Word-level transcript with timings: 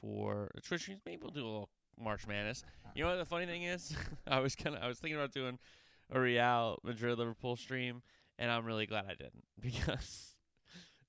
for 0.00 0.50
the 0.54 0.78
streams. 0.78 1.00
Maybe 1.04 1.20
we'll 1.22 1.30
do 1.30 1.44
a 1.44 1.46
little 1.46 1.70
March 1.98 2.26
Madness. 2.26 2.62
You 2.94 3.04
know 3.04 3.10
what 3.10 3.16
the 3.16 3.24
funny 3.24 3.46
thing 3.46 3.64
is? 3.64 3.94
I 4.26 4.40
was 4.40 4.54
kind 4.54 4.76
of 4.76 4.82
I 4.82 4.88
was 4.88 4.98
thinking 4.98 5.16
about 5.16 5.32
doing 5.32 5.58
a 6.10 6.20
Real 6.20 6.78
Madrid 6.82 7.18
Liverpool 7.18 7.56
stream, 7.56 8.02
and 8.38 8.50
I'm 8.50 8.64
really 8.64 8.86
glad 8.86 9.04
I 9.06 9.14
didn't 9.14 9.44
because 9.60 10.34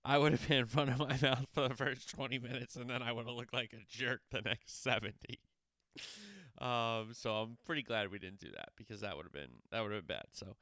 I 0.03 0.17
would 0.17 0.31
have 0.31 0.47
been 0.47 0.59
in 0.59 0.65
front 0.65 0.89
of 0.89 0.99
my 0.99 1.17
mouth 1.21 1.45
for 1.53 1.67
the 1.67 1.75
first 1.75 2.09
20 2.09 2.39
minutes, 2.39 2.75
and 2.75 2.89
then 2.89 3.01
I 3.01 3.11
would 3.11 3.25
have 3.25 3.35
looked 3.35 3.53
like 3.53 3.73
a 3.73 3.85
jerk 3.89 4.21
the 4.31 4.41
next 4.41 4.83
70. 4.83 5.39
Um, 6.59 7.09
so 7.13 7.31
I'm 7.31 7.57
pretty 7.65 7.83
glad 7.83 8.11
we 8.11 8.19
didn't 8.19 8.39
do 8.39 8.49
that 8.55 8.69
because 8.75 9.01
that 9.01 9.15
would 9.15 9.25
have 9.25 9.33
been 9.33 9.61
that 9.71 9.81
would 9.81 9.91
have 9.91 10.07
been 10.07 10.15
bad. 10.15 10.25
So 10.31 10.55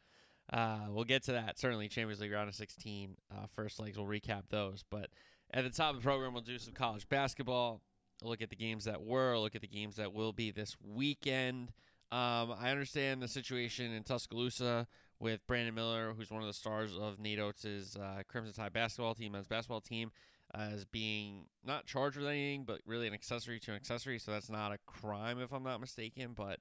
uh, 0.52 0.88
we'll 0.90 1.05
get 1.05 1.24
to 1.24 1.34
that. 1.34 1.58
Certainly, 1.58 1.90
Champions 1.90 2.22
League 2.22 2.32
round 2.32 2.50
of 2.50 2.55
16, 2.55 3.16
uh, 3.32 3.46
first 3.54 3.80
legs. 3.80 3.98
We'll 3.98 4.08
recap 4.08 4.44
those. 4.50 4.84
But 4.90 5.10
at 5.54 5.64
the 5.64 5.70
top 5.70 5.92
of 5.92 6.02
the 6.02 6.04
program, 6.04 6.34
we'll 6.34 6.44
do 6.44 6.58
some 6.58 6.74
college 6.74 7.08
basketball. 7.10 7.82
We'll 8.21 8.32
look 8.32 8.41
at 8.41 8.49
the 8.49 8.55
games 8.55 8.85
that 8.85 9.04
were. 9.04 9.38
Look 9.38 9.55
at 9.55 9.62
the 9.62 9.68
games 9.68 9.96
that 9.98 10.13
will 10.13 10.34
be 10.34 10.52
this 10.52 10.76
weekend. 10.84 11.71
Um, 12.12 12.54
I 12.60 12.70
understand 12.70 13.21
the 13.21 13.27
situation 13.27 13.91
in 13.91 14.04
Tuscaloosa 14.04 14.88
with 15.20 15.46
Brandon 15.48 15.74
Miller, 15.74 16.13
who's 16.16 16.32
one 16.32 16.41
of 16.41 16.48
the 16.48 16.54
stars 16.54 16.96
of 16.98 17.20
Nate 17.20 17.40
Oats' 17.40 17.96
uh, 17.96 18.21
Crimson 18.27 18.54
Tide 18.54 18.74
basketball 18.74 19.16
team, 19.16 19.34
men's 19.34 19.48
basketball 19.48 19.82
team, 19.82 20.12
as 20.54 20.86
being 20.86 21.46
not 21.66 21.86
charged 21.86 22.18
with 22.18 22.27
anything, 22.27 22.63
but 22.66 22.80
really 22.86 23.08
an 23.08 23.13
accessory 23.13 23.60
to 23.62 23.71
an 23.71 23.76
accessory. 23.76 24.20
So 24.20 24.32
that's 24.32 24.49
not 24.49 24.71
a 24.71 24.77
crime, 24.86 25.40
if 25.40 25.52
I'm 25.52 25.63
not 25.63 25.82
mistaken. 25.82 26.34
But 26.36 26.60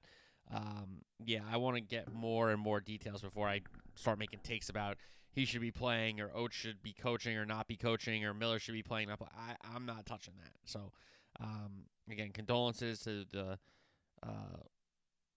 um, 0.53 1.03
yeah, 1.23 1.41
I 1.49 1.57
want 1.57 1.77
to 1.77 1.81
get 1.81 2.13
more 2.13 2.49
and 2.49 2.59
more 2.59 2.79
details 2.79 3.21
before 3.21 3.47
I 3.47 3.61
start 3.95 4.19
making 4.19 4.39
takes 4.43 4.69
about 4.69 4.97
he 5.31 5.45
should 5.45 5.61
be 5.61 5.71
playing 5.71 6.21
or 6.21 6.31
Oates 6.33 6.55
should 6.55 6.81
be 6.81 6.93
coaching 6.93 7.35
or 7.35 7.45
not 7.45 7.67
be 7.67 7.75
coaching 7.75 8.23
or 8.23 8.33
Miller 8.33 8.57
should 8.57 8.73
be 8.73 8.83
playing. 8.83 9.09
I, 9.11 9.55
I'm 9.75 9.85
not 9.85 10.05
touching 10.05 10.33
that. 10.41 10.53
So 10.63 10.91
um, 11.39 11.85
again, 12.09 12.31
condolences 12.31 12.99
to 12.99 13.25
the. 13.31 13.59
Uh, 14.23 14.57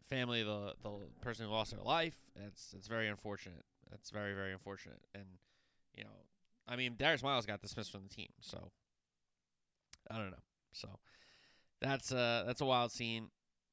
family, 0.08 0.42
the 0.42 0.74
the 0.82 0.90
person 1.20 1.46
who 1.46 1.52
lost 1.52 1.72
their 1.72 1.82
life. 1.82 2.16
It's 2.46 2.74
it's 2.76 2.88
very 2.88 3.08
unfortunate. 3.08 3.64
It's 3.92 4.10
very 4.10 4.34
very 4.34 4.52
unfortunate. 4.52 5.00
And 5.14 5.24
you 5.94 6.04
know, 6.04 6.10
I 6.66 6.76
mean, 6.76 6.94
Darius 6.96 7.22
Miles 7.22 7.46
got 7.46 7.60
dismissed 7.60 7.92
from 7.92 8.02
the 8.02 8.08
team, 8.08 8.28
so 8.40 8.70
I 10.10 10.16
don't 10.16 10.30
know. 10.30 10.42
So 10.72 10.88
that's 11.80 12.12
uh 12.12 12.44
that's 12.46 12.60
a 12.60 12.66
wild 12.66 12.92
scene. 12.92 13.28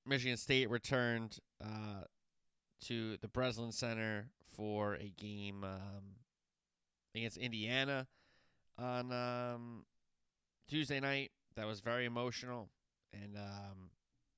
Michigan 0.06 0.38
State 0.38 0.70
returned 0.70 1.40
uh, 1.64 2.04
to 2.86 3.18
the 3.18 3.28
Breslin 3.28 3.72
Center 3.72 4.30
for 4.56 4.94
a 4.96 5.12
game 5.18 5.64
um, 5.64 6.20
against 7.16 7.38
Indiana 7.38 8.06
on 8.78 9.12
um, 9.12 9.86
Tuesday 10.70 11.00
night. 11.00 11.32
That 11.56 11.68
was 11.68 11.80
very 11.80 12.06
emotional, 12.06 12.70
and 13.14 13.38
um, 13.38 13.92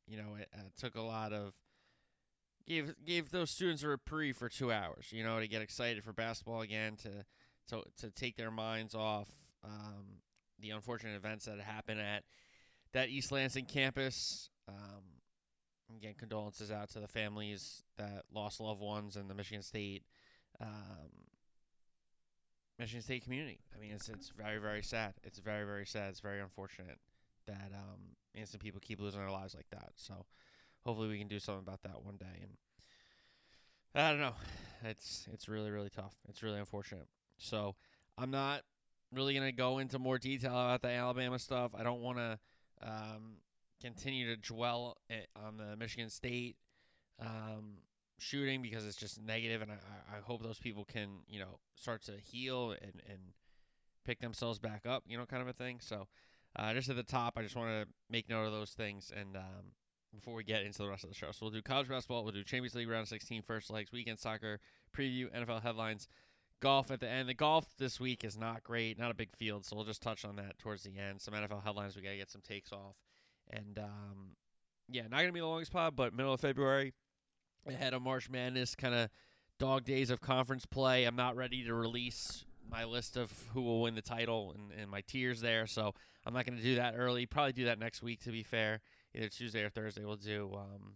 you 0.07 0.17
know 0.17 0.35
it, 0.39 0.49
it 0.53 0.73
took 0.77 0.95
a 0.95 1.01
lot 1.01 1.33
of 1.33 1.53
gave 2.67 2.93
gave 3.05 3.31
those 3.31 3.49
students 3.49 3.83
a 3.83 3.87
reprieve 3.87 4.37
for 4.37 4.49
two 4.49 4.71
hours. 4.71 5.07
You 5.11 5.23
know, 5.23 5.39
to 5.39 5.47
get 5.47 5.61
excited 5.61 6.03
for 6.03 6.13
basketball 6.13 6.61
again, 6.61 6.95
to 6.97 7.25
to 7.69 7.83
to 8.01 8.11
take 8.11 8.35
their 8.37 8.51
minds 8.51 8.93
off 8.93 9.29
um, 9.63 10.21
the 10.59 10.71
unfortunate 10.71 11.15
events 11.15 11.45
that 11.45 11.59
happened 11.59 12.01
at 12.01 12.23
that 12.93 13.09
East 13.09 13.31
Lansing 13.31 13.65
campus. 13.65 14.49
Um, 14.67 15.03
again, 15.95 16.15
condolences 16.17 16.71
out 16.71 16.89
to 16.91 16.99
the 16.99 17.07
families 17.07 17.83
that 17.97 18.23
lost 18.33 18.59
loved 18.59 18.81
ones 18.81 19.15
in 19.15 19.27
the 19.27 19.33
Michigan 19.33 19.63
State 19.63 20.03
um, 20.59 21.27
Michigan 22.77 23.01
State 23.01 23.23
community. 23.23 23.59
I 23.75 23.79
mean, 23.79 23.91
it's 23.91 24.09
it's 24.09 24.29
very 24.29 24.59
very 24.59 24.83
sad. 24.83 25.13
It's 25.23 25.39
very 25.39 25.65
very 25.65 25.85
sad. 25.85 26.09
It's 26.09 26.19
very 26.19 26.41
unfortunate 26.41 26.99
that 27.47 27.71
um, 27.73 28.15
innocent 28.33 28.61
people 28.61 28.79
keep 28.79 29.01
losing 29.01 29.19
their 29.19 29.31
lives 29.31 29.55
like 29.55 29.69
that. 29.71 29.91
So 29.95 30.25
hopefully 30.85 31.09
we 31.09 31.17
can 31.17 31.27
do 31.27 31.39
something 31.39 31.63
about 31.63 31.81
that 31.83 32.03
one 32.03 32.17
day. 32.17 32.41
And 32.41 32.51
I 33.95 34.11
don't 34.11 34.19
know, 34.19 34.35
it's 34.83 35.27
it's 35.33 35.49
really 35.49 35.71
really 35.71 35.89
tough. 35.89 36.15
It's 36.29 36.43
really 36.43 36.59
unfortunate. 36.59 37.07
So 37.37 37.75
I'm 38.17 38.31
not 38.31 38.61
really 39.11 39.33
gonna 39.33 39.51
go 39.51 39.79
into 39.79 39.99
more 39.99 40.17
detail 40.17 40.51
about 40.51 40.81
the 40.81 40.89
Alabama 40.89 41.39
stuff. 41.39 41.71
I 41.77 41.83
don't 41.83 42.01
want 42.01 42.17
to 42.17 42.39
um, 42.81 43.37
continue 43.81 44.27
to 44.27 44.37
dwell 44.37 44.97
on 45.35 45.57
the 45.57 45.75
Michigan 45.75 46.09
State 46.09 46.57
um, 47.19 47.79
shooting 48.19 48.61
because 48.61 48.85
it's 48.85 48.97
just 48.97 49.21
negative, 49.21 49.61
and 49.61 49.71
I, 49.71 50.17
I 50.17 50.19
hope 50.21 50.43
those 50.43 50.59
people 50.59 50.85
can 50.85 51.19
you 51.27 51.39
know 51.39 51.59
start 51.75 52.03
to 52.03 52.13
heal 52.23 52.71
and 52.71 53.01
and 53.09 53.19
pick 54.05 54.19
themselves 54.19 54.57
back 54.59 54.85
up, 54.85 55.03
you 55.07 55.17
know, 55.17 55.25
kind 55.25 55.41
of 55.41 55.47
a 55.47 55.53
thing. 55.53 55.79
So. 55.81 56.07
Uh, 56.57 56.73
just 56.73 56.89
at 56.89 56.95
the 56.95 57.03
top, 57.03 57.37
I 57.37 57.43
just 57.43 57.55
want 57.55 57.69
to 57.69 57.87
make 58.09 58.29
note 58.29 58.45
of 58.45 58.51
those 58.51 58.71
things 58.71 59.11
and 59.15 59.37
um, 59.37 59.73
before 60.15 60.33
we 60.33 60.43
get 60.43 60.63
into 60.63 60.79
the 60.79 60.87
rest 60.87 61.03
of 61.03 61.09
the 61.09 61.15
show. 61.15 61.31
So 61.31 61.39
we'll 61.41 61.51
do 61.51 61.61
college 61.61 61.87
basketball, 61.87 62.23
we'll 62.23 62.33
do 62.33 62.43
Champions 62.43 62.75
League 62.75 62.89
round 62.89 63.07
16 63.07 63.43
first 63.43 63.69
legs, 63.69 63.91
weekend 63.91 64.19
soccer, 64.19 64.59
preview, 64.95 65.31
NFL 65.35 65.61
headlines, 65.61 66.07
golf 66.59 66.89
at 66.89 66.99
the 66.99 67.07
end. 67.07 67.29
The 67.29 67.33
golf 67.33 67.65
this 67.77 67.99
week 67.99 68.23
is 68.23 68.37
not 68.37 68.63
great, 68.63 68.97
not 68.97 69.11
a 69.11 69.15
big 69.15 69.35
field, 69.35 69.65
so 69.65 69.75
we'll 69.75 69.85
just 69.85 70.01
touch 70.01 70.25
on 70.25 70.35
that 70.37 70.57
towards 70.57 70.83
the 70.83 70.97
end. 70.97 71.21
Some 71.21 71.33
NFL 71.33 71.63
headlines, 71.63 71.95
we 71.95 72.01
got 72.01 72.09
to 72.09 72.17
get 72.17 72.31
some 72.31 72.41
takes 72.41 72.71
off. 72.71 72.95
And 73.49 73.77
um, 73.77 74.35
yeah, 74.89 75.03
not 75.03 75.17
going 75.17 75.27
to 75.27 75.33
be 75.33 75.39
the 75.39 75.45
longest 75.45 75.71
pod, 75.71 75.95
but 75.95 76.13
middle 76.13 76.33
of 76.33 76.41
February, 76.41 76.93
ahead 77.67 77.93
of 77.93 78.01
March 78.01 78.29
Madness, 78.29 78.75
kind 78.75 78.95
of 78.95 79.09
dog 79.59 79.85
days 79.85 80.09
of 80.09 80.21
conference 80.21 80.65
play. 80.65 81.05
I'm 81.05 81.15
not 81.15 81.35
ready 81.35 81.63
to 81.65 81.73
release 81.73 82.45
my 82.69 82.85
list 82.85 83.17
of 83.17 83.31
who 83.53 83.61
will 83.61 83.81
win 83.81 83.95
the 83.95 84.01
title 84.01 84.53
and, 84.55 84.79
and 84.79 84.89
my 84.89 85.01
tiers 85.01 85.41
there, 85.41 85.67
so 85.67 85.93
I'm 86.25 86.33
not 86.33 86.45
going 86.45 86.57
to 86.57 86.63
do 86.63 86.75
that 86.75 86.95
early. 86.97 87.25
Probably 87.25 87.53
do 87.53 87.65
that 87.65 87.79
next 87.79 88.01
week, 88.01 88.21
to 88.21 88.31
be 88.31 88.43
fair 88.43 88.81
either 89.15 89.29
Tuesday 89.29 89.63
or 89.63 89.69
Thursday. 89.69 90.03
We'll 90.05 90.15
do 90.15 90.51
um, 90.55 90.93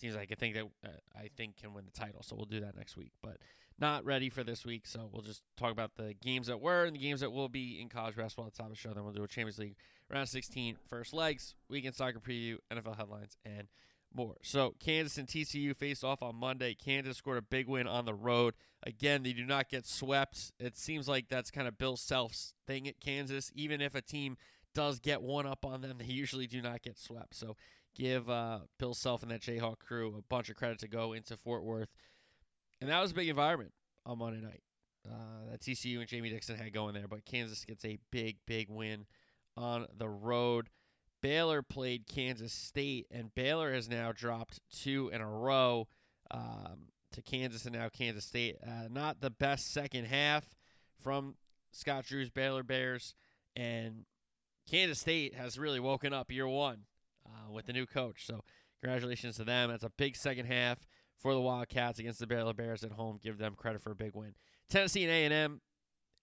teams 0.00 0.16
I 0.16 0.26
think 0.26 0.54
that 0.54 0.64
uh, 0.84 0.88
I 1.16 1.28
think 1.36 1.56
can 1.56 1.74
win 1.74 1.84
the 1.84 1.90
title. 1.92 2.22
So 2.22 2.36
we'll 2.36 2.46
do 2.46 2.60
that 2.60 2.76
next 2.76 2.96
week, 2.96 3.12
but 3.22 3.38
not 3.78 4.04
ready 4.04 4.30
for 4.30 4.42
this 4.42 4.64
week. 4.64 4.86
So 4.86 5.08
we'll 5.12 5.22
just 5.22 5.42
talk 5.56 5.72
about 5.72 5.92
the 5.96 6.14
games 6.14 6.46
that 6.48 6.60
were 6.60 6.84
and 6.84 6.94
the 6.94 7.00
games 7.00 7.20
that 7.20 7.32
will 7.32 7.48
be 7.48 7.80
in 7.80 7.88
college 7.88 8.16
basketball 8.16 8.46
at 8.46 8.52
the 8.52 8.58
top 8.58 8.66
of 8.66 8.72
the 8.72 8.78
show. 8.78 8.92
Then 8.92 9.04
we'll 9.04 9.12
do 9.12 9.22
a 9.22 9.28
Champions 9.28 9.58
League 9.58 9.76
round 10.10 10.28
16 10.28 10.76
first 10.88 11.12
legs, 11.12 11.54
weekend 11.68 11.94
soccer 11.94 12.20
preview, 12.20 12.58
NFL 12.72 12.96
headlines, 12.96 13.36
and 13.44 13.68
more. 14.14 14.36
So 14.42 14.74
Kansas 14.80 15.18
and 15.18 15.28
TCU 15.28 15.76
faced 15.76 16.04
off 16.04 16.22
on 16.22 16.36
Monday. 16.36 16.74
Kansas 16.74 17.16
scored 17.16 17.38
a 17.38 17.42
big 17.42 17.68
win 17.68 17.86
on 17.86 18.04
the 18.04 18.14
road. 18.14 18.54
Again, 18.84 19.22
they 19.22 19.32
do 19.32 19.44
not 19.44 19.68
get 19.68 19.86
swept. 19.86 20.52
It 20.58 20.76
seems 20.76 21.08
like 21.08 21.28
that's 21.28 21.50
kind 21.50 21.68
of 21.68 21.78
Bill 21.78 21.96
Self's 21.96 22.54
thing 22.66 22.88
at 22.88 23.00
Kansas. 23.00 23.50
Even 23.54 23.80
if 23.80 23.94
a 23.94 24.02
team 24.02 24.36
does 24.74 25.00
get 25.00 25.22
one 25.22 25.46
up 25.46 25.64
on 25.64 25.80
them, 25.80 25.98
they 25.98 26.06
usually 26.06 26.46
do 26.46 26.62
not 26.62 26.82
get 26.82 26.98
swept. 26.98 27.34
So 27.34 27.56
give 27.94 28.30
uh, 28.30 28.60
Bill 28.78 28.94
Self 28.94 29.22
and 29.22 29.30
that 29.30 29.40
Jayhawk 29.40 29.80
crew 29.80 30.14
a 30.16 30.22
bunch 30.22 30.48
of 30.48 30.56
credit 30.56 30.78
to 30.80 30.88
go 30.88 31.12
into 31.12 31.36
Fort 31.36 31.64
Worth. 31.64 31.88
And 32.80 32.88
that 32.90 33.00
was 33.00 33.10
a 33.10 33.14
big 33.14 33.28
environment 33.28 33.72
on 34.06 34.18
Monday 34.18 34.40
night. 34.40 34.62
Uh, 35.08 35.50
that 35.50 35.60
TCU 35.60 35.98
and 35.98 36.08
Jamie 36.08 36.30
Dixon 36.30 36.56
had 36.56 36.72
going 36.72 36.94
there, 36.94 37.08
but 37.08 37.24
Kansas 37.24 37.64
gets 37.64 37.84
a 37.84 37.98
big, 38.10 38.36
big 38.46 38.68
win 38.68 39.06
on 39.56 39.86
the 39.96 40.08
road. 40.08 40.68
Baylor 41.20 41.62
played 41.62 42.06
Kansas 42.06 42.52
State, 42.52 43.06
and 43.10 43.34
Baylor 43.34 43.72
has 43.72 43.88
now 43.88 44.12
dropped 44.12 44.60
two 44.70 45.10
in 45.12 45.20
a 45.20 45.28
row 45.28 45.88
um, 46.30 46.90
to 47.12 47.22
Kansas 47.22 47.64
and 47.64 47.74
now 47.74 47.88
Kansas 47.88 48.24
State. 48.24 48.56
Uh, 48.64 48.88
not 48.90 49.20
the 49.20 49.30
best 49.30 49.72
second 49.72 50.06
half 50.06 50.54
from 51.02 51.34
Scott 51.72 52.04
Drew's 52.06 52.30
Baylor 52.30 52.62
Bears, 52.62 53.14
and 53.56 54.04
Kansas 54.70 55.00
State 55.00 55.34
has 55.34 55.58
really 55.58 55.80
woken 55.80 56.12
up 56.12 56.30
year 56.30 56.48
one 56.48 56.84
uh, 57.26 57.50
with 57.50 57.66
the 57.66 57.72
new 57.72 57.86
coach. 57.86 58.26
So 58.26 58.44
congratulations 58.80 59.36
to 59.36 59.44
them. 59.44 59.70
That's 59.70 59.84
a 59.84 59.90
big 59.90 60.16
second 60.16 60.46
half 60.46 60.86
for 61.18 61.34
the 61.34 61.40
Wildcats 61.40 61.98
against 61.98 62.20
the 62.20 62.26
Baylor 62.26 62.54
Bears 62.54 62.84
at 62.84 62.92
home. 62.92 63.18
Give 63.22 63.38
them 63.38 63.54
credit 63.56 63.82
for 63.82 63.90
a 63.90 63.96
big 63.96 64.14
win. 64.14 64.34
Tennessee 64.68 65.04
and 65.04 65.32
A&M. 65.32 65.60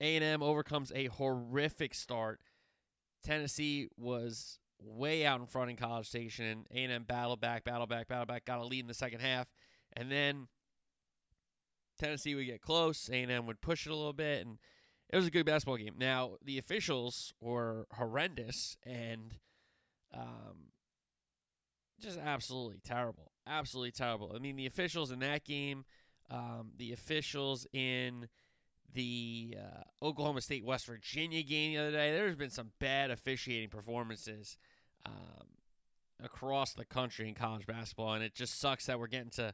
A&M 0.02 0.44
overcomes 0.44 0.92
a 0.94 1.06
horrific 1.08 1.94
start. 1.94 2.42
Tennessee 3.24 3.88
was 3.98 4.60
way 4.80 5.26
out 5.26 5.40
in 5.40 5.48
front 5.48 5.70
in 5.70 5.76
College 5.78 6.08
Station. 6.08 6.66
A&M 6.72 7.04
battled 7.04 7.42
back, 7.42 7.64
battled 7.64 7.90
back, 7.90 8.08
battled 8.08 8.28
back, 8.28 8.46
got 8.46 8.60
a 8.60 8.66
lead 8.66 8.82
in 8.82 8.88
the 8.88 8.94
second 8.94 9.22
half, 9.22 9.48
and 9.94 10.12
then 10.12 10.48
Tennessee 11.98 12.36
would 12.36 12.46
get 12.46 12.62
close. 12.62 13.10
A&M 13.10 13.46
would 13.46 13.62
push 13.62 13.86
it 13.86 13.92
a 13.92 13.96
little 13.96 14.14
bit, 14.14 14.46
and 14.46 14.58
it 15.12 15.16
was 15.16 15.28
a 15.28 15.32
good 15.32 15.46
basketball 15.46 15.78
game. 15.78 15.96
Now 15.98 16.38
the 16.44 16.58
officials 16.58 17.34
were 17.40 17.88
horrendous, 17.94 18.78
and 18.84 19.38
um, 20.14 20.72
just 22.00 22.20
absolutely 22.20 22.80
terrible. 22.84 23.32
Absolutely 23.48 23.92
terrible. 23.92 24.34
I 24.36 24.40
mean, 24.40 24.56
the 24.56 24.66
officials 24.66 25.12
in 25.12 25.20
that 25.20 25.46
game, 25.46 25.86
um, 26.30 26.72
the 26.78 26.92
officials 26.92 27.68
in 27.74 28.28
the 28.96 29.58
uh, 29.60 30.06
Oklahoma 30.06 30.42
State 30.42 30.66
West 30.66 30.88
Virginia 30.88 31.44
game 31.44 31.74
the 31.74 31.80
other 31.80 31.92
day, 31.92 32.12
there's 32.12 32.36
been 32.36 32.50
some 32.50 32.72
bad 32.80 33.12
officiating 33.12 33.70
performances 33.70 34.58
um, 35.06 35.48
across 36.24 36.74
the 36.74 36.86
country 36.86 37.28
in 37.28 37.36
college 37.36 37.68
basketball, 37.68 38.14
and 38.14 38.24
it 38.24 38.34
just 38.34 38.60
sucks 38.60 38.88
that 38.88 39.00
we're 39.00 39.08
getting 39.08 39.30
to 39.32 39.54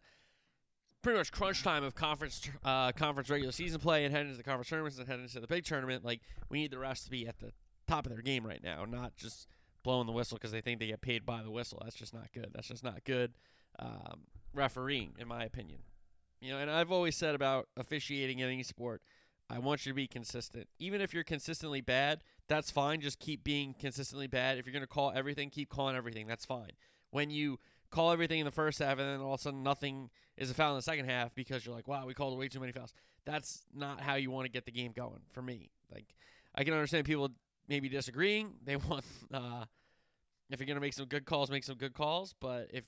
pretty 1.02 1.18
much 1.18 1.32
crunch 1.32 1.64
time 1.64 1.84
of 1.84 1.96
conference 1.96 2.48
uh, 2.64 2.92
conference 2.92 3.30
regular 3.30 3.52
season 3.52 3.80
play 3.80 4.06
and 4.06 4.14
heading 4.14 4.28
into 4.28 4.38
the 4.38 4.44
conference 4.44 4.70
tournaments 4.70 5.00
and 5.00 5.08
heading 5.08 5.24
into 5.24 5.40
the 5.40 5.48
big 5.48 5.66
tournament. 5.66 6.06
Like 6.06 6.22
we 6.50 6.60
need 6.60 6.72
the 6.72 6.78
refs 6.78 7.04
to 7.06 7.10
be 7.10 7.28
at 7.28 7.40
the 7.40 7.52
top 7.88 8.06
of 8.06 8.12
their 8.12 8.22
game 8.22 8.46
right 8.46 8.64
now, 8.64 8.86
not 8.86 9.16
just 9.18 9.48
blowing 9.84 10.06
the 10.06 10.14
whistle 10.14 10.38
because 10.38 10.52
they 10.52 10.62
think 10.62 10.80
they 10.80 10.88
get 10.88 11.02
paid 11.02 11.26
by 11.26 11.42
the 11.42 11.52
whistle. 11.52 11.82
That's 11.84 11.96
just 11.96 12.14
not 12.14 12.32
good. 12.32 12.52
That's 12.54 12.68
just 12.68 12.84
not 12.84 13.04
good 13.04 13.34
um, 13.80 14.28
refereeing, 14.54 15.14
in 15.18 15.28
my 15.28 15.44
opinion. 15.44 15.80
You 16.40 16.52
know, 16.52 16.60
and 16.60 16.72
I've 16.72 16.92
always 16.92 17.16
said 17.16 17.36
about 17.36 17.68
officiating 17.78 18.40
in 18.40 18.50
any 18.50 18.64
sport, 18.64 19.02
I 19.52 19.60
want 19.60 19.86
you 19.86 19.92
to 19.92 19.96
be 19.96 20.08
consistent. 20.08 20.68
Even 20.80 21.02
if 21.02 21.14
you're 21.14 21.26
consistently 21.26 21.82
bad, 21.82 22.24
that's 22.48 22.72
fine. 22.72 23.02
Just 23.02 23.20
keep 23.20 23.44
being 23.44 23.76
consistently 23.78 24.28
bad. 24.28 24.58
If 24.58 24.66
you're 24.66 24.74
going 24.74 24.82
to 24.82 24.88
call 24.88 25.12
everything, 25.14 25.50
keep 25.50 25.70
calling 25.70 25.96
everything. 25.96 26.26
That's 26.26 26.46
fine. 26.46 26.72
When 27.10 27.30
you 27.30 27.60
call 27.90 28.14
everything 28.14 28.40
in 28.40 28.46
the 28.46 28.52
first 28.52 28.80
half 28.80 28.98
and 28.98 29.08
then 29.08 29.20
all 29.20 29.34
of 29.34 29.42
a 29.42 29.44
sudden 29.44 29.62
nothing 29.62 30.10
is 30.38 30.50
a 30.50 30.54
foul 30.54 30.72
in 30.72 30.78
the 30.78 30.82
second 30.82 31.06
half 31.06 31.36
because 31.36 31.66
you're 31.66 31.76
like, 31.76 31.88
wow, 31.88 32.06
we 32.06 32.14
called 32.14 32.40
way 32.40 32.48
too 32.48 32.62
many 32.62 32.72
fouls. 32.72 32.94
That's 33.26 33.66
not 33.76 34.00
how 34.00 34.16
you 34.16 34.32
want 34.32 34.46
to 34.46 34.52
get 34.52 34.66
the 34.66 34.72
game 34.72 34.94
going 34.94 35.20
for 35.34 35.42
me. 35.42 35.70
Like, 35.94 36.16
I 36.56 36.64
can 36.64 36.74
understand 36.74 37.06
people 37.06 37.30
maybe 37.68 37.90
disagreeing. 37.90 38.54
They 38.66 38.78
want, 38.78 39.04
uh, 39.34 39.66
if 40.50 40.60
you're 40.60 40.68
going 40.68 40.76
to 40.76 40.82
make 40.82 40.94
some 40.94 41.08
good 41.08 41.26
calls, 41.26 41.52
make 41.52 41.66
some 41.66 41.76
good 41.76 41.94
calls. 41.94 42.34
But 42.40 42.70
if 42.72 42.86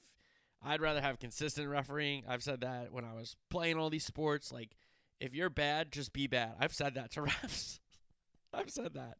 I'd 0.63 0.81
rather 0.81 1.01
have 1.01 1.19
consistent 1.19 1.67
refereeing, 1.67 2.23
I've 2.27 2.41
said 2.41 2.61
that 2.61 2.93
when 2.93 3.03
I 3.03 3.13
was 3.13 3.35
playing 3.49 3.77
all 3.77 3.89
these 3.89 4.05
sports. 4.05 4.51
Like, 4.51 4.77
if 5.23 5.33
you're 5.33 5.49
bad, 5.49 5.89
just 5.93 6.11
be 6.11 6.27
bad. 6.27 6.55
I've 6.59 6.73
said 6.73 6.95
that 6.95 7.11
to 7.11 7.21
refs. 7.23 7.79
I've 8.53 8.69
said 8.69 8.93
that. 8.93 9.17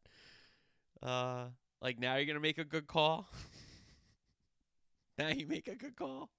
Uh, 1.02 1.46
like 1.82 1.98
now 1.98 2.18
you're 2.18 2.26
gonna 2.26 2.42
make 2.42 2.58
a 2.58 2.66
good 2.66 2.88
call. 2.88 3.28
now 5.18 5.30
you 5.30 5.48
make 5.48 5.68
a 5.70 5.76
good 5.76 5.96
call. 5.96 6.30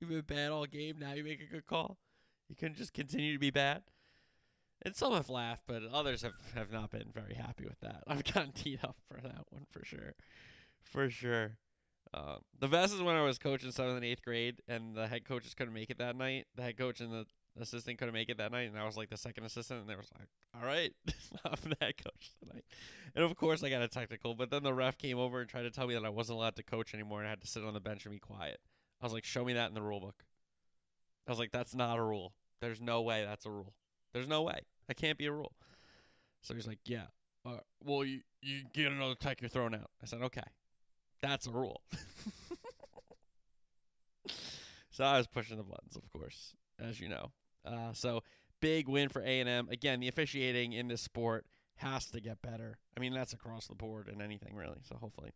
You've 0.00 0.10
been 0.10 0.36
bad 0.36 0.50
all 0.50 0.66
game. 0.66 0.96
Now 0.98 1.12
you 1.12 1.22
make 1.22 1.40
a 1.40 1.46
good 1.46 1.64
call. 1.64 1.96
You 2.48 2.56
couldn't 2.56 2.76
just 2.76 2.92
continue 2.92 3.32
to 3.32 3.38
be 3.38 3.50
bad. 3.50 3.82
And 4.82 4.96
some 4.96 5.14
have 5.14 5.30
laughed, 5.30 5.62
but 5.66 5.82
others 5.90 6.22
have, 6.22 6.34
have 6.54 6.72
not 6.72 6.90
been 6.90 7.10
very 7.14 7.34
happy 7.34 7.64
with 7.64 7.80
that. 7.80 8.02
I've 8.08 8.24
gotten 8.24 8.50
teed 8.50 8.80
up 8.82 8.96
for 9.08 9.20
that 9.22 9.44
one 9.48 9.66
for 9.70 9.84
sure. 9.84 10.14
For 10.82 11.08
sure. 11.08 11.56
Um, 12.12 12.38
the 12.58 12.68
best 12.68 12.92
is 12.92 13.00
when 13.00 13.14
I 13.14 13.22
was 13.22 13.38
coaching 13.38 13.70
seventh 13.70 13.96
and 13.96 14.04
eighth 14.04 14.22
grade, 14.22 14.60
and 14.68 14.94
the 14.94 15.06
head 15.06 15.24
coaches 15.24 15.54
couldn't 15.54 15.72
make 15.72 15.90
it 15.90 15.98
that 15.98 16.16
night. 16.16 16.46
The 16.56 16.62
head 16.62 16.76
coach 16.76 17.00
and 17.00 17.12
the 17.12 17.26
assistant 17.60 17.98
couldn't 17.98 18.14
make 18.14 18.28
it 18.28 18.38
that 18.38 18.52
night, 18.52 18.68
and 18.68 18.78
I 18.78 18.84
was 18.84 18.96
like 18.96 19.10
the 19.10 19.16
second 19.16 19.44
assistant, 19.44 19.80
and 19.80 19.88
they 19.88 19.96
was 19.96 20.10
like, 20.18 20.28
"All 20.54 20.66
right, 20.66 20.92
I'm 21.44 21.70
the 21.70 21.76
coach 21.76 22.32
tonight." 22.40 22.64
And 23.14 23.24
of 23.24 23.36
course, 23.36 23.62
I 23.62 23.70
got 23.70 23.82
a 23.82 23.88
technical, 23.88 24.34
but 24.34 24.50
then 24.50 24.62
the 24.62 24.74
ref 24.74 24.98
came 24.98 25.18
over 25.18 25.40
and 25.40 25.48
tried 25.48 25.62
to 25.62 25.70
tell 25.70 25.86
me 25.86 25.94
that 25.94 26.04
I 26.04 26.10
wasn't 26.10 26.38
allowed 26.38 26.56
to 26.56 26.62
coach 26.62 26.94
anymore, 26.94 27.20
and 27.20 27.26
I 27.26 27.30
had 27.30 27.40
to 27.42 27.46
sit 27.46 27.64
on 27.64 27.74
the 27.74 27.80
bench 27.80 28.04
and 28.04 28.12
be 28.12 28.18
quiet. 28.18 28.60
I 29.00 29.06
was 29.06 29.12
like, 29.12 29.24
"Show 29.24 29.44
me 29.44 29.52
that 29.52 29.68
in 29.68 29.74
the 29.74 29.82
rule 29.82 30.00
book." 30.00 30.24
I 31.26 31.30
was 31.30 31.38
like, 31.38 31.52
"That's 31.52 31.74
not 31.74 31.98
a 31.98 32.02
rule. 32.02 32.34
There's 32.60 32.80
no 32.80 33.02
way 33.02 33.24
that's 33.24 33.46
a 33.46 33.50
rule. 33.50 33.74
There's 34.12 34.28
no 34.28 34.42
way. 34.42 34.60
That 34.88 34.96
can't 34.96 35.18
be 35.18 35.26
a 35.26 35.32
rule." 35.32 35.52
So 36.42 36.54
he's 36.54 36.66
like, 36.66 36.80
"Yeah, 36.84 37.06
uh, 37.46 37.58
well, 37.84 38.04
you 38.04 38.22
you 38.42 38.62
get 38.72 38.90
another 38.90 39.14
tech, 39.14 39.40
you're 39.40 39.48
thrown 39.48 39.74
out." 39.74 39.90
I 40.02 40.06
said, 40.06 40.22
"Okay, 40.22 40.42
that's 41.20 41.46
a 41.46 41.52
rule." 41.52 41.82
so 44.90 45.04
I 45.04 45.18
was 45.18 45.28
pushing 45.28 45.56
the 45.56 45.62
buttons, 45.62 45.96
of 45.96 46.12
course, 46.12 46.54
as 46.80 47.00
you 47.00 47.08
know. 47.08 47.30
Uh, 47.64 47.92
so 47.92 48.22
big 48.60 48.88
win 48.88 49.08
for 49.08 49.22
A&M. 49.22 49.68
Again, 49.70 50.00
the 50.00 50.08
officiating 50.08 50.72
in 50.72 50.88
this 50.88 51.02
sport 51.02 51.46
has 51.76 52.06
to 52.06 52.20
get 52.20 52.40
better. 52.42 52.78
I 52.96 53.00
mean, 53.00 53.12
that's 53.12 53.32
across 53.32 53.66
the 53.66 53.74
board 53.74 54.08
in 54.08 54.20
anything 54.22 54.54
really. 54.54 54.78
So 54.88 54.96
hopefully. 54.96 55.30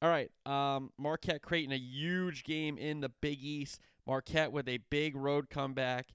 All 0.00 0.08
right, 0.08 0.30
um, 0.46 0.92
Marquette 0.96 1.42
Creighton, 1.42 1.72
a 1.72 1.78
huge 1.78 2.44
game 2.44 2.78
in 2.78 3.00
the 3.00 3.08
Big 3.08 3.42
East. 3.42 3.80
Marquette 4.06 4.52
with 4.52 4.68
a 4.68 4.78
big 4.90 5.16
road 5.16 5.50
comeback 5.50 6.14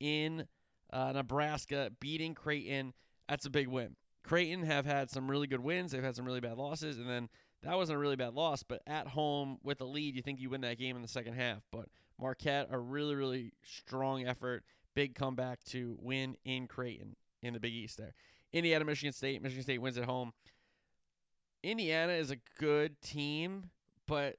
in 0.00 0.46
uh, 0.92 1.12
Nebraska, 1.12 1.92
beating 2.00 2.34
Creighton. 2.34 2.92
That's 3.28 3.46
a 3.46 3.50
big 3.50 3.68
win. 3.68 3.94
Creighton 4.24 4.64
have 4.64 4.84
had 4.84 5.10
some 5.10 5.30
really 5.30 5.46
good 5.46 5.60
wins. 5.60 5.92
They've 5.92 6.02
had 6.02 6.16
some 6.16 6.24
really 6.24 6.40
bad 6.40 6.58
losses, 6.58 6.98
and 6.98 7.08
then 7.08 7.28
that 7.62 7.76
wasn't 7.76 7.96
a 7.96 8.00
really 8.00 8.16
bad 8.16 8.34
loss. 8.34 8.64
But 8.64 8.82
at 8.86 9.06
home 9.06 9.58
with 9.62 9.80
a 9.80 9.84
lead, 9.84 10.16
you 10.16 10.22
think 10.22 10.40
you 10.40 10.50
win 10.50 10.62
that 10.62 10.78
game 10.78 10.96
in 10.96 11.02
the 11.02 11.08
second 11.08 11.34
half. 11.34 11.62
But 11.70 11.86
Marquette, 12.20 12.68
a 12.70 12.78
really, 12.78 13.14
really 13.14 13.52
strong 13.62 14.26
effort 14.26 14.64
big 14.94 15.14
comeback 15.14 15.62
to 15.64 15.96
win 16.00 16.36
in 16.44 16.66
Creighton 16.66 17.16
in 17.42 17.54
the 17.54 17.60
Big 17.60 17.72
East 17.72 17.98
there. 17.98 18.14
Indiana, 18.52 18.84
Michigan 18.84 19.12
State. 19.12 19.42
Michigan 19.42 19.62
State 19.62 19.80
wins 19.80 19.98
at 19.98 20.04
home. 20.04 20.32
Indiana 21.62 22.12
is 22.12 22.30
a 22.30 22.36
good 22.58 23.00
team, 23.02 23.70
but 24.06 24.36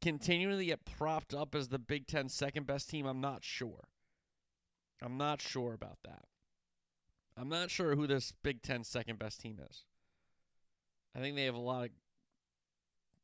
continually 0.00 0.66
get 0.66 0.84
propped 0.84 1.34
up 1.34 1.54
as 1.54 1.68
the 1.68 1.78
Big 1.78 2.06
Ten 2.06 2.28
second 2.28 2.66
best 2.66 2.90
team. 2.90 3.06
I'm 3.06 3.20
not 3.20 3.42
sure. 3.42 3.88
I'm 5.02 5.16
not 5.16 5.40
sure 5.40 5.72
about 5.72 5.98
that. 6.04 6.24
I'm 7.36 7.48
not 7.48 7.70
sure 7.70 7.96
who 7.96 8.06
this 8.06 8.32
Big 8.42 8.62
Ten 8.62 8.84
second 8.84 9.18
best 9.18 9.40
team 9.40 9.58
is. 9.68 9.84
I 11.16 11.20
think 11.20 11.36
they 11.36 11.44
have 11.44 11.54
a 11.54 11.58
lot 11.58 11.90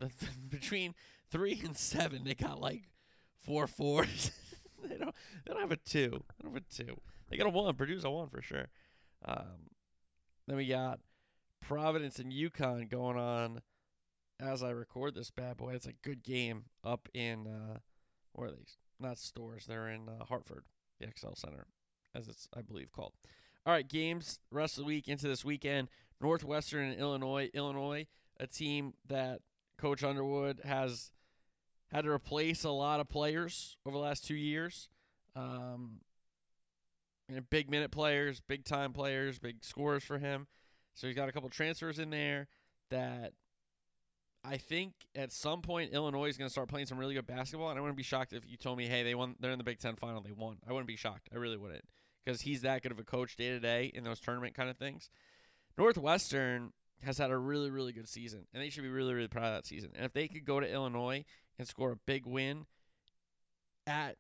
of 0.01 0.13
between 0.49 0.95
three 1.31 1.61
and 1.65 1.77
seven. 1.77 2.25
They 2.25 2.35
got 2.35 2.61
like 2.61 2.85
four 3.45 3.67
fours. 3.67 4.31
they 4.89 4.97
don't. 4.97 5.15
They 5.45 5.53
don't 5.53 5.61
have 5.61 5.73
a 5.73 5.77
two. 5.77 6.11
They 6.11 6.45
don't 6.45 6.55
have 6.55 6.63
a 6.63 6.75
two. 6.75 7.01
They 7.29 7.37
got 7.37 7.47
a 7.47 7.51
one. 7.51 7.75
Purdue's 7.75 8.05
a 8.05 8.11
one 8.11 8.29
for 8.29 8.43
sure. 8.43 8.69
Um, 9.25 9.71
then 10.47 10.57
we 10.57 10.67
got 10.67 11.01
Providence 11.61 12.19
and 12.19 12.33
UConn 12.33 12.89
going 12.89 13.19
on 13.19 13.63
as 14.41 14.63
I 14.63 14.71
record 14.71 15.15
this 15.15 15.31
bad 15.31 15.57
boy. 15.57 15.75
It's 15.75 15.87
a 15.87 15.93
good 15.93 16.23
game 16.23 16.65
up 16.85 17.09
in 17.13 17.47
uh, 17.47 17.79
where 18.33 18.49
are 18.49 18.53
these? 18.53 18.77
Not 19.01 19.19
Storrs. 19.19 19.67
They're 19.67 19.89
in 19.89 20.09
uh, 20.09 20.25
Hartford, 20.25 20.65
the 21.01 21.09
XL 21.17 21.35
Center, 21.35 21.67
as 22.15 22.29
it's 22.29 22.49
I 22.57 22.63
believe 22.63 22.93
called. 22.93 23.13
All 23.67 23.73
right, 23.73 23.87
games 23.87 24.39
rest 24.51 24.79
of 24.79 24.85
the 24.85 24.89
week 24.89 25.09
into 25.09 25.29
this 25.29 25.45
weekend. 25.45 25.89
Northwestern 26.21 26.89
and 26.89 27.01
Illinois. 27.01 27.51
Illinois, 27.53 28.07
a 28.41 28.47
team 28.47 28.95
that 29.07 29.41
Coach 29.77 30.03
Underwood 30.03 30.61
has 30.65 31.11
had 31.91 32.05
to 32.05 32.11
replace 32.11 32.65
a 32.65 32.71
lot 32.71 33.01
of 33.01 33.09
players 33.09 33.77
over 33.87 33.97
the 33.97 34.03
last 34.03 34.27
two 34.27 34.35
years. 34.35 34.89
Um, 35.35 36.01
big 37.51 37.71
minute 37.71 37.91
players, 37.91 38.41
big 38.41 38.65
time 38.65 38.93
players, 38.93 39.39
big 39.39 39.65
scorers 39.65 40.05
for 40.05 40.19
him. 40.19 40.47
So 40.95 41.07
he's 41.07 41.17
got 41.17 41.29
a 41.29 41.33
couple 41.33 41.49
transfers 41.49 41.99
in 41.99 42.11
there 42.11 42.49
that 42.91 43.33
I 44.45 44.57
think 44.57 44.95
at 45.15 45.33
some 45.33 45.63
point 45.63 45.93
Illinois 45.93 46.29
is 46.29 46.37
going 46.37 46.49
to 46.49 46.53
start 46.53 46.69
playing 46.69 46.87
some 46.87 46.99
really 46.99 47.15
good 47.15 47.27
basketball. 47.27 47.71
And 47.71 47.79
I 47.79 47.83
wouldn't 47.83 47.97
be 47.97 48.03
shocked 48.03 48.33
if 48.33 48.49
you 48.49 48.57
told 48.57 48.79
me, 48.79 48.87
hey, 48.87 49.03
they 49.03 49.15
won, 49.15 49.37
they're 49.41 49.53
in 49.53 49.59
the 49.59 49.65
Big 49.65 49.79
Ten 49.79 49.97
final, 49.97 50.21
they 50.21 50.33
won. 50.33 50.59
I 50.69 50.73
wouldn't 50.73 50.89
be 50.89 50.97
shocked. 50.97 51.29
I 51.33 51.37
really 51.37 51.57
wouldn't 51.57 51.85
because 52.25 52.43
he's 52.43 52.63
that 52.63 52.83
good 52.83 52.93
of 52.93 52.99
a 52.99 53.05
coach 53.05 53.37
day 53.37 53.51
to 53.51 53.61
day 53.61 53.91
in 53.95 54.05
those 54.05 54.21
tournament 54.21 54.55
kind 54.55 54.69
of 54.69 54.77
things. 54.77 55.11
Northwestern 55.77 56.73
has 57.03 57.19
had 57.19 57.31
a 57.31 57.39
really, 57.39 57.71
really 57.71 57.93
good 57.93 58.09
season, 58.09 58.47
and 58.53 58.63
they 58.63 58.71
should 58.71 58.83
be 58.83 58.89
really, 58.89 59.15
really 59.15 59.29
proud 59.29 59.47
of 59.47 59.55
that 59.55 59.67
season. 59.67 59.91
And 59.95 60.05
if 60.05 60.13
they 60.13 60.27
could 60.27 60.45
go 60.45 60.59
to 60.59 60.71
Illinois 60.71 61.25
and 61.59 61.67
score 61.67 61.93
a 61.93 61.97
big 62.07 62.27
win 62.27 62.67
at 63.87 64.17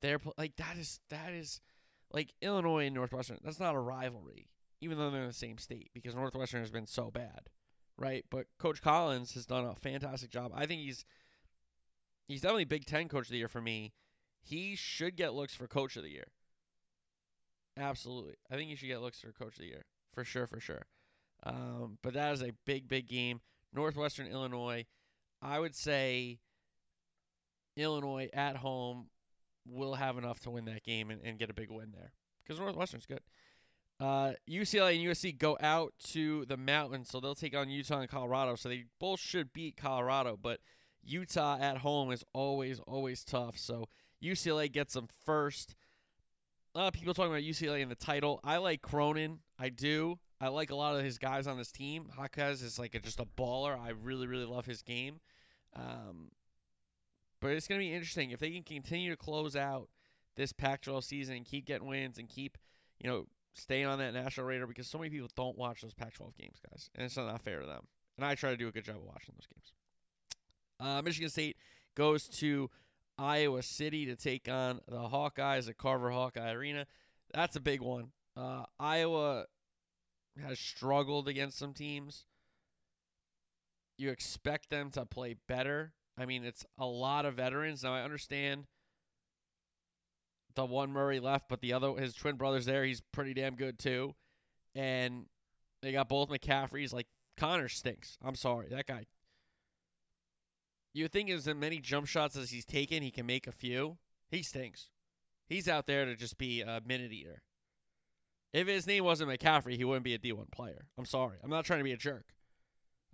their 0.00 0.18
like 0.36 0.56
that 0.56 0.76
is 0.76 1.00
that 1.10 1.32
is 1.32 1.60
like 2.12 2.32
Illinois 2.40 2.86
and 2.86 2.94
Northwestern. 2.94 3.38
That's 3.42 3.60
not 3.60 3.74
a 3.74 3.80
rivalry, 3.80 4.48
even 4.80 4.98
though 4.98 5.10
they're 5.10 5.22
in 5.22 5.28
the 5.28 5.32
same 5.32 5.58
state, 5.58 5.90
because 5.94 6.14
Northwestern 6.14 6.60
has 6.60 6.70
been 6.70 6.86
so 6.86 7.10
bad, 7.10 7.48
right? 7.96 8.24
But 8.30 8.46
Coach 8.58 8.82
Collins 8.82 9.34
has 9.34 9.46
done 9.46 9.64
a 9.64 9.74
fantastic 9.74 10.30
job. 10.30 10.52
I 10.54 10.66
think 10.66 10.82
he's 10.82 11.04
he's 12.26 12.40
definitely 12.40 12.64
Big 12.64 12.86
Ten 12.86 13.08
Coach 13.08 13.26
of 13.26 13.32
the 13.32 13.38
Year 13.38 13.48
for 13.48 13.60
me. 13.60 13.92
He 14.40 14.76
should 14.76 15.16
get 15.16 15.34
looks 15.34 15.54
for 15.54 15.66
Coach 15.66 15.96
of 15.96 16.02
the 16.02 16.10
Year. 16.10 16.28
Absolutely, 17.76 18.34
I 18.50 18.56
think 18.56 18.70
he 18.70 18.76
should 18.76 18.88
get 18.88 19.02
looks 19.02 19.20
for 19.20 19.32
Coach 19.32 19.54
of 19.54 19.60
the 19.60 19.68
Year 19.68 19.84
for 20.18 20.24
sure, 20.24 20.46
for 20.46 20.60
sure. 20.60 20.86
Um, 21.44 21.98
but 22.02 22.14
that 22.14 22.32
is 22.32 22.42
a 22.42 22.50
big, 22.66 22.88
big 22.88 23.06
game. 23.06 23.40
Northwestern 23.72 24.26
Illinois. 24.26 24.86
I 25.40 25.58
would 25.58 25.74
say 25.74 26.40
Illinois 27.76 28.28
at 28.32 28.56
home 28.56 29.06
will 29.66 29.94
have 29.94 30.18
enough 30.18 30.40
to 30.40 30.50
win 30.50 30.64
that 30.66 30.84
game 30.84 31.10
and, 31.10 31.20
and 31.22 31.38
get 31.38 31.50
a 31.50 31.54
big 31.54 31.70
win 31.70 31.92
there 31.92 32.12
because 32.42 32.58
Northwestern's 32.58 33.06
good. 33.06 33.20
Uh, 34.00 34.32
UCLA 34.48 34.96
and 34.96 35.06
USC 35.08 35.36
go 35.36 35.58
out 35.60 35.92
to 36.10 36.44
the 36.46 36.56
mountains, 36.56 37.08
so 37.10 37.18
they'll 37.18 37.34
take 37.34 37.56
on 37.56 37.68
Utah 37.68 38.00
and 38.00 38.08
Colorado. 38.08 38.54
So 38.54 38.68
they 38.68 38.84
both 39.00 39.20
should 39.20 39.52
beat 39.52 39.76
Colorado, 39.76 40.38
but 40.40 40.60
Utah 41.02 41.58
at 41.60 41.78
home 41.78 42.12
is 42.12 42.24
always, 42.32 42.80
always 42.80 43.24
tough. 43.24 43.58
So 43.58 43.88
UCLA 44.22 44.70
gets 44.70 44.94
them 44.94 45.08
first. 45.24 45.74
A 46.74 46.78
lot 46.78 46.88
of 46.88 46.92
people 46.92 47.12
talking 47.12 47.32
about 47.32 47.42
UCLA 47.42 47.80
in 47.80 47.88
the 47.88 47.96
title. 47.96 48.40
I 48.44 48.58
like 48.58 48.82
Cronin. 48.82 49.40
I 49.58 49.68
do. 49.68 50.18
I 50.40 50.48
like 50.48 50.70
a 50.70 50.76
lot 50.76 50.96
of 50.96 51.04
his 51.04 51.18
guys 51.18 51.46
on 51.46 51.58
this 51.58 51.72
team. 51.72 52.06
Jaquez 52.16 52.62
is 52.62 52.78
like 52.78 52.94
a, 52.94 53.00
just 53.00 53.20
a 53.20 53.24
baller. 53.24 53.78
I 53.78 53.90
really, 53.90 54.26
really 54.26 54.44
love 54.44 54.66
his 54.66 54.82
game. 54.82 55.20
Um, 55.74 56.30
But 57.40 57.52
it's 57.52 57.66
going 57.68 57.80
to 57.80 57.84
be 57.84 57.92
interesting 57.92 58.30
if 58.30 58.40
they 58.40 58.50
can 58.50 58.62
continue 58.62 59.10
to 59.10 59.16
close 59.16 59.56
out 59.56 59.88
this 60.36 60.52
Pac-12 60.52 61.04
season 61.04 61.36
and 61.36 61.44
keep 61.44 61.66
getting 61.66 61.86
wins 61.88 62.18
and 62.18 62.28
keep, 62.28 62.56
you 63.00 63.10
know, 63.10 63.26
staying 63.54 63.86
on 63.86 63.98
that 63.98 64.14
national 64.14 64.46
radar 64.46 64.66
because 64.66 64.86
so 64.88 64.98
many 64.98 65.10
people 65.10 65.28
don't 65.34 65.58
watch 65.58 65.82
those 65.82 65.94
Pac-12 65.94 66.36
games, 66.36 66.58
guys, 66.70 66.90
and 66.94 67.04
it's 67.04 67.16
not 67.16 67.42
fair 67.42 67.60
to 67.60 67.66
them. 67.66 67.86
And 68.16 68.24
I 68.24 68.34
try 68.34 68.50
to 68.50 68.56
do 68.56 68.68
a 68.68 68.72
good 68.72 68.84
job 68.84 68.96
of 68.96 69.02
watching 69.04 69.34
those 69.36 69.46
games. 69.46 69.72
Uh, 70.80 71.02
Michigan 71.02 71.30
State 71.30 71.56
goes 71.96 72.28
to 72.28 72.70
Iowa 73.18 73.62
City 73.62 74.06
to 74.06 74.14
take 74.14 74.48
on 74.48 74.80
the 74.86 75.08
Hawkeyes 75.08 75.68
at 75.68 75.76
Carver 75.76 76.10
Hawkeye 76.10 76.52
Arena. 76.52 76.86
That's 77.34 77.56
a 77.56 77.60
big 77.60 77.80
one. 77.80 78.12
Uh, 78.36 78.64
Iowa 78.78 79.46
has 80.44 80.58
struggled 80.58 81.28
against 81.28 81.58
some 81.58 81.72
teams. 81.72 82.24
You 83.96 84.10
expect 84.10 84.70
them 84.70 84.90
to 84.90 85.04
play 85.04 85.36
better. 85.46 85.92
I 86.16 86.26
mean, 86.26 86.44
it's 86.44 86.64
a 86.78 86.86
lot 86.86 87.24
of 87.24 87.34
veterans. 87.34 87.82
Now 87.82 87.94
I 87.94 88.02
understand 88.02 88.66
the 90.54 90.64
one 90.64 90.90
Murray 90.90 91.20
left, 91.20 91.48
but 91.48 91.60
the 91.60 91.72
other 91.72 91.94
his 91.94 92.14
twin 92.14 92.36
brother's 92.36 92.66
there. 92.66 92.84
He's 92.84 93.02
pretty 93.12 93.34
damn 93.34 93.54
good 93.54 93.78
too. 93.78 94.14
And 94.74 95.26
they 95.82 95.92
got 95.92 96.08
both 96.08 96.28
McCaffreys. 96.28 96.92
Like 96.92 97.06
Connor 97.36 97.68
stinks. 97.68 98.18
I'm 98.22 98.34
sorry. 98.34 98.68
That 98.68 98.86
guy 98.86 99.06
you 100.98 101.08
think 101.08 101.30
as 101.30 101.46
many 101.46 101.78
jump 101.78 102.06
shots 102.06 102.36
as 102.36 102.50
he's 102.50 102.64
taken, 102.64 103.02
he 103.02 103.10
can 103.10 103.26
make 103.26 103.46
a 103.46 103.52
few. 103.52 103.98
He 104.30 104.42
stinks. 104.42 104.90
He's 105.46 105.68
out 105.68 105.86
there 105.86 106.04
to 106.04 106.16
just 106.16 106.36
be 106.36 106.60
a 106.60 106.82
minute 106.84 107.12
eater. 107.12 107.42
If 108.52 108.66
his 108.66 108.86
name 108.86 109.04
wasn't 109.04 109.30
McCaffrey, 109.30 109.76
he 109.76 109.84
wouldn't 109.84 110.04
be 110.04 110.14
a 110.14 110.18
D1 110.18 110.50
player. 110.50 110.86
I'm 110.96 111.04
sorry. 111.04 111.38
I'm 111.42 111.50
not 111.50 111.64
trying 111.64 111.80
to 111.80 111.84
be 111.84 111.92
a 111.92 111.96
jerk. 111.96 112.26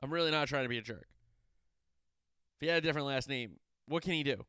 I'm 0.03 0.12
really 0.12 0.31
not 0.31 0.49
trying 0.49 0.64
to 0.64 0.69
be 0.69 0.79
a 0.79 0.83
jerk. 0.83 1.09
If 2.57 2.61
he 2.61 2.67
had 2.69 2.79
a 2.79 2.81
different 2.81 3.07
last 3.07 3.29
name, 3.29 3.59
what 3.87 4.03
can 4.03 4.12
he 4.12 4.23
do? 4.23 4.45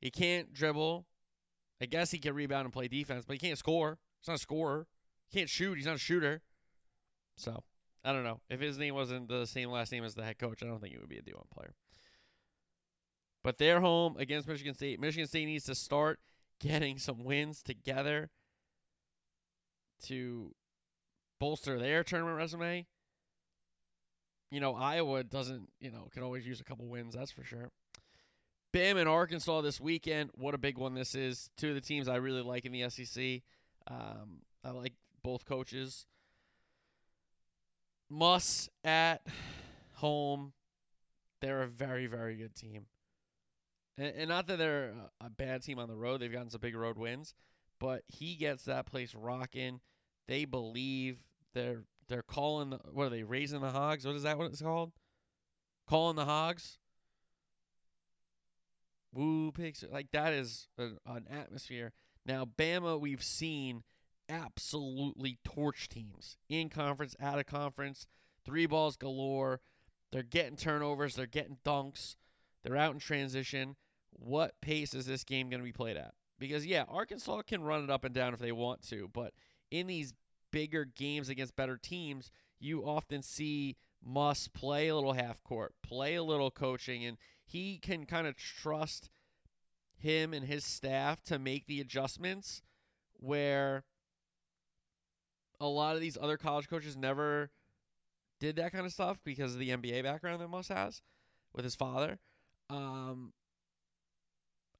He 0.00 0.10
can't 0.10 0.52
dribble. 0.52 1.06
I 1.80 1.86
guess 1.86 2.10
he 2.10 2.18
can 2.18 2.34
rebound 2.34 2.64
and 2.64 2.72
play 2.72 2.88
defense, 2.88 3.24
but 3.26 3.34
he 3.34 3.38
can't 3.38 3.58
score. 3.58 3.98
He's 4.20 4.28
not 4.28 4.36
a 4.36 4.38
scorer. 4.38 4.86
He 5.28 5.38
can't 5.38 5.50
shoot. 5.50 5.76
He's 5.76 5.86
not 5.86 5.96
a 5.96 5.98
shooter. 5.98 6.42
So 7.36 7.62
I 8.04 8.12
don't 8.12 8.24
know. 8.24 8.40
If 8.48 8.60
his 8.60 8.78
name 8.78 8.94
wasn't 8.94 9.28
the 9.28 9.46
same 9.46 9.70
last 9.70 9.92
name 9.92 10.04
as 10.04 10.14
the 10.14 10.24
head 10.24 10.38
coach, 10.38 10.62
I 10.62 10.66
don't 10.66 10.80
think 10.80 10.92
he 10.92 10.98
would 10.98 11.08
be 11.08 11.18
a 11.18 11.22
D1 11.22 11.50
player. 11.50 11.74
But 13.44 13.58
they're 13.58 13.80
home 13.80 14.16
against 14.18 14.48
Michigan 14.48 14.74
State. 14.74 15.00
Michigan 15.00 15.26
State 15.26 15.46
needs 15.46 15.64
to 15.64 15.74
start 15.74 16.20
getting 16.60 16.98
some 16.98 17.24
wins 17.24 17.62
together 17.62 18.30
to 20.02 20.54
bolster 21.38 21.78
their 21.78 22.04
tournament 22.04 22.36
resume. 22.36 22.86
You 24.50 24.60
know, 24.60 24.74
Iowa 24.74 25.24
doesn't, 25.24 25.70
you 25.80 25.90
know, 25.90 26.08
can 26.12 26.22
always 26.22 26.46
use 26.46 26.60
a 26.60 26.64
couple 26.64 26.86
wins, 26.86 27.14
that's 27.14 27.30
for 27.30 27.42
sure. 27.42 27.70
Bam 28.72 28.96
and 28.96 29.08
Arkansas 29.08 29.60
this 29.60 29.80
weekend. 29.80 30.30
What 30.34 30.54
a 30.54 30.58
big 30.58 30.78
one 30.78 30.94
this 30.94 31.14
is. 31.14 31.50
Two 31.56 31.70
of 31.70 31.74
the 31.74 31.80
teams 31.80 32.08
I 32.08 32.16
really 32.16 32.42
like 32.42 32.64
in 32.64 32.72
the 32.72 32.88
SEC. 32.88 33.42
Um, 33.86 34.40
I 34.64 34.70
like 34.70 34.94
both 35.22 35.44
coaches. 35.44 36.06
Muss 38.08 38.70
at 38.84 39.26
home. 39.94 40.52
They're 41.40 41.62
a 41.62 41.66
very, 41.66 42.06
very 42.06 42.36
good 42.36 42.54
team. 42.54 42.86
And, 43.98 44.14
and 44.16 44.28
not 44.28 44.46
that 44.46 44.58
they're 44.58 44.94
a, 45.20 45.26
a 45.26 45.30
bad 45.30 45.62
team 45.62 45.78
on 45.78 45.88
the 45.88 45.96
road. 45.96 46.20
They've 46.20 46.32
gotten 46.32 46.50
some 46.50 46.60
big 46.60 46.76
road 46.76 46.96
wins. 46.96 47.34
But 47.78 48.04
he 48.08 48.36
gets 48.36 48.64
that 48.64 48.86
place 48.86 49.14
rocking. 49.14 49.80
They 50.28 50.44
believe 50.44 51.18
they're 51.54 51.84
they're 52.08 52.22
calling 52.22 52.70
the, 52.70 52.80
what 52.90 53.06
are 53.06 53.10
they 53.10 53.22
raising 53.22 53.60
the 53.60 53.70
hogs? 53.70 54.06
What 54.06 54.16
is 54.16 54.22
that? 54.22 54.38
What 54.38 54.48
it's 54.48 54.62
called? 54.62 54.92
Calling 55.88 56.16
the 56.16 56.24
hogs. 56.24 56.78
Woo 59.12 59.52
pigs 59.52 59.84
like 59.90 60.10
that 60.12 60.32
is 60.32 60.68
a, 60.78 60.90
an 61.06 61.26
atmosphere. 61.30 61.92
Now 62.24 62.44
Bama, 62.44 62.98
we've 62.98 63.22
seen 63.22 63.82
absolutely 64.28 65.38
torch 65.44 65.88
teams 65.88 66.38
in 66.48 66.68
conference, 66.70 67.14
out 67.20 67.38
of 67.38 67.46
conference, 67.46 68.06
three 68.44 68.66
balls 68.66 68.96
galore. 68.96 69.60
They're 70.12 70.22
getting 70.22 70.56
turnovers, 70.56 71.14
they're 71.14 71.26
getting 71.26 71.58
dunks, 71.64 72.16
they're 72.62 72.76
out 72.76 72.94
in 72.94 73.00
transition. 73.00 73.76
What 74.10 74.60
pace 74.60 74.94
is 74.94 75.06
this 75.06 75.24
game 75.24 75.48
going 75.48 75.60
to 75.60 75.64
be 75.64 75.72
played 75.72 75.96
at? 75.96 76.12
Because, 76.38 76.66
yeah, 76.66 76.84
Arkansas 76.88 77.42
can 77.42 77.62
run 77.62 77.84
it 77.84 77.90
up 77.90 78.04
and 78.04 78.14
down 78.14 78.34
if 78.34 78.40
they 78.40 78.52
want 78.52 78.82
to, 78.88 79.08
but 79.12 79.32
in 79.72 79.86
these 79.86 80.12
bigger 80.52 80.84
games 80.84 81.28
against 81.28 81.56
better 81.56 81.78
teams, 81.78 82.30
you 82.60 82.82
often 82.82 83.22
see 83.22 83.76
Muss 84.04 84.46
play 84.46 84.88
a 84.88 84.94
little 84.94 85.14
half 85.14 85.42
court, 85.42 85.74
play 85.82 86.14
a 86.14 86.22
little 86.22 86.50
coaching, 86.50 87.04
and 87.04 87.16
he 87.44 87.78
can 87.78 88.04
kind 88.04 88.26
of 88.26 88.36
trust 88.36 89.08
him 89.96 90.34
and 90.34 90.46
his 90.46 90.64
staff 90.64 91.22
to 91.24 91.38
make 91.38 91.66
the 91.66 91.80
adjustments 91.80 92.62
where 93.14 93.84
a 95.58 95.66
lot 95.66 95.94
of 95.94 96.00
these 96.02 96.18
other 96.20 96.36
college 96.36 96.68
coaches 96.68 96.96
never 96.96 97.50
did 98.40 98.56
that 98.56 98.72
kind 98.72 98.84
of 98.84 98.92
stuff 98.92 99.18
because 99.24 99.54
of 99.54 99.60
the 99.60 99.70
NBA 99.70 100.02
background 100.02 100.42
that 100.42 100.48
Muss 100.48 100.68
has 100.68 101.00
with 101.54 101.64
his 101.64 101.76
father. 101.76 102.18
Um, 102.68 103.32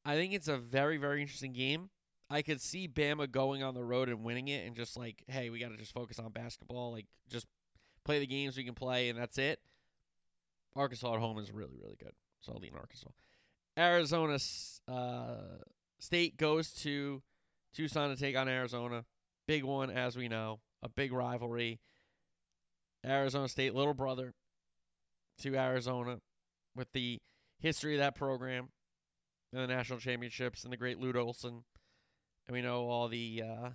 I 0.04 0.16
think 0.16 0.32
it's 0.32 0.48
a 0.48 0.58
very, 0.58 0.96
very 0.96 1.22
interesting 1.22 1.52
game. 1.52 1.90
I 2.32 2.40
could 2.40 2.62
see 2.62 2.88
Bama 2.88 3.30
going 3.30 3.62
on 3.62 3.74
the 3.74 3.84
road 3.84 4.08
and 4.08 4.24
winning 4.24 4.48
it 4.48 4.66
and 4.66 4.74
just 4.74 4.96
like, 4.96 5.22
hey, 5.28 5.50
we 5.50 5.58
got 5.58 5.68
to 5.68 5.76
just 5.76 5.92
focus 5.92 6.18
on 6.18 6.32
basketball. 6.32 6.92
Like, 6.92 7.04
just 7.28 7.46
play 8.04 8.20
the 8.20 8.26
games 8.26 8.56
we 8.56 8.64
can 8.64 8.74
play, 8.74 9.10
and 9.10 9.18
that's 9.18 9.36
it. 9.36 9.60
Arkansas 10.74 11.12
at 11.12 11.20
home 11.20 11.38
is 11.38 11.52
really, 11.52 11.76
really 11.78 11.96
good. 12.02 12.12
So 12.40 12.52
I'll 12.52 12.60
lean 12.60 12.72
Arkansas. 12.74 13.10
Arizona 13.78 14.38
uh, 14.88 15.60
State 16.00 16.38
goes 16.38 16.72
to 16.82 17.22
Tucson 17.74 18.08
to 18.08 18.16
take 18.16 18.36
on 18.36 18.48
Arizona. 18.48 19.04
Big 19.46 19.62
one, 19.62 19.90
as 19.90 20.16
we 20.16 20.28
know 20.28 20.60
a 20.82 20.88
big 20.88 21.12
rivalry. 21.12 21.80
Arizona 23.04 23.48
State, 23.48 23.74
little 23.74 23.94
brother 23.94 24.32
to 25.42 25.54
Arizona, 25.54 26.20
with 26.74 26.92
the 26.92 27.20
history 27.60 27.94
of 27.94 28.00
that 28.00 28.14
program 28.14 28.70
and 29.52 29.62
the 29.62 29.66
national 29.66 29.98
championships 29.98 30.64
and 30.64 30.72
the 30.72 30.76
great 30.76 30.98
Lute 30.98 31.16
Olson, 31.16 31.64
and 32.46 32.54
we 32.54 32.62
know 32.62 32.88
all 32.88 33.08
the 33.08 33.42
uh, 33.44 33.68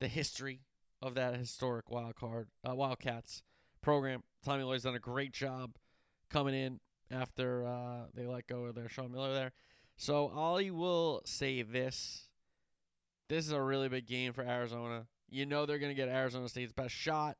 the 0.00 0.08
history 0.08 0.60
of 1.02 1.14
that 1.14 1.36
historic 1.36 1.90
wild 1.90 2.16
card 2.16 2.48
uh, 2.68 2.74
Wildcats 2.74 3.42
program. 3.82 4.22
Tommy 4.44 4.64
Lloyd's 4.64 4.84
done 4.84 4.94
a 4.94 5.00
great 5.00 5.32
job 5.32 5.76
coming 6.30 6.54
in 6.54 6.80
after 7.10 7.66
uh, 7.66 8.06
they 8.14 8.26
let 8.26 8.46
go 8.46 8.64
of 8.64 8.74
their 8.74 8.88
Sean 8.88 9.12
Miller 9.12 9.34
there. 9.34 9.52
So 9.96 10.28
I 10.28 10.70
will 10.70 11.22
say 11.24 11.62
this 11.62 12.28
this 13.28 13.46
is 13.46 13.52
a 13.52 13.62
really 13.62 13.88
big 13.88 14.06
game 14.06 14.32
for 14.32 14.42
Arizona. 14.42 15.06
You 15.28 15.46
know 15.46 15.66
they're 15.66 15.78
going 15.78 15.94
to 15.94 16.00
get 16.00 16.08
Arizona 16.08 16.48
State's 16.48 16.72
best 16.72 16.94
shot. 16.94 17.36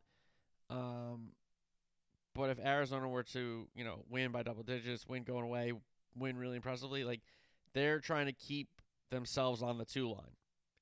Um, 0.68 1.32
but 2.34 2.50
if 2.50 2.60
Arizona 2.60 3.08
were 3.08 3.24
to, 3.24 3.66
you 3.74 3.84
know, 3.84 4.04
win 4.08 4.30
by 4.30 4.44
double 4.44 4.62
digits, 4.62 5.06
win 5.08 5.24
going 5.24 5.44
away, 5.44 5.72
win 6.16 6.36
really 6.36 6.56
impressively, 6.56 7.02
like 7.02 7.20
they're 7.74 7.98
trying 7.98 8.26
to 8.26 8.32
keep 8.32 8.68
themselves 9.10 9.62
on 9.62 9.78
the 9.78 9.84
two 9.84 10.08
line 10.08 10.36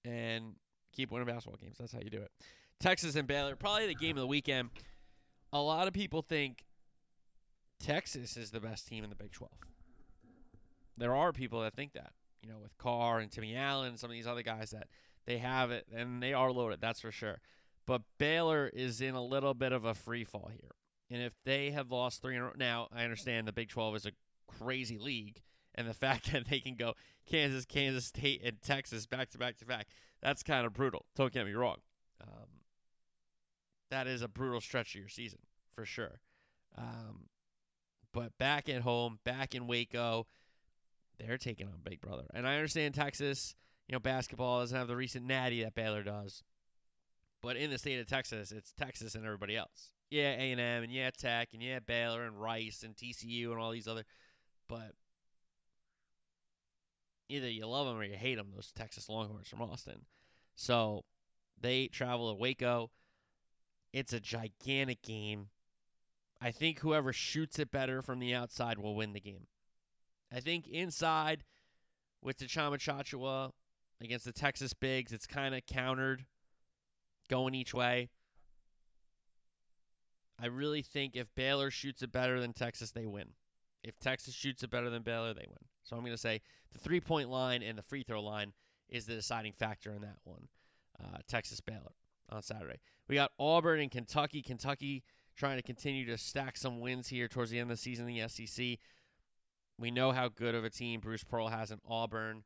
and 0.05 0.55
keep 0.93 1.11
winning 1.11 1.27
basketball 1.27 1.59
games. 1.61 1.77
That's 1.79 1.93
how 1.93 2.01
you 2.01 2.11
do 2.11 2.23
it. 2.23 2.31
Texas 2.81 3.17
and 3.17 3.27
Baylor, 3.27 3.57
probably 3.57 3.87
the 3.87 3.95
game 3.95 4.17
of 4.17 4.21
the 4.21 4.27
weekend. 4.27 4.71
A 5.53 5.61
lot 5.61 5.89
of 5.89 5.93
people 5.93 6.23
think 6.23 6.65
Texas 7.81 8.37
is 8.37 8.51
the 8.51 8.61
best 8.61 8.87
team 8.87 9.03
in 9.03 9.11
the 9.11 9.17
Big 9.17 9.33
12. 9.33 9.51
There 10.97 11.15
are 11.15 11.33
people 11.33 11.63
that 11.63 11.75
think 11.75 11.93
that 11.95 12.13
you 12.43 12.49
know, 12.49 12.59
with 12.63 12.77
Carr 12.79 13.19
and 13.19 13.31
Timmy 13.31 13.57
Allen 13.57 13.91
and 13.91 13.99
some 13.99 14.11
of 14.11 14.15
these 14.15 14.27
other 14.27 14.43
guys 14.43 14.71
that 14.71 14.89
they 15.27 15.39
have 15.39 15.71
it 15.71 15.87
and 15.95 16.23
they 16.23 16.33
are 16.33 16.51
loaded, 16.51 16.81
that's 16.81 17.01
for 17.01 17.13
sure. 17.13 17.41
But 17.87 18.03
Baylor 18.19 18.71
is 18.73 19.01
in 19.01 19.15
a 19.15 19.23
little 19.23 19.55
bit 19.55 19.73
of 19.73 19.85
a 19.85 19.95
free 19.95 20.25
fall 20.25 20.51
here. 20.53 20.71
And 21.11 21.23
if 21.23 21.33
they 21.45 21.71
have 21.71 21.91
lost 21.91 22.21
three 22.21 22.37
in 22.37 22.43
a 22.43 22.47
row, 22.47 22.53
now 22.57 22.89
I 22.95 23.05
understand 23.05 23.49
the 23.49 23.53
Big 23.53 23.71
12 23.71 23.97
is 23.97 24.07
a 24.07 24.13
crazy 24.47 24.99
league, 24.99 25.41
and 25.79 25.89
the 25.89 25.95
fact 25.95 26.31
that 26.33 26.49
they 26.49 26.61
can 26.61 26.75
go 26.75 26.95
Kansas, 27.27 27.65
Kansas 27.65 28.07
State, 28.07 28.43
and 28.45 28.61
Texas 28.61 29.07
back 29.07 29.31
to 29.31 29.39
back 29.39 29.57
to 29.59 29.65
back, 29.65 29.87
that's 30.21 30.43
kind 30.43 30.67
of 30.67 30.75
brutal. 30.75 31.07
Don't 31.15 31.33
get 31.33 31.47
me 31.47 31.55
wrong. 31.55 31.77
Um, 32.21 32.49
that 33.91 34.07
is 34.07 34.21
a 34.21 34.29
brutal 34.29 34.61
stretch 34.61 34.95
of 34.95 35.01
your 35.01 35.09
season 35.09 35.39
for 35.75 35.87
sure. 35.87 36.21
Um, 36.77 37.29
but 38.13 38.37
back 38.39 38.69
at 38.69 38.83
home, 38.83 39.21
back 39.25 39.55
in 39.55 39.67
Waco, 39.67 40.27
they're 41.19 41.39
taking 41.39 41.67
on 41.67 41.81
Big 41.83 42.01
Brother. 42.01 42.25
And 42.35 42.47
I 42.47 42.57
understand 42.57 42.95
Texas, 42.95 43.55
you 43.87 43.93
know, 43.93 44.01
basketball 44.01 44.61
doesn't 44.61 44.77
have 44.77 44.89
the 44.89 44.97
recent 44.97 45.25
natty 45.25 45.63
that 45.63 45.75
Baylor 45.75 46.03
does. 46.03 46.43
But 47.41 47.57
in 47.57 47.71
the 47.71 47.79
state 47.79 48.01
of 48.01 48.07
Texas, 48.07 48.51
it's 48.51 48.73
Texas 48.73 49.15
and 49.15 49.25
everybody 49.25 49.57
else. 49.57 49.93
Yeah, 50.11 50.33
A 50.33 50.53
and 50.53 50.61
M 50.61 50.83
and 50.83 50.93
yeah, 50.93 51.11
Tech 51.17 51.51
and 51.53 51.63
yeah, 51.63 51.79
Baylor 51.79 52.25
and 52.25 52.41
Rice 52.41 52.83
and 52.83 52.97
TCU 52.97 53.53
and 53.53 53.61
all 53.61 53.71
these 53.71 53.87
other. 53.87 54.05
But 54.69 54.93
either 57.29 57.49
you 57.49 57.67
love 57.67 57.87
them 57.87 57.97
or 57.97 58.05
you 58.05 58.17
hate 58.17 58.37
them. 58.37 58.49
Those 58.55 58.73
Texas 58.73 59.09
Longhorns 59.09 59.49
from 59.49 59.63
Austin. 59.63 60.03
So 60.55 61.05
they 61.61 61.89
travel 61.89 62.31
to 62.31 62.41
Waco. 62.41 62.91
It's 63.93 64.13
a 64.13 64.21
gigantic 64.21 65.03
game. 65.03 65.49
I 66.41 66.51
think 66.51 66.81
whoever 66.81 67.13
shoots 67.13 67.59
it 67.59 67.71
better 67.71 68.03
from 68.03 68.21
the 68.21 68.35
outside 68.35 68.79
will 68.79 68.95
win 68.95 69.13
the 69.13 69.21
game. 69.21 69.47
I 70.33 70.41
think 70.41 70.69
inside 70.69 71.45
with 72.23 72.39
Tchamwa 72.39 72.77
Tchatchoua 72.77 73.53
against 74.01 74.25
the 74.25 74.33
Texas 74.33 74.73
Bigs, 74.73 75.13
it's 75.13 75.27
kind 75.27 75.55
of 75.55 75.67
countered 75.67 76.27
going 77.29 77.55
each 77.55 77.75
way. 77.75 78.11
I 80.41 80.47
really 80.47 80.83
think 80.83 81.17
if 81.17 81.35
Baylor 81.35 81.71
shoots 81.71 82.03
it 82.03 82.13
better 82.13 82.41
than 82.41 82.53
Texas, 82.53 82.93
they 82.93 83.07
win. 83.07 83.31
If 83.83 83.99
Texas 83.99 84.35
shoots 84.35 84.63
it 84.63 84.71
better 84.71 84.91
than 84.91 85.03
Baylor, 85.03 85.35
they 85.35 85.47
win. 85.47 85.59
So 85.83 85.97
I'm 85.97 86.03
going 86.03 86.13
to 86.13 86.19
say 86.19 86.41
the 86.73 86.79
three 86.79 87.01
point 87.01 87.31
line 87.31 87.63
and 87.63 87.79
the 87.79 87.83
free 87.83 88.03
throw 88.03 88.23
line 88.23 88.53
is 88.89 89.07
the 89.07 89.15
deciding 89.15 89.53
factor 89.53 89.93
in 89.93 90.03
that 90.03 90.19
one. 90.25 90.49
Uh, 91.03 91.19
Texas 91.29 91.61
Baylor 91.61 91.93
on 92.31 92.43
Saturday. 92.43 92.81
We 93.09 93.15
got 93.15 93.33
Auburn 93.39 93.81
and 93.81 93.91
Kentucky. 93.91 94.43
Kentucky 94.43 95.05
trying 95.37 95.57
to 95.57 95.63
continue 95.63 96.05
to 96.07 96.19
stack 96.19 96.57
some 96.57 96.81
wins 96.81 97.09
here 97.09 97.29
towards 97.29 97.51
the 97.51 97.59
end 97.59 97.71
of 97.71 97.77
the 97.77 97.81
season 97.81 98.09
in 98.09 98.15
the 98.15 98.29
SEC. 98.29 98.79
We 99.79 99.91
know 99.93 100.11
how 100.11 100.29
good 100.29 100.55
of 100.55 100.65
a 100.65 100.71
team 100.71 101.01
Bruce 101.01 101.23
Pearl 101.23 101.49
has 101.49 101.71
in 101.71 101.79
Auburn. 101.89 102.43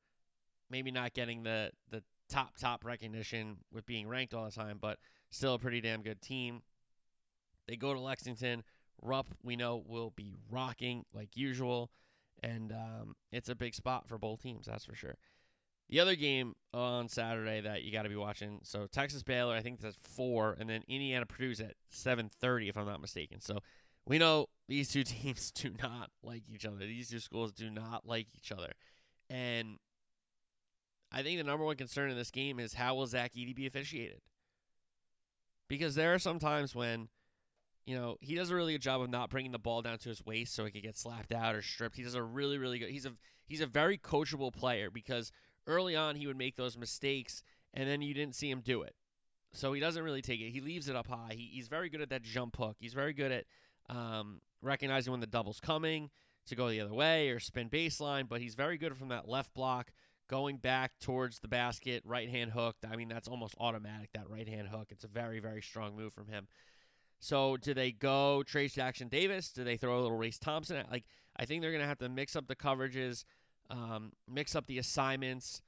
Maybe 0.71 0.91
not 0.91 1.15
getting 1.15 1.43
the 1.43 1.71
the 1.91 2.03
top 2.29 2.57
top 2.59 2.85
recognition 2.85 3.59
with 3.73 3.87
being 3.87 4.07
ranked 4.07 4.35
all 4.35 4.45
the 4.45 4.51
time, 4.51 4.79
but 4.81 4.99
still 5.31 5.55
a 5.55 5.59
pretty 5.59 5.81
damn 5.81 6.03
good 6.03 6.21
team. 6.21 6.63
They 7.67 7.77
go 7.77 7.95
to 7.95 8.01
Lexington. 8.01 8.65
Rupp, 9.01 9.35
we 9.43 9.57
know, 9.57 9.83
will 9.87 10.13
be 10.15 10.35
rocking 10.51 11.05
like 11.13 11.37
usual, 11.37 11.91
and 12.43 12.73
um, 12.73 13.15
it's 13.31 13.49
a 13.49 13.55
big 13.55 13.75
spot 13.75 14.09
for 14.09 14.19
both 14.19 14.43
teams, 14.43 14.67
that's 14.67 14.85
for 14.85 14.95
sure. 14.95 15.17
The 15.89 16.01
other 16.01 16.17
game 16.17 16.55
on 16.73 17.09
Saturday 17.09 17.61
that 17.61 17.83
you 17.83 17.93
got 17.93 18.03
to 18.03 18.09
be 18.09 18.17
watching. 18.17 18.61
So 18.63 18.87
Texas 18.87 19.23
Baylor, 19.23 19.55
I 19.55 19.61
think 19.61 19.81
that's 19.81 19.97
four, 20.01 20.57
and 20.59 20.69
then 20.69 20.83
Indiana 20.89 21.27
Purdue's 21.27 21.61
at 21.61 21.75
seven 21.91 22.31
thirty, 22.41 22.69
if 22.69 22.77
I'm 22.77 22.87
not 22.87 23.01
mistaken. 23.01 23.41
So 23.41 23.59
we 24.07 24.19
know 24.19 24.47
these 24.69 24.89
two 24.89 25.05
teams 25.05 25.51
do 25.51 25.73
not 25.83 26.11
like 26.23 26.45
each 26.53 26.65
other. 26.65 26.79
These 26.79 27.11
two 27.11 27.19
schools 27.19 27.53
do 27.53 27.71
not 27.71 28.07
like 28.07 28.29
each 28.35 28.53
other, 28.53 28.73
and 29.29 29.79
I 31.13 31.23
think 31.23 31.39
the 31.39 31.45
number 31.45 31.65
one 31.65 31.77
concern 31.77 32.11
in 32.11 32.17
this 32.17 32.31
game 32.31 32.59
is 32.59 32.75
how 32.75 32.95
will 32.95 33.07
Zach 33.07 33.35
Edey 33.35 33.55
be 33.55 33.67
officiated? 33.67 34.21
Because 35.69 35.95
there 35.95 36.15
are 36.15 36.19
some 36.19 36.39
times 36.39 36.75
when, 36.75 37.09
you 37.85 37.97
know, 37.97 38.17
he 38.21 38.35
does 38.35 38.51
a 38.51 38.55
really 38.55 38.73
good 38.73 38.83
job 38.83 39.01
of 39.01 39.11
not 39.11 39.31
bringing 39.31 39.53
the 39.53 39.59
ball 39.59 39.83
down 39.83 39.99
to 39.99 40.09
his 40.09 40.25
waist 40.25 40.55
so 40.55 40.65
he 40.65 40.71
could 40.71 40.83
get 40.83 40.97
slapped 40.97 41.33
out 41.33 41.55
or 41.55 41.63
stripped. 41.63 41.97
He 41.97 42.03
does 42.03 42.15
a 42.15 42.23
really, 42.23 42.59
really 42.59 42.79
good. 42.79 42.91
He's 42.91 43.07
a 43.07 43.13
he's 43.47 43.61
a 43.61 43.67
very 43.67 43.99
coachable 43.99 44.53
player 44.53 44.91
because 44.91 45.33
early 45.67 45.97
on 45.97 46.17
he 46.17 46.27
would 46.27 46.39
make 46.39 46.57
those 46.57 46.77
mistakes 46.77 47.43
and 47.75 47.89
then 47.89 48.03
you 48.03 48.15
didn't 48.15 48.35
see 48.35 48.51
him 48.51 48.61
do 48.61 48.83
it. 48.83 48.95
So 49.53 49.73
he 49.73 49.81
doesn't 49.81 50.03
really 50.03 50.23
take 50.23 50.41
it. 50.41 50.51
He 50.51 50.61
leaves 50.61 50.89
it 50.89 50.97
up 50.97 51.09
high. 51.09 51.35
He, 51.35 51.51
he's 51.53 51.69
very 51.69 51.89
good 51.89 52.01
at 52.01 52.11
that 52.11 52.23
jump 52.23 52.57
hook. 52.57 52.77
He's 52.79 52.95
very 52.95 53.13
good 53.13 53.33
at 53.33 53.45
um, 53.91 54.41
recognizing 54.63 55.11
when 55.11 55.21
the 55.21 55.27
double's 55.27 55.61
coming 55.61 56.11
to 56.47 56.57
go 56.57 56.71
the 56.71 56.81
other 56.81 56.95
way 56.95 57.29
or 57.29 57.39
spin 57.39 57.69
baseline, 57.69 58.29
but 58.29 58.41
he's 58.41 58.55
very 58.55 58.79
good 58.79 58.97
from 58.97 59.09
that 59.09 59.29
left 59.29 59.53
block 59.55 59.93
going 60.29 60.57
back 60.57 60.93
towards 61.01 61.41
the 61.41 61.49
basket, 61.49 62.03
right 62.07 62.31
hand 62.31 62.53
hook. 62.53 62.77
I 62.91 62.97
mean, 62.97 63.09
that's 63.09 63.29
almost 63.29 63.55
automatic, 63.61 64.11
that 64.15 64.31
right 64.31 64.49
hand 64.49 64.69
hook. 64.69 64.89
It's 64.91 65.05
a 65.05 65.09
very, 65.09 65.41
very 65.41 65.61
strong 65.61 65.95
move 65.95 66.15
from 66.15 66.29
him. 66.29 66.49
So, 67.25 67.57
do 67.57 67.73
they 67.73 67.93
go 67.93 68.43
Trayce 68.45 68.73
Jackson 68.73 69.07
Davis? 69.07 69.53
Do 69.53 69.63
they 69.63 69.77
throw 69.77 69.97
a 69.97 70.03
little 70.03 70.17
Race 70.17 70.41
Thompson? 70.41 70.85
Like, 70.91 71.05
I 71.37 71.45
think 71.45 71.63
they're 71.63 71.71
going 71.71 71.81
to 71.81 71.87
have 71.87 72.01
to 72.01 72.09
mix 72.09 72.35
up 72.35 72.49
the 72.49 72.57
coverages, 72.57 73.23
um, 73.71 74.11
mix 74.29 74.57
up 74.57 74.67
the 74.67 74.77
assignments. 74.77 75.63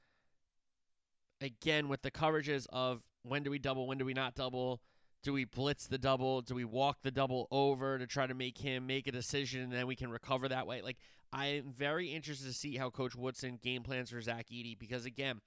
Again, 1.39 1.87
with 1.87 2.01
the 2.01 2.11
coverages 2.11 2.67
of 2.73 3.03
when 3.23 3.43
do 3.43 3.51
we 3.51 3.57
double, 3.57 3.87
when 3.87 3.97
do 3.97 4.03
we 4.03 4.13
not 4.13 4.35
double? 4.35 4.81
Do 5.23 5.31
we 5.31 5.45
blitz 5.45 5.87
the 5.87 5.97
double? 5.97 6.41
Do 6.41 6.55
we 6.55 6.65
walk 6.65 6.97
the 7.03 7.09
double 7.11 7.47
over 7.51 7.97
to 7.99 8.05
try 8.05 8.27
to 8.27 8.33
make 8.33 8.57
him 8.57 8.85
make 8.85 9.07
a 9.07 9.13
decision 9.13 9.61
and 9.61 9.71
then 9.71 9.87
we 9.87 9.95
can 9.95 10.09
recover 10.09 10.49
that 10.49 10.67
way? 10.67 10.81
Like, 10.81 10.97
I'm 11.31 11.71
very 11.71 12.09
interested 12.09 12.47
to 12.47 12.53
see 12.53 12.75
how 12.75 12.89
Coach 12.89 13.15
Woodson 13.15 13.59
game 13.63 13.81
plans 13.81 14.09
for 14.09 14.19
Zach 14.19 14.47
Edey 14.51 14.77
because, 14.77 15.05
again, 15.05 15.39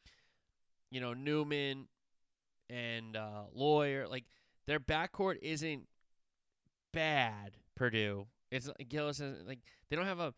you 0.91 1.03
know, 1.03 1.13
Newman 1.13 1.87
and 2.71 3.15
uh, 3.15 3.43
Loyer, 3.55 4.09
like, 4.09 4.25
their 4.67 4.81
backcourt 4.81 5.37
isn't 5.43 5.87
bad, 6.93 7.57
Purdue. 7.75 8.27
It's 8.51 8.71
Gillis, 8.89 9.21
like, 9.47 9.61
they 9.89 9.97
don't 9.97 10.07
have 10.07 10.21
a 10.21 10.35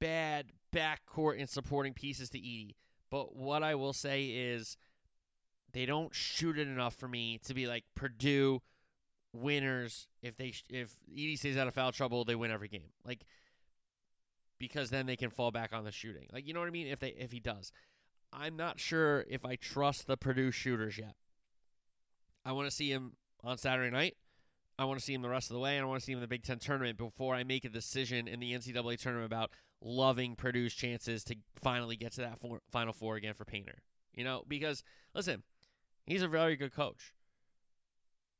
bad 0.00 0.46
backcourt 0.74 1.36
in 1.36 1.46
supporting 1.46 1.94
pieces 1.94 2.30
to 2.30 2.38
Edey. 2.38 2.74
But 3.10 3.36
what 3.36 3.62
I 3.62 3.74
will 3.74 3.92
say 3.92 4.26
is 4.26 4.76
they 5.72 5.86
don't 5.86 6.14
shoot 6.14 6.58
it 6.58 6.68
enough 6.68 6.94
for 6.94 7.08
me 7.08 7.38
to 7.44 7.54
be 7.54 7.66
like 7.66 7.84
Purdue 7.94 8.62
winners. 9.32 10.08
If 10.22 10.36
they 10.36 10.54
if 10.68 10.96
Edey 11.12 11.38
stays 11.38 11.56
out 11.56 11.68
of 11.68 11.74
foul 11.74 11.92
trouble, 11.92 12.24
they 12.24 12.34
win 12.34 12.50
every 12.50 12.68
game. 12.68 12.90
Like 13.04 13.24
because 14.58 14.90
then 14.90 15.06
they 15.06 15.16
can 15.16 15.30
fall 15.30 15.50
back 15.50 15.72
on 15.72 15.84
the 15.84 15.92
shooting. 15.92 16.26
Like 16.32 16.46
you 16.46 16.54
know 16.54 16.60
what 16.60 16.68
I 16.68 16.72
mean? 16.72 16.86
If 16.86 17.00
they 17.00 17.08
if 17.10 17.32
he 17.32 17.40
does, 17.40 17.72
I'm 18.32 18.56
not 18.56 18.78
sure 18.78 19.24
if 19.28 19.44
I 19.44 19.56
trust 19.56 20.06
the 20.06 20.16
Purdue 20.16 20.50
shooters 20.50 20.98
yet. 20.98 21.14
I 22.44 22.52
want 22.52 22.68
to 22.68 22.74
see 22.74 22.90
him 22.90 23.12
on 23.42 23.58
Saturday 23.58 23.90
night. 23.90 24.16
I 24.80 24.84
want 24.84 24.98
to 24.98 25.04
see 25.04 25.12
him 25.12 25.20
the 25.20 25.28
rest 25.28 25.50
of 25.50 25.54
the 25.54 25.60
way, 25.60 25.76
and 25.76 25.84
I 25.84 25.88
want 25.88 26.00
to 26.00 26.06
see 26.06 26.12
him 26.12 26.18
in 26.18 26.22
the 26.22 26.26
Big 26.26 26.42
Ten 26.42 26.58
tournament 26.58 26.96
before 26.96 27.34
I 27.34 27.44
make 27.44 27.66
a 27.66 27.68
decision 27.68 28.26
in 28.26 28.40
the 28.40 28.54
NCAA 28.54 28.98
tournament 28.98 29.26
about 29.26 29.50
loving 29.82 30.36
Purdue's 30.36 30.72
chances 30.72 31.22
to 31.24 31.36
finally 31.62 31.96
get 31.96 32.12
to 32.12 32.22
that 32.22 32.40
four, 32.40 32.60
Final 32.70 32.94
Four 32.94 33.16
again 33.16 33.34
for 33.34 33.44
Painter. 33.44 33.82
You 34.14 34.24
know, 34.24 34.42
because 34.48 34.82
listen, 35.14 35.42
he's 36.06 36.22
a 36.22 36.28
very 36.28 36.56
good 36.56 36.74
coach, 36.74 37.12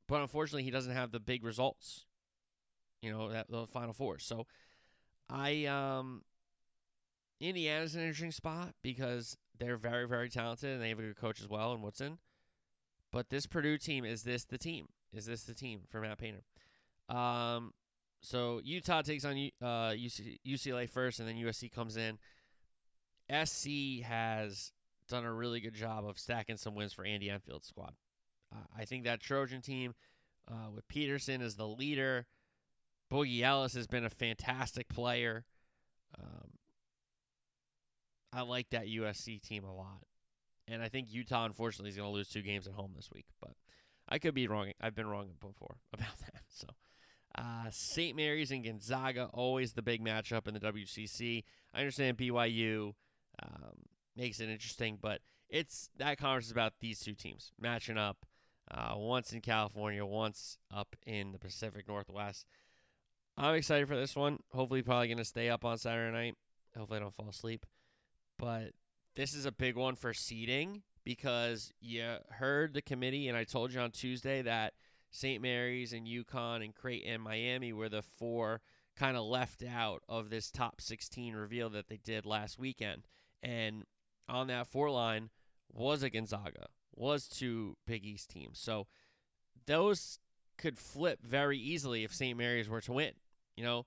but 0.07 0.19
unfortunately, 0.19 0.63
he 0.63 0.71
doesn't 0.71 0.93
have 0.93 1.11
the 1.11 1.19
big 1.19 1.43
results. 1.43 2.07
You 3.03 3.11
know, 3.11 3.29
that 3.29 3.51
the 3.51 3.67
Final 3.67 3.93
Four. 3.93 4.17
So, 4.17 4.47
I 5.29 5.65
um, 5.65 6.23
Indiana's 7.39 7.93
an 7.93 8.01
interesting 8.01 8.31
spot 8.31 8.73
because 8.81 9.37
they're 9.59 9.77
very, 9.77 10.07
very 10.07 10.29
talented 10.29 10.71
and 10.71 10.81
they 10.81 10.89
have 10.89 10.97
a 10.97 11.03
good 11.03 11.17
coach 11.17 11.39
as 11.39 11.47
well 11.47 11.71
in 11.73 11.83
Woodson. 11.83 12.17
But 13.11 13.29
this 13.29 13.45
Purdue 13.45 13.77
team 13.77 14.05
is 14.05 14.23
this 14.23 14.43
the 14.43 14.57
team? 14.57 14.87
Is 15.13 15.25
this 15.25 15.43
the 15.43 15.53
team 15.53 15.81
for 15.89 16.01
Matt 16.01 16.17
Painter? 16.17 16.43
Um, 17.09 17.73
so 18.21 18.61
Utah 18.63 19.01
takes 19.01 19.25
on 19.25 19.33
uh, 19.61 19.91
UC, 19.91 20.39
UCLA 20.47 20.89
first, 20.89 21.19
and 21.19 21.27
then 21.27 21.35
USC 21.35 21.71
comes 21.71 21.97
in. 21.97 22.17
SC 23.29 24.03
has 24.03 24.71
done 25.07 25.25
a 25.25 25.33
really 25.33 25.59
good 25.59 25.73
job 25.73 26.05
of 26.05 26.19
stacking 26.19 26.57
some 26.57 26.75
wins 26.75 26.93
for 26.93 27.05
Andy 27.05 27.29
Enfield's 27.29 27.67
squad. 27.67 27.93
Uh, 28.53 28.65
I 28.77 28.85
think 28.85 29.03
that 29.05 29.21
Trojan 29.21 29.61
team, 29.61 29.95
uh, 30.49 30.69
with 30.73 30.87
Peterson 30.87 31.41
as 31.41 31.55
the 31.55 31.67
leader, 31.67 32.27
Boogie 33.11 33.41
Ellis 33.41 33.73
has 33.73 33.87
been 33.87 34.05
a 34.05 34.09
fantastic 34.09 34.87
player. 34.87 35.45
Um, 36.17 36.51
I 38.33 38.41
like 38.41 38.69
that 38.69 38.87
USC 38.87 39.41
team 39.41 39.63
a 39.63 39.73
lot. 39.73 40.03
And 40.67 40.81
I 40.81 40.87
think 40.87 41.11
Utah, 41.11 41.45
unfortunately, 41.45 41.89
is 41.89 41.97
going 41.97 42.07
to 42.07 42.13
lose 42.13 42.29
two 42.29 42.41
games 42.41 42.67
at 42.67 42.73
home 42.73 42.93
this 42.95 43.09
week. 43.11 43.25
But 43.41 43.51
I 44.11 44.19
could 44.19 44.35
be 44.35 44.47
wrong. 44.47 44.71
I've 44.81 44.93
been 44.93 45.07
wrong 45.07 45.29
before 45.39 45.77
about 45.93 46.17
that. 46.19 46.43
So, 46.49 46.67
uh, 47.35 47.69
St. 47.71 48.15
Mary's 48.15 48.51
and 48.51 48.63
Gonzaga, 48.63 49.29
always 49.33 49.73
the 49.73 49.81
big 49.81 50.03
matchup 50.03 50.47
in 50.47 50.53
the 50.53 50.59
WCC. 50.59 51.45
I 51.73 51.79
understand 51.79 52.17
BYU 52.17 52.93
um, 53.41 53.73
makes 54.17 54.41
it 54.41 54.49
interesting, 54.49 54.99
but 55.01 55.21
it's 55.49 55.89
that 55.97 56.17
conference 56.17 56.47
is 56.47 56.51
about 56.51 56.73
these 56.81 56.99
two 56.99 57.13
teams 57.13 57.53
matching 57.59 57.97
up. 57.97 58.25
Uh, 58.69 58.93
once 58.95 59.33
in 59.33 59.41
California, 59.41 60.05
once 60.05 60.57
up 60.73 60.95
in 61.05 61.33
the 61.33 61.39
Pacific 61.39 61.87
Northwest. 61.89 62.45
I'm 63.37 63.55
excited 63.55 63.87
for 63.87 63.97
this 63.97 64.15
one. 64.15 64.39
Hopefully, 64.53 64.81
probably 64.81 65.07
going 65.07 65.17
to 65.17 65.25
stay 65.25 65.49
up 65.49 65.65
on 65.65 65.77
Saturday 65.77 66.11
night. 66.11 66.35
Hopefully, 66.77 66.97
I 66.97 67.01
don't 67.01 67.13
fall 67.13 67.27
asleep. 67.29 67.65
But 68.37 68.71
this 69.15 69.33
is 69.33 69.45
a 69.45 69.51
big 69.51 69.75
one 69.75 69.95
for 69.95 70.13
seeding 70.13 70.83
because 71.15 71.73
you 71.81 72.05
heard 72.29 72.73
the 72.73 72.81
committee, 72.81 73.27
and 73.27 73.37
I 73.37 73.43
told 73.43 73.73
you 73.73 73.81
on 73.81 73.91
Tuesday 73.91 74.41
that 74.43 74.73
St. 75.09 75.41
Mary's 75.41 75.91
and 75.91 76.07
UConn 76.07 76.63
and 76.63 76.73
Creighton 76.73 77.11
and 77.11 77.21
Miami 77.21 77.73
were 77.73 77.89
the 77.89 78.01
four 78.01 78.61
kind 78.95 79.17
of 79.17 79.25
left 79.25 79.61
out 79.61 80.03
of 80.07 80.29
this 80.29 80.49
top 80.49 80.79
16 80.79 81.35
reveal 81.35 81.69
that 81.71 81.89
they 81.89 81.99
did 82.01 82.25
last 82.25 82.57
weekend. 82.57 83.07
And 83.43 83.83
on 84.29 84.47
that 84.47 84.67
four 84.67 84.89
line 84.89 85.31
was 85.69 86.01
a 86.01 86.09
Gonzaga, 86.09 86.67
was 86.95 87.27
two 87.27 87.75
Big 87.85 88.05
East 88.05 88.29
teams. 88.29 88.57
So 88.57 88.87
those 89.65 90.17
could 90.57 90.79
flip 90.79 91.19
very 91.21 91.57
easily 91.57 92.05
if 92.05 92.13
St. 92.15 92.37
Mary's 92.37 92.69
were 92.69 92.81
to 92.81 92.93
win. 92.93 93.11
You 93.57 93.65
know, 93.65 93.85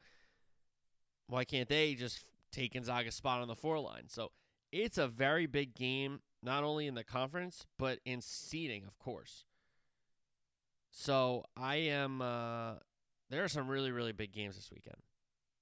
why 1.28 1.44
can't 1.44 1.70
they 1.70 1.94
just 1.94 2.26
take 2.52 2.74
Gonzaga's 2.74 3.14
spot 3.14 3.40
on 3.40 3.48
the 3.48 3.56
four 3.56 3.80
line? 3.80 4.08
So 4.08 4.30
it's 4.70 4.98
a 4.98 5.08
very 5.08 5.46
big 5.46 5.74
game, 5.74 6.20
not 6.44 6.62
only 6.64 6.86
in 6.86 6.94
the 6.94 7.04
conference, 7.04 7.66
but 7.78 7.98
in 8.04 8.20
seeding, 8.20 8.84
of 8.86 8.98
course. 8.98 9.44
So 10.90 11.44
I 11.56 11.76
am. 11.76 12.22
Uh, 12.22 12.74
there 13.30 13.42
are 13.42 13.48
some 13.48 13.68
really, 13.68 13.90
really 13.90 14.12
big 14.12 14.32
games 14.32 14.54
this 14.54 14.70
weekend, 14.72 14.98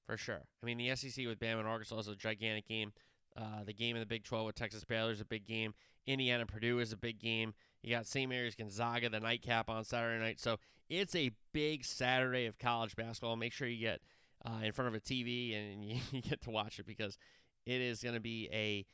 for 0.07 0.17
sure. 0.17 0.43
I 0.63 0.67
mean, 0.67 0.79
the 0.79 0.95
SEC 0.95 1.27
with 1.27 1.39
Bama 1.39 1.61
and 1.61 1.69
Arkansas 1.69 1.99
is 2.01 2.09
a 2.09 2.17
gigantic 2.17 2.67
game. 2.67 2.93
Uh, 3.35 3.65
the 3.65 3.73
game 3.73 3.97
in 3.97 4.01
the 4.01 4.07
Big 4.07 4.25
12 4.25 4.47
with 4.47 4.55
Texas 4.55 4.85
Baylor 4.85 5.13
is 5.13 5.21
a 5.21 5.25
big 5.25 5.47
game. 5.47 5.73
Indiana 6.07 6.45
Purdue 6.45 6.81
is 6.81 6.93
a 6.93 6.97
big 6.97 7.19
game. 7.19 7.55
You 7.83 7.95
got 7.95 8.07
St. 8.07 8.29
Mary's 8.29 8.55
Gonzaga, 8.55 9.09
the 9.09 9.21
nightcap 9.21 9.71
on 9.71 9.85
Saturday 9.85 10.23
night. 10.23 10.39
So 10.39 10.59
it's 10.91 11.15
a 11.15 11.31
big 11.53 11.85
Saturday 11.85 12.47
of 12.47 12.59
college 12.59 12.95
basketball. 12.95 13.37
Make 13.37 13.53
sure 13.53 13.67
you 13.67 13.81
get 13.81 14.01
uh, 14.45 14.61
in 14.63 14.73
front 14.73 14.89
of 14.89 14.95
a 14.95 15.01
TV 15.01 15.57
and 15.57 15.83
you, 15.83 15.97
you 16.11 16.21
get 16.21 16.43
to 16.43 16.51
watch 16.51 16.79
it 16.79 16.87
because 16.87 17.17
it 17.65 17.81
is 17.81 18.03
going 18.03 18.15
to 18.15 18.21
be 18.21 18.49
a 18.53 18.85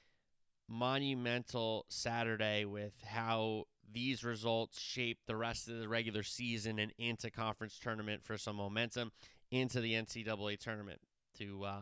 monumental 0.68 1.86
Saturday 1.88 2.64
with 2.64 2.92
how 3.04 3.64
these 3.90 4.22
results 4.22 4.80
shape 4.80 5.18
the 5.26 5.36
rest 5.36 5.68
of 5.68 5.78
the 5.78 5.88
regular 5.88 6.22
season 6.22 6.78
and 6.78 6.92
into 6.98 7.30
conference 7.30 7.78
tournament 7.78 8.22
for 8.22 8.36
some 8.36 8.56
momentum 8.56 9.10
into 9.50 9.80
the 9.80 9.94
NCAA 9.94 10.58
tournament 10.58 11.00
to 11.38 11.64
uh, 11.64 11.80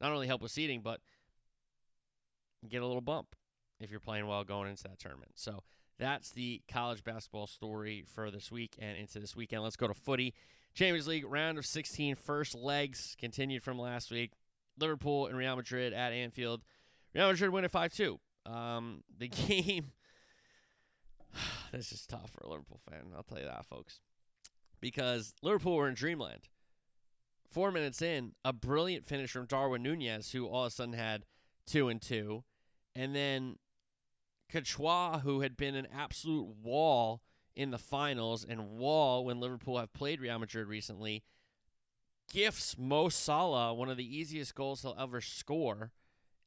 not 0.00 0.12
only 0.12 0.26
help 0.26 0.42
with 0.42 0.52
seeding 0.52 0.82
but 0.82 1.00
get 2.68 2.82
a 2.82 2.86
little 2.86 3.00
bump 3.00 3.34
if 3.80 3.90
you're 3.90 4.00
playing 4.00 4.26
well 4.26 4.44
going 4.44 4.70
into 4.70 4.84
that 4.84 4.98
tournament. 4.98 5.32
So 5.34 5.64
that's 5.98 6.30
the 6.30 6.62
college 6.70 7.02
basketball 7.02 7.46
story 7.46 8.04
for 8.14 8.30
this 8.30 8.50
week 8.50 8.76
and 8.78 8.96
into 8.96 9.18
this 9.18 9.34
weekend. 9.34 9.62
Let's 9.62 9.76
go 9.76 9.88
to 9.88 9.94
footy. 9.94 10.34
Champions 10.74 11.08
League 11.08 11.26
round 11.26 11.58
of 11.58 11.66
16 11.66 12.14
first 12.14 12.54
legs 12.54 13.16
continued 13.20 13.62
from 13.62 13.78
last 13.78 14.10
week. 14.10 14.32
Liverpool 14.78 15.26
and 15.26 15.36
Real 15.36 15.56
Madrid 15.56 15.92
at 15.92 16.12
Anfield. 16.12 16.62
Real 17.14 17.28
Madrid 17.28 17.50
win 17.50 17.64
at 17.64 17.70
5 17.70 17.92
2. 17.92 18.20
Um, 18.46 19.02
the 19.16 19.28
game. 19.48 19.92
this 21.72 21.92
is 21.92 22.06
tough 22.06 22.30
for 22.30 22.44
a 22.44 22.50
Liverpool 22.50 22.80
fan. 22.90 23.12
I'll 23.16 23.22
tell 23.22 23.38
you 23.38 23.44
that, 23.44 23.66
folks. 23.66 24.00
Because 24.80 25.34
Liverpool 25.42 25.76
were 25.76 25.88
in 25.88 25.94
dreamland. 25.94 26.48
Four 27.50 27.70
minutes 27.70 28.00
in, 28.00 28.32
a 28.44 28.52
brilliant 28.52 29.04
finish 29.04 29.30
from 29.30 29.46
Darwin 29.46 29.82
Nunez, 29.82 30.32
who 30.32 30.46
all 30.46 30.64
of 30.64 30.72
a 30.72 30.74
sudden 30.74 30.94
had 30.94 31.26
two 31.66 31.88
and 31.88 32.00
two. 32.00 32.44
And 32.96 33.14
then 33.14 33.56
Courtois, 34.50 35.20
who 35.20 35.40
had 35.42 35.56
been 35.56 35.74
an 35.74 35.86
absolute 35.94 36.48
wall 36.62 37.20
in 37.54 37.70
the 37.70 37.78
finals 37.78 38.44
and 38.48 38.70
wall 38.70 39.26
when 39.26 39.40
Liverpool 39.40 39.78
have 39.78 39.92
played 39.92 40.20
Real 40.20 40.38
Madrid 40.38 40.66
recently, 40.66 41.22
gifts 42.32 42.76
Mo 42.78 43.08
Salah 43.10 43.74
one 43.74 43.90
of 43.90 43.98
the 43.98 44.16
easiest 44.18 44.54
goals 44.54 44.82
he'll 44.82 44.96
ever 44.98 45.20
score. 45.20 45.92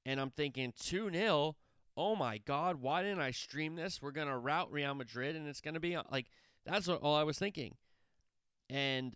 And 0.05 0.19
I'm 0.19 0.29
thinking 0.29 0.73
2 0.79 1.09
0. 1.11 1.55
Oh 1.97 2.15
my 2.15 2.37
God, 2.39 2.81
why 2.81 3.03
didn't 3.03 3.21
I 3.21 3.31
stream 3.31 3.75
this? 3.75 4.01
We're 4.01 4.11
going 4.11 4.27
to 4.27 4.37
route 4.37 4.71
Real 4.71 4.93
Madrid 4.93 5.35
and 5.35 5.47
it's 5.47 5.61
going 5.61 5.75
to 5.75 5.79
be 5.79 5.97
like, 6.11 6.27
that's 6.65 6.87
what, 6.87 7.01
all 7.01 7.15
I 7.15 7.23
was 7.23 7.39
thinking. 7.39 7.75
And 8.69 9.15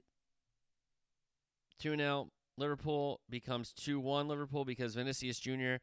2 1.80 1.96
0, 1.96 2.30
Liverpool 2.58 3.22
becomes 3.30 3.74
2 3.74 4.00
1 4.00 4.28
Liverpool 4.28 4.66
because 4.66 4.96
Vinicius 4.96 5.40
Jr. 5.40 5.76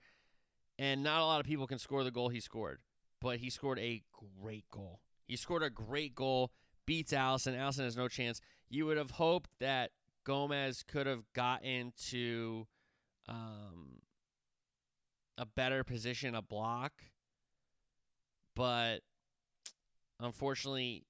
and 0.78 1.02
not 1.02 1.20
a 1.20 1.24
lot 1.24 1.40
of 1.40 1.46
people 1.46 1.66
can 1.66 1.78
score 1.78 2.04
the 2.04 2.10
goal 2.10 2.28
he 2.28 2.40
scored, 2.40 2.80
but 3.20 3.38
he 3.38 3.50
scored 3.50 3.78
a 3.78 4.02
great 4.40 4.64
goal. 4.70 5.00
He 5.26 5.36
scored 5.36 5.62
a 5.62 5.70
great 5.70 6.14
goal, 6.14 6.52
beats 6.86 7.12
Alisson. 7.12 7.56
Alisson 7.56 7.84
has 7.84 7.96
no 7.96 8.08
chance. 8.08 8.40
You 8.68 8.86
would 8.86 8.96
have 8.96 9.12
hoped 9.12 9.50
that 9.60 9.90
Gomez 10.24 10.84
could 10.86 11.06
have 11.06 11.24
gotten 11.34 11.92
to 12.10 12.66
um, 13.28 14.00
a 15.38 15.46
better 15.46 15.84
position, 15.84 16.34
a 16.34 16.42
block, 16.42 16.92
but 18.54 19.00
unfortunately, 20.20 21.04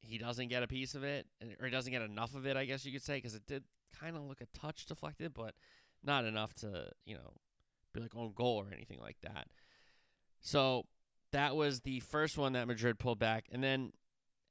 he 0.00 0.16
doesn't 0.16 0.48
get 0.48 0.62
a 0.62 0.68
piece 0.68 0.94
of 0.94 1.04
it, 1.04 1.26
or 1.60 1.66
he 1.66 1.70
doesn't 1.70 1.92
get 1.92 2.02
enough 2.02 2.34
of 2.34 2.46
it, 2.46 2.56
I 2.56 2.64
guess 2.64 2.84
you 2.84 2.92
could 2.92 3.02
say, 3.02 3.16
because 3.16 3.34
it 3.34 3.46
did 3.46 3.64
kind 3.98 4.16
of 4.16 4.22
look 4.22 4.40
a 4.40 4.58
touch 4.58 4.86
deflected, 4.86 5.34
but 5.34 5.54
not 6.02 6.24
enough 6.24 6.54
to, 6.54 6.90
you 7.04 7.14
know, 7.14 7.32
be 7.92 8.00
like 8.00 8.14
on 8.14 8.32
goal 8.34 8.56
or 8.56 8.72
anything 8.72 9.00
like 9.00 9.16
that. 9.22 9.48
So 10.40 10.84
that 11.32 11.56
was 11.56 11.80
the 11.80 12.00
first 12.00 12.38
one 12.38 12.52
that 12.52 12.68
Madrid 12.68 12.98
pulled 12.98 13.18
back. 13.18 13.46
And 13.50 13.62
then 13.62 13.92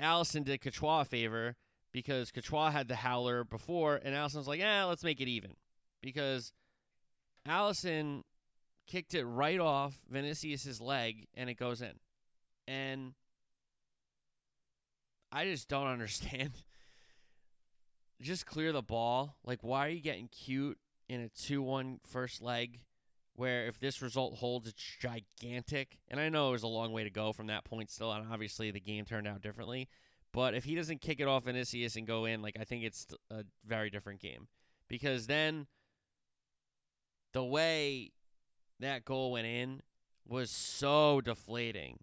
Alisson 0.02 0.44
did 0.44 0.62
Courtois 0.62 1.02
a 1.02 1.06
favor 1.06 1.56
because 1.92 2.32
Courtois 2.32 2.72
had 2.72 2.88
the 2.88 2.98
howler 2.98 3.44
before, 3.44 4.00
and 4.04 4.14
Alisson 4.14 4.38
was 4.38 4.48
like, 4.48 4.60
yeah, 4.60 4.84
let's 4.84 5.04
make 5.04 5.22
it 5.22 5.28
even. 5.28 5.54
Because 6.02 6.52
Alisson 7.48 8.24
kicked 8.88 9.14
it 9.14 9.26
right 9.26 9.60
off 9.60 9.96
Vinicius's 10.10 10.82
leg, 10.82 11.28
and 11.34 11.50
it 11.50 11.56
goes 11.56 11.82
in. 11.82 11.94
And 12.68 13.14
I 15.32 15.46
just 15.46 15.68
don't 15.68 15.88
understand. 15.88 16.52
just 18.22 18.46
clear 18.46 18.72
the 18.72 18.82
ball. 18.82 19.36
Like, 19.46 19.60
why 19.62 19.86
are 19.88 19.92
you 19.92 20.02
getting 20.02 20.28
cute 20.28 20.78
in 21.08 21.22
a 21.22 21.30
2 21.30 21.62
1 21.62 22.00
first 22.06 22.42
leg? 22.42 22.80
where 23.38 23.68
if 23.68 23.80
this 23.80 24.02
result 24.02 24.36
holds, 24.36 24.68
it's 24.68 24.98
gigantic. 25.00 26.00
And 26.10 26.20
I 26.20 26.28
know 26.28 26.50
it 26.50 26.54
was 26.54 26.64
a 26.64 26.68
long 26.68 26.92
way 26.92 27.04
to 27.04 27.10
go 27.12 27.32
from 27.32 27.48
that 27.48 27.64
point 27.64 27.92
still, 27.92 28.12
and 28.12 28.26
obviously 28.34 28.72
the 28.72 28.80
game 28.80 29.06
turned 29.06 29.28
out 29.28 29.42
differently. 29.42 29.88
But 30.34 30.56
if 30.56 30.66
he 30.66 30.76
doesn't 30.76 31.02
kick 31.02 31.20
it 31.20 31.28
off 31.28 31.46
Vinicius 31.46 31.96
and 31.96 32.08
go 32.08 32.26
in, 32.26 32.42
like 32.42 32.58
I 32.60 32.64
think 32.64 32.84
it's 32.84 33.06
a 33.30 33.46
very 33.66 33.90
different 33.92 34.20
game. 34.20 34.48
Because 34.88 35.28
then 35.28 35.68
the 37.34 37.44
way 37.44 38.12
that 38.80 39.06
goal 39.06 39.32
went 39.32 39.48
in 39.48 39.82
was 40.28 40.50
so 40.50 41.22
deflating. 41.22 42.00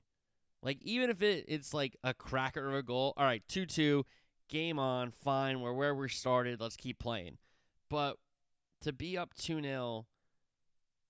Like 0.63 0.79
even 0.83 1.11
if 1.11 1.23
it, 1.23 1.45
it's 1.49 1.75
like 1.75 1.97
a 2.03 2.15
cracker 2.15 2.69
of 2.69 2.75
a 2.75 2.83
goal, 2.83 3.13
all 3.17 3.25
right, 3.25 3.43
two 3.49 3.67
two, 3.67 4.07
game 4.49 4.79
on, 4.79 5.11
fine, 5.11 5.61
we're 5.61 5.73
where 5.73 5.95
we 5.95 6.09
started, 6.09 6.61
let's 6.61 6.77
keep 6.77 6.99
playing. 6.99 7.39
But 7.91 8.17
to 8.83 8.93
be 8.93 9.17
up 9.19 9.35
two 9.35 9.61
0 9.61 10.07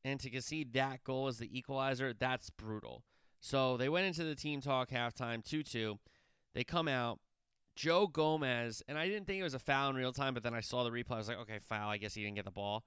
and 0.04 0.20
to 0.20 0.30
concede 0.30 0.72
that 0.74 1.04
goal 1.04 1.28
as 1.28 1.38
the 1.38 1.56
equalizer, 1.56 2.12
that's 2.12 2.50
brutal. 2.50 3.04
So 3.40 3.76
they 3.76 3.88
went 3.88 4.06
into 4.06 4.24
the 4.24 4.34
team 4.34 4.60
talk 4.60 4.90
halftime 4.90 5.44
2 5.44 5.62
2. 5.62 5.98
They 6.54 6.64
come 6.64 6.88
out. 6.88 7.20
Joe 7.76 8.06
Gomez, 8.06 8.82
and 8.86 8.96
I 8.96 9.08
didn't 9.08 9.26
think 9.26 9.40
it 9.40 9.44
was 9.44 9.54
a 9.54 9.58
foul 9.58 9.90
in 9.90 9.96
real 9.96 10.12
time, 10.12 10.32
but 10.32 10.44
then 10.44 10.54
I 10.54 10.60
saw 10.60 10.84
the 10.84 10.90
replay. 10.90 11.14
I 11.14 11.16
was 11.16 11.28
like, 11.28 11.40
okay, 11.40 11.58
foul. 11.58 11.90
I 11.90 11.96
guess 11.96 12.14
he 12.14 12.22
didn't 12.22 12.36
get 12.36 12.44
the 12.44 12.52
ball. 12.52 12.84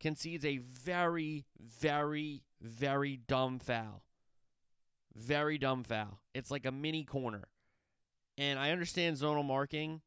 Concedes 0.00 0.44
a 0.44 0.58
very, 0.58 1.46
very, 1.58 2.42
very 2.60 3.16
dumb 3.16 3.58
foul. 3.58 4.02
Very 5.14 5.58
dumb 5.58 5.84
foul. 5.84 6.20
It's 6.34 6.50
like 6.50 6.66
a 6.66 6.72
mini 6.72 7.04
corner. 7.04 7.44
And 8.36 8.58
I 8.58 8.70
understand 8.70 9.16
zonal 9.16 9.44
marking, 9.44 10.02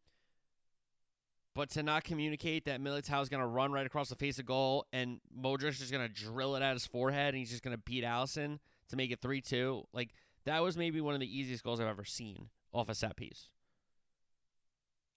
but 1.56 1.71
to 1.71 1.84
not 1.84 2.04
communicate 2.04 2.65
that 2.65 2.80
Militao 2.80 3.21
is 3.23 3.30
going 3.30 3.41
to 3.41 3.47
run 3.47 3.71
right 3.71 3.86
across 3.86 4.10
the 4.10 4.15
face 4.15 4.38
of 4.38 4.45
goal 4.45 4.86
and 4.93 5.19
Modric 5.36 5.82
is 5.82 5.89
going 5.89 6.08
to 6.08 6.13
drill 6.13 6.56
it 6.56 6.62
at 6.62 6.73
his 6.73 6.86
forehead 6.86 7.30
and 7.30 7.38
he's 7.38 7.49
just 7.49 7.63
going 7.63 7.75
to 7.75 7.82
beat 7.84 8.04
Alisson 8.04 8.60
to 8.89 8.95
make 8.95 9.12
it 9.12 9.19
3 9.21 9.41
2, 9.41 9.84
like 9.93 10.10
that 10.45 10.63
was 10.63 10.78
maybe 10.78 11.02
one 11.02 11.13
of 11.13 11.19
the 11.19 11.38
easiest 11.38 11.63
goals 11.63 11.80
I've 11.80 11.88
ever 11.88 12.06
seen 12.06 12.49
off 12.71 12.89
a 12.89 12.95
set 12.95 13.15
piece. 13.15 13.49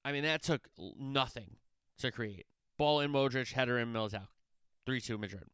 I 0.04 0.12
mean, 0.12 0.24
that 0.24 0.42
took 0.42 0.68
nothing 0.98 1.56
to 1.98 2.10
create. 2.10 2.46
Ball 2.76 3.00
in 3.00 3.12
Modric, 3.12 3.52
header 3.52 3.78
in 3.78 3.92
Militao. 3.92 4.26
3 4.86 5.00
2 5.00 5.18
Madrid. 5.18 5.44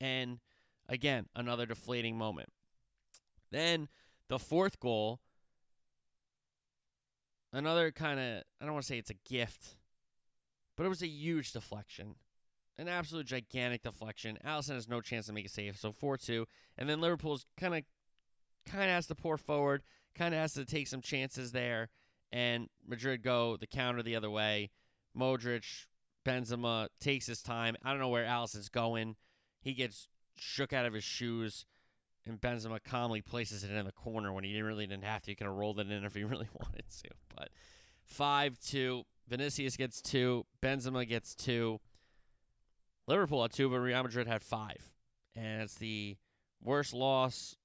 And 0.00 0.40
again, 0.88 1.26
another 1.34 1.66
deflating 1.66 2.18
moment. 2.18 2.50
Then 3.50 3.88
the 4.28 4.38
fourth 4.38 4.80
goal 4.80 5.20
Another 7.56 7.90
kind 7.90 8.20
of, 8.20 8.42
I 8.60 8.64
don't 8.64 8.74
want 8.74 8.84
to 8.84 8.86
say 8.86 8.98
it's 8.98 9.08
a 9.08 9.28
gift, 9.28 9.76
but 10.76 10.84
it 10.84 10.90
was 10.90 11.00
a 11.00 11.08
huge 11.08 11.52
deflection. 11.52 12.16
An 12.76 12.86
absolute 12.86 13.24
gigantic 13.24 13.82
deflection. 13.82 14.36
Alisson 14.44 14.74
has 14.74 14.88
no 14.88 15.00
chance 15.00 15.26
to 15.26 15.32
make 15.32 15.46
a 15.46 15.48
save, 15.48 15.78
so 15.78 15.90
4 15.90 16.18
2. 16.18 16.46
And 16.76 16.86
then 16.86 17.00
Liverpool's 17.00 17.46
kind 17.56 17.74
of 17.74 17.82
kind 18.70 18.84
of 18.84 18.90
has 18.90 19.06
to 19.06 19.14
pour 19.14 19.38
forward, 19.38 19.82
kind 20.14 20.34
of 20.34 20.40
has 20.40 20.52
to 20.52 20.66
take 20.66 20.86
some 20.86 21.00
chances 21.00 21.52
there, 21.52 21.88
and 22.30 22.68
Madrid 22.86 23.22
go 23.22 23.56
the 23.56 23.66
counter 23.66 24.02
the 24.02 24.16
other 24.16 24.28
way. 24.28 24.70
Modric, 25.16 25.86
Benzema 26.26 26.88
takes 27.00 27.26
his 27.26 27.42
time. 27.42 27.76
I 27.84 27.90
don't 27.90 28.00
know 28.00 28.08
where 28.08 28.26
Alisson's 28.26 28.68
going. 28.68 29.16
He 29.60 29.72
gets 29.72 30.08
shook 30.38 30.72
out 30.72 30.84
of 30.84 30.92
his 30.92 31.04
shoes 31.04 31.64
and 32.26 32.40
Benzema 32.40 32.82
calmly 32.82 33.22
places 33.22 33.62
it 33.62 33.70
in 33.70 33.84
the 33.86 33.92
corner 33.92 34.32
when 34.32 34.44
he 34.44 34.60
really 34.60 34.86
didn't 34.86 35.04
have 35.04 35.22
to. 35.22 35.30
He 35.30 35.34
could 35.36 35.46
have 35.46 35.54
rolled 35.54 35.78
it 35.78 35.90
in 35.90 36.04
if 36.04 36.14
he 36.14 36.24
really 36.24 36.48
wanted 36.52 36.84
to. 37.02 37.10
But 37.34 37.50
5 38.04 38.58
2. 38.58 39.04
Vinicius 39.28 39.76
gets 39.76 40.00
two. 40.00 40.44
Benzema 40.62 41.08
gets 41.08 41.34
two. 41.34 41.80
Liverpool 43.08 43.42
had 43.42 43.52
two, 43.52 43.68
but 43.68 43.78
Real 43.78 44.02
Madrid 44.02 44.26
had 44.26 44.42
five. 44.42 44.92
And 45.34 45.62
it's 45.62 45.74
the 45.74 46.16
worst 46.62 46.92
loss 46.92 47.56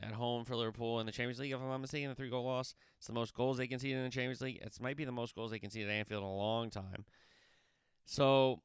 at 0.00 0.12
home 0.12 0.44
for 0.44 0.56
Liverpool 0.56 1.00
in 1.00 1.06
the 1.06 1.12
Champions 1.12 1.40
League, 1.40 1.52
if 1.52 1.60
I'm 1.60 1.68
not 1.68 1.78
mistaken, 1.78 2.08
the 2.08 2.14
three 2.14 2.30
goal 2.30 2.44
loss. 2.44 2.74
It's 2.98 3.06
the 3.06 3.12
most 3.12 3.34
goals 3.34 3.58
they 3.58 3.66
conceded 3.66 3.98
in 3.98 4.04
the 4.04 4.10
Champions 4.10 4.40
League. 4.40 4.60
It 4.62 4.76
might 4.80 4.96
be 4.96 5.04
the 5.04 5.12
most 5.12 5.34
goals 5.34 5.50
they 5.50 5.58
conceded 5.58 5.88
at 5.88 5.94
Anfield 5.94 6.22
in 6.22 6.28
a 6.28 6.36
long 6.36 6.70
time. 6.70 7.04
So 8.08 8.62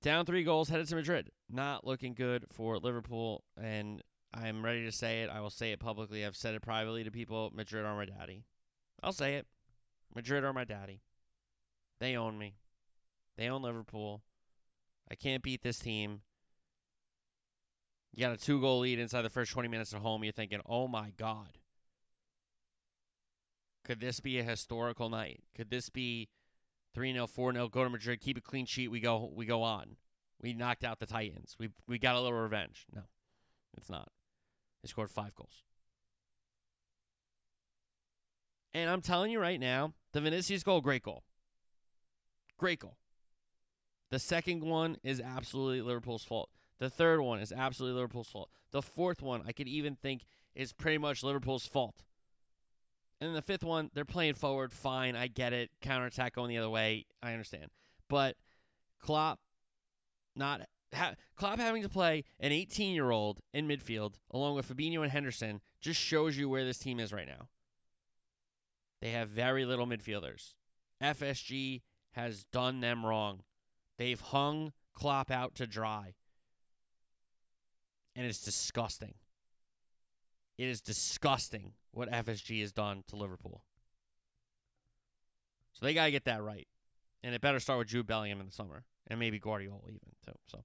down 0.00 0.24
three 0.24 0.42
goals, 0.42 0.70
headed 0.70 0.88
to 0.88 0.96
Madrid. 0.96 1.30
Not 1.50 1.86
looking 1.86 2.14
good 2.14 2.46
for 2.50 2.78
Liverpool. 2.78 3.44
And 3.62 4.02
I'm 4.32 4.64
ready 4.64 4.86
to 4.86 4.92
say 4.92 5.20
it. 5.20 5.28
I 5.28 5.40
will 5.40 5.50
say 5.50 5.72
it 5.72 5.80
publicly. 5.80 6.24
I've 6.24 6.34
said 6.34 6.54
it 6.54 6.62
privately 6.62 7.04
to 7.04 7.10
people. 7.10 7.52
Madrid 7.54 7.84
are 7.84 7.94
my 7.94 8.06
daddy. 8.06 8.46
I'll 9.02 9.12
say 9.12 9.34
it. 9.34 9.46
Madrid 10.14 10.44
are 10.44 10.54
my 10.54 10.64
daddy. 10.64 11.02
They 12.00 12.16
own 12.16 12.38
me. 12.38 12.54
They 13.36 13.50
own 13.50 13.60
Liverpool. 13.60 14.22
I 15.10 15.14
can't 15.14 15.42
beat 15.42 15.62
this 15.62 15.78
team. 15.78 16.22
You 18.14 18.22
got 18.22 18.32
a 18.32 18.38
two 18.38 18.62
goal 18.62 18.78
lead 18.78 18.98
inside 18.98 19.22
the 19.22 19.30
first 19.30 19.52
20 19.52 19.68
minutes 19.68 19.92
at 19.92 20.00
home. 20.00 20.24
You're 20.24 20.32
thinking, 20.32 20.60
oh 20.64 20.88
my 20.88 21.12
God. 21.18 21.58
Could 23.84 24.00
this 24.00 24.20
be 24.20 24.38
a 24.38 24.42
historical 24.42 25.10
night? 25.10 25.40
Could 25.54 25.68
this 25.68 25.90
be 25.90 26.30
3 26.94 27.12
0, 27.12 27.26
4 27.26 27.52
0, 27.52 27.68
go 27.68 27.84
to 27.84 27.90
Madrid, 27.90 28.20
keep 28.20 28.36
a 28.36 28.40
clean 28.40 28.66
sheet, 28.66 28.88
we 28.88 29.00
go 29.00 29.30
we 29.34 29.46
go 29.46 29.62
on. 29.62 29.96
We 30.42 30.54
knocked 30.54 30.84
out 30.84 30.98
the 31.00 31.06
Titans. 31.06 31.56
We 31.58 31.70
we 31.86 31.98
got 31.98 32.16
a 32.16 32.20
little 32.20 32.38
revenge. 32.38 32.86
No, 32.94 33.02
it's 33.76 33.90
not. 33.90 34.08
They 34.82 34.88
scored 34.88 35.10
five 35.10 35.34
goals. 35.34 35.62
And 38.72 38.88
I'm 38.88 39.02
telling 39.02 39.30
you 39.30 39.40
right 39.40 39.60
now, 39.60 39.92
the 40.12 40.20
Vinicius 40.20 40.62
goal, 40.62 40.80
great 40.80 41.02
goal. 41.02 41.24
Great 42.56 42.78
goal. 42.78 42.96
The 44.10 44.18
second 44.18 44.62
one 44.64 44.96
is 45.02 45.20
absolutely 45.20 45.82
Liverpool's 45.82 46.24
fault. 46.24 46.50
The 46.78 46.90
third 46.90 47.20
one 47.20 47.40
is 47.40 47.52
absolutely 47.52 47.96
Liverpool's 47.96 48.28
fault. 48.28 48.50
The 48.70 48.82
fourth 48.82 49.22
one, 49.22 49.42
I 49.46 49.52
could 49.52 49.68
even 49.68 49.96
think, 49.96 50.24
is 50.54 50.72
pretty 50.72 50.98
much 50.98 51.22
Liverpool's 51.22 51.66
fault. 51.66 52.02
And 53.20 53.28
then 53.28 53.34
the 53.34 53.42
fifth 53.42 53.64
one, 53.64 53.90
they're 53.92 54.04
playing 54.04 54.34
forward, 54.34 54.72
fine, 54.72 55.14
I 55.14 55.26
get 55.26 55.52
it. 55.52 55.70
Counterattack 55.82 56.34
going 56.34 56.48
the 56.48 56.58
other 56.58 56.70
way, 56.70 57.06
I 57.22 57.32
understand. 57.32 57.66
But 58.08 58.36
Klopp 58.98 59.40
not 60.34 60.62
ha- 60.94 61.14
Klopp 61.36 61.58
having 61.58 61.82
to 61.82 61.88
play 61.88 62.24
an 62.38 62.50
18-year-old 62.50 63.40
in 63.52 63.68
midfield 63.68 64.14
along 64.30 64.56
with 64.56 64.74
Fabinho 64.74 65.02
and 65.02 65.12
Henderson 65.12 65.60
just 65.80 66.00
shows 66.00 66.36
you 66.36 66.48
where 66.48 66.64
this 66.64 66.78
team 66.78 66.98
is 66.98 67.12
right 67.12 67.26
now. 67.26 67.48
They 69.00 69.10
have 69.10 69.28
very 69.28 69.64
little 69.64 69.86
midfielders. 69.86 70.54
FSG 71.02 71.82
has 72.12 72.44
done 72.44 72.80
them 72.80 73.04
wrong. 73.04 73.40
They've 73.98 74.20
hung 74.20 74.72
Klopp 74.94 75.30
out 75.30 75.54
to 75.56 75.66
dry. 75.66 76.14
And 78.16 78.26
it's 78.26 78.40
disgusting. 78.40 79.14
It 80.60 80.68
is 80.68 80.82
disgusting 80.82 81.72
what 81.90 82.10
FSG 82.10 82.60
has 82.60 82.70
done 82.70 83.02
to 83.08 83.16
Liverpool. 83.16 83.64
So 85.72 85.86
they 85.86 85.94
got 85.94 86.04
to 86.04 86.10
get 86.10 86.26
that 86.26 86.42
right. 86.42 86.68
And 87.24 87.34
it 87.34 87.40
better 87.40 87.58
start 87.60 87.78
with 87.78 87.88
Jude 87.88 88.06
Bellingham 88.06 88.40
in 88.40 88.46
the 88.46 88.52
summer. 88.52 88.84
And 89.06 89.18
maybe 89.18 89.38
Guardiola 89.38 89.80
even, 89.86 90.00
too. 90.22 90.34
So, 90.48 90.64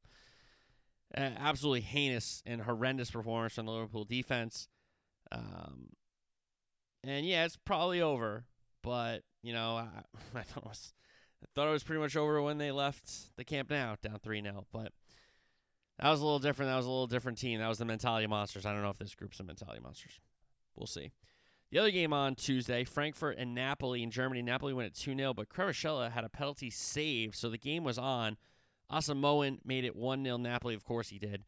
uh, 1.17 1.29
absolutely 1.39 1.79
heinous 1.79 2.43
and 2.45 2.63
horrendous 2.63 3.09
performance 3.09 3.53
from 3.53 3.67
the 3.67 3.71
Liverpool 3.71 4.03
defense. 4.03 4.67
Um, 5.31 5.91
and 7.05 7.25
yeah, 7.25 7.45
it's 7.45 7.55
probably 7.55 8.01
over. 8.01 8.43
But, 8.83 9.23
you 9.43 9.53
know, 9.53 9.77
I, 9.77 9.87
I 10.37 10.41
thought 10.41 10.65
it 10.65 10.67
was 10.67 10.93
I 11.41 11.47
thought 11.55 11.69
it 11.69 11.71
was 11.71 11.85
pretty 11.85 12.01
much 12.01 12.17
over 12.17 12.41
when 12.41 12.57
they 12.57 12.73
left 12.73 13.37
the 13.37 13.45
Camp 13.45 13.69
Nou 13.69 13.95
down 14.03 14.19
3 14.19 14.41
0. 14.41 14.65
But 14.73 14.91
that 15.99 16.09
was 16.09 16.21
a 16.21 16.23
little 16.23 16.39
different. 16.39 16.69
That 16.71 16.77
was 16.77 16.85
a 16.85 16.89
little 16.89 17.07
different 17.07 17.37
team. 17.37 17.59
That 17.59 17.67
was 17.69 17.77
the 17.77 17.85
Mentality 17.85 18.27
Monsters. 18.27 18.65
I 18.65 18.73
don't 18.73 18.81
know 18.81 18.89
if 18.89 18.97
this 18.97 19.15
group's 19.15 19.37
the 19.37 19.43
Mentality 19.43 19.79
Monsters. 19.81 20.19
We'll 20.75 20.87
see. 20.87 21.11
The 21.71 21.79
other 21.79 21.91
game 21.91 22.13
on 22.13 22.35
Tuesday, 22.35 22.83
Frankfurt 22.83 23.37
and 23.37 23.55
Napoli 23.55 24.03
in 24.03 24.11
Germany. 24.11 24.41
Napoli 24.41 24.73
went 24.73 24.87
at 24.87 24.93
2 24.93 25.15
0, 25.15 25.33
but 25.33 25.49
Kvaratskhelia 25.49 26.11
had 26.11 26.23
a 26.23 26.29
penalty 26.29 26.69
save, 26.69 27.35
so 27.35 27.49
the 27.49 27.57
game 27.57 27.83
was 27.83 27.97
on. 27.97 28.37
Asamoah 28.91 29.59
made 29.65 29.83
it 29.83 29.95
1 29.95 30.23
0 30.23 30.37
Napoli. 30.37 30.75
Of 30.75 30.83
course 30.83 31.09
he 31.09 31.19
did. 31.19 31.43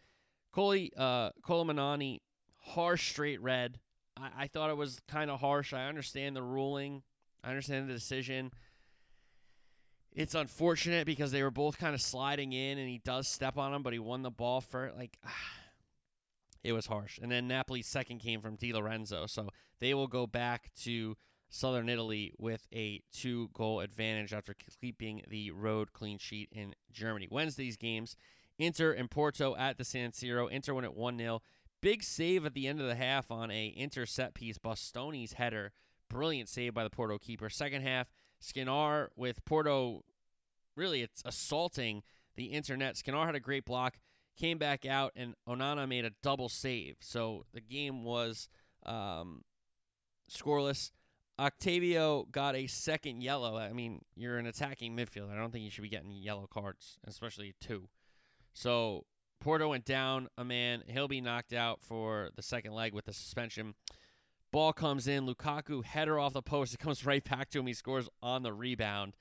Coli, 0.55 0.89
uh, 0.97 1.31
Kolomuani, 1.45 2.19
harsh 2.59 3.11
straight 3.11 3.41
red. 3.41 3.79
I, 4.17 4.29
I 4.43 4.47
thought 4.47 4.69
it 4.69 4.77
was 4.77 4.99
kind 5.07 5.29
of 5.29 5.39
harsh. 5.39 5.73
I 5.73 5.85
understand 5.85 6.35
the 6.35 6.43
ruling, 6.43 7.03
I 7.43 7.49
understand 7.49 7.89
the 7.89 7.93
decision. 7.93 8.51
It's 10.17 10.33
unfortunate 10.33 11.05
because 11.05 11.31
they 11.31 11.43
were 11.43 11.51
both 11.51 11.77
kind 11.77 11.93
of 11.93 12.01
sliding 12.01 12.51
in, 12.51 12.79
and 12.79 12.89
he 12.89 12.97
does 12.97 13.27
step 13.27 13.55
on 13.55 13.71
him, 13.71 13.83
but 13.83 13.93
he 13.93 13.99
won 13.99 14.23
the 14.23 14.31
ball 14.31 14.61
for 14.61 14.91
like. 14.97 15.15
it 16.63 16.73
was 16.73 16.87
harsh. 16.87 17.19
And 17.21 17.31
then 17.31 17.47
Napoli's 17.47 17.85
second 17.85 18.17
came 18.17 18.41
from 18.41 18.55
Di 18.55 18.73
Lorenzo, 18.73 19.27
so 19.27 19.49
they 19.79 19.93
will 19.93 20.07
go 20.07 20.25
back 20.25 20.71
to 20.81 21.15
Southern 21.49 21.87
Italy 21.87 22.33
with 22.39 22.65
a 22.73 23.03
two-goal 23.13 23.79
advantage 23.79 24.33
after 24.33 24.55
keeping 24.81 25.21
the 25.29 25.51
road 25.51 25.93
clean 25.93 26.17
sheet 26.17 26.49
in 26.51 26.73
Germany. 26.91 27.27
Wednesday's 27.29 27.77
games: 27.77 28.15
Inter 28.57 28.93
and 28.93 29.11
Porto 29.11 29.55
at 29.55 29.77
the 29.77 29.85
San 29.85 30.13
Siro. 30.13 30.49
Inter 30.49 30.73
won 30.73 30.83
at 30.83 30.95
one 30.95 31.19
0 31.19 31.43
Big 31.79 32.01
save 32.01 32.43
at 32.43 32.55
the 32.55 32.67
end 32.67 32.81
of 32.81 32.87
the 32.87 32.95
half 32.95 33.29
on 33.29 33.51
a 33.51 33.67
Inter 33.67 34.07
set 34.07 34.33
piece, 34.33 34.57
Bastoni's 34.57 35.33
header. 35.33 35.73
Brilliant 36.09 36.49
save 36.49 36.73
by 36.73 36.83
the 36.83 36.89
Porto 36.89 37.19
keeper. 37.19 37.51
Second 37.51 37.83
half, 37.83 38.09
Skriniar 38.41 39.07
with 39.15 39.43
Porto 39.45 40.03
really 40.75 41.01
it's 41.01 41.21
assaulting 41.25 42.03
the 42.35 42.45
internet. 42.45 42.95
Skriniar 42.95 43.25
had 43.25 43.35
a 43.35 43.39
great 43.39 43.65
block, 43.65 43.97
came 44.37 44.57
back 44.57 44.85
out, 44.85 45.11
and 45.15 45.33
Onana 45.47 45.87
made 45.87 46.05
a 46.05 46.11
double 46.21 46.49
save. 46.49 46.97
So 47.01 47.45
the 47.53 47.61
game 47.61 48.03
was 48.03 48.47
um, 48.85 49.43
scoreless. 50.29 50.91
Octavio 51.39 52.27
got 52.31 52.55
a 52.55 52.67
second 52.67 53.21
yellow. 53.21 53.57
I 53.57 53.73
mean, 53.73 54.01
you're 54.15 54.37
an 54.37 54.47
attacking 54.47 54.95
midfielder. 54.95 55.31
I 55.31 55.39
don't 55.39 55.51
think 55.51 55.63
you 55.63 55.69
should 55.69 55.83
be 55.83 55.89
getting 55.89 56.11
yellow 56.11 56.47
cards, 56.51 56.97
especially 57.05 57.53
two. 57.59 57.89
So 58.53 59.05
Porto 59.39 59.69
went 59.69 59.85
down 59.85 60.29
a 60.37 60.43
man. 60.43 60.83
He'll 60.87 61.07
be 61.07 61.21
knocked 61.21 61.53
out 61.53 61.81
for 61.81 62.31
the 62.35 62.41
second 62.41 62.73
leg 62.73 62.93
with 62.93 63.05
the 63.05 63.13
suspension. 63.13 63.75
Ball 64.57 64.73
comes 64.73 65.07
in. 65.07 65.27
Lukaku 65.27 65.85
header 65.85 66.17
off 66.17 66.33
the 66.33 66.41
post. 66.41 66.73
It 66.73 66.79
comes 66.79 67.05
right 67.05 67.23
back 67.23 67.51
to 67.51 67.59
him. 67.59 67.67
He 67.67 67.73
scores 67.73 68.09
on 68.23 68.41
the 68.41 68.51
rebound. 68.51 69.15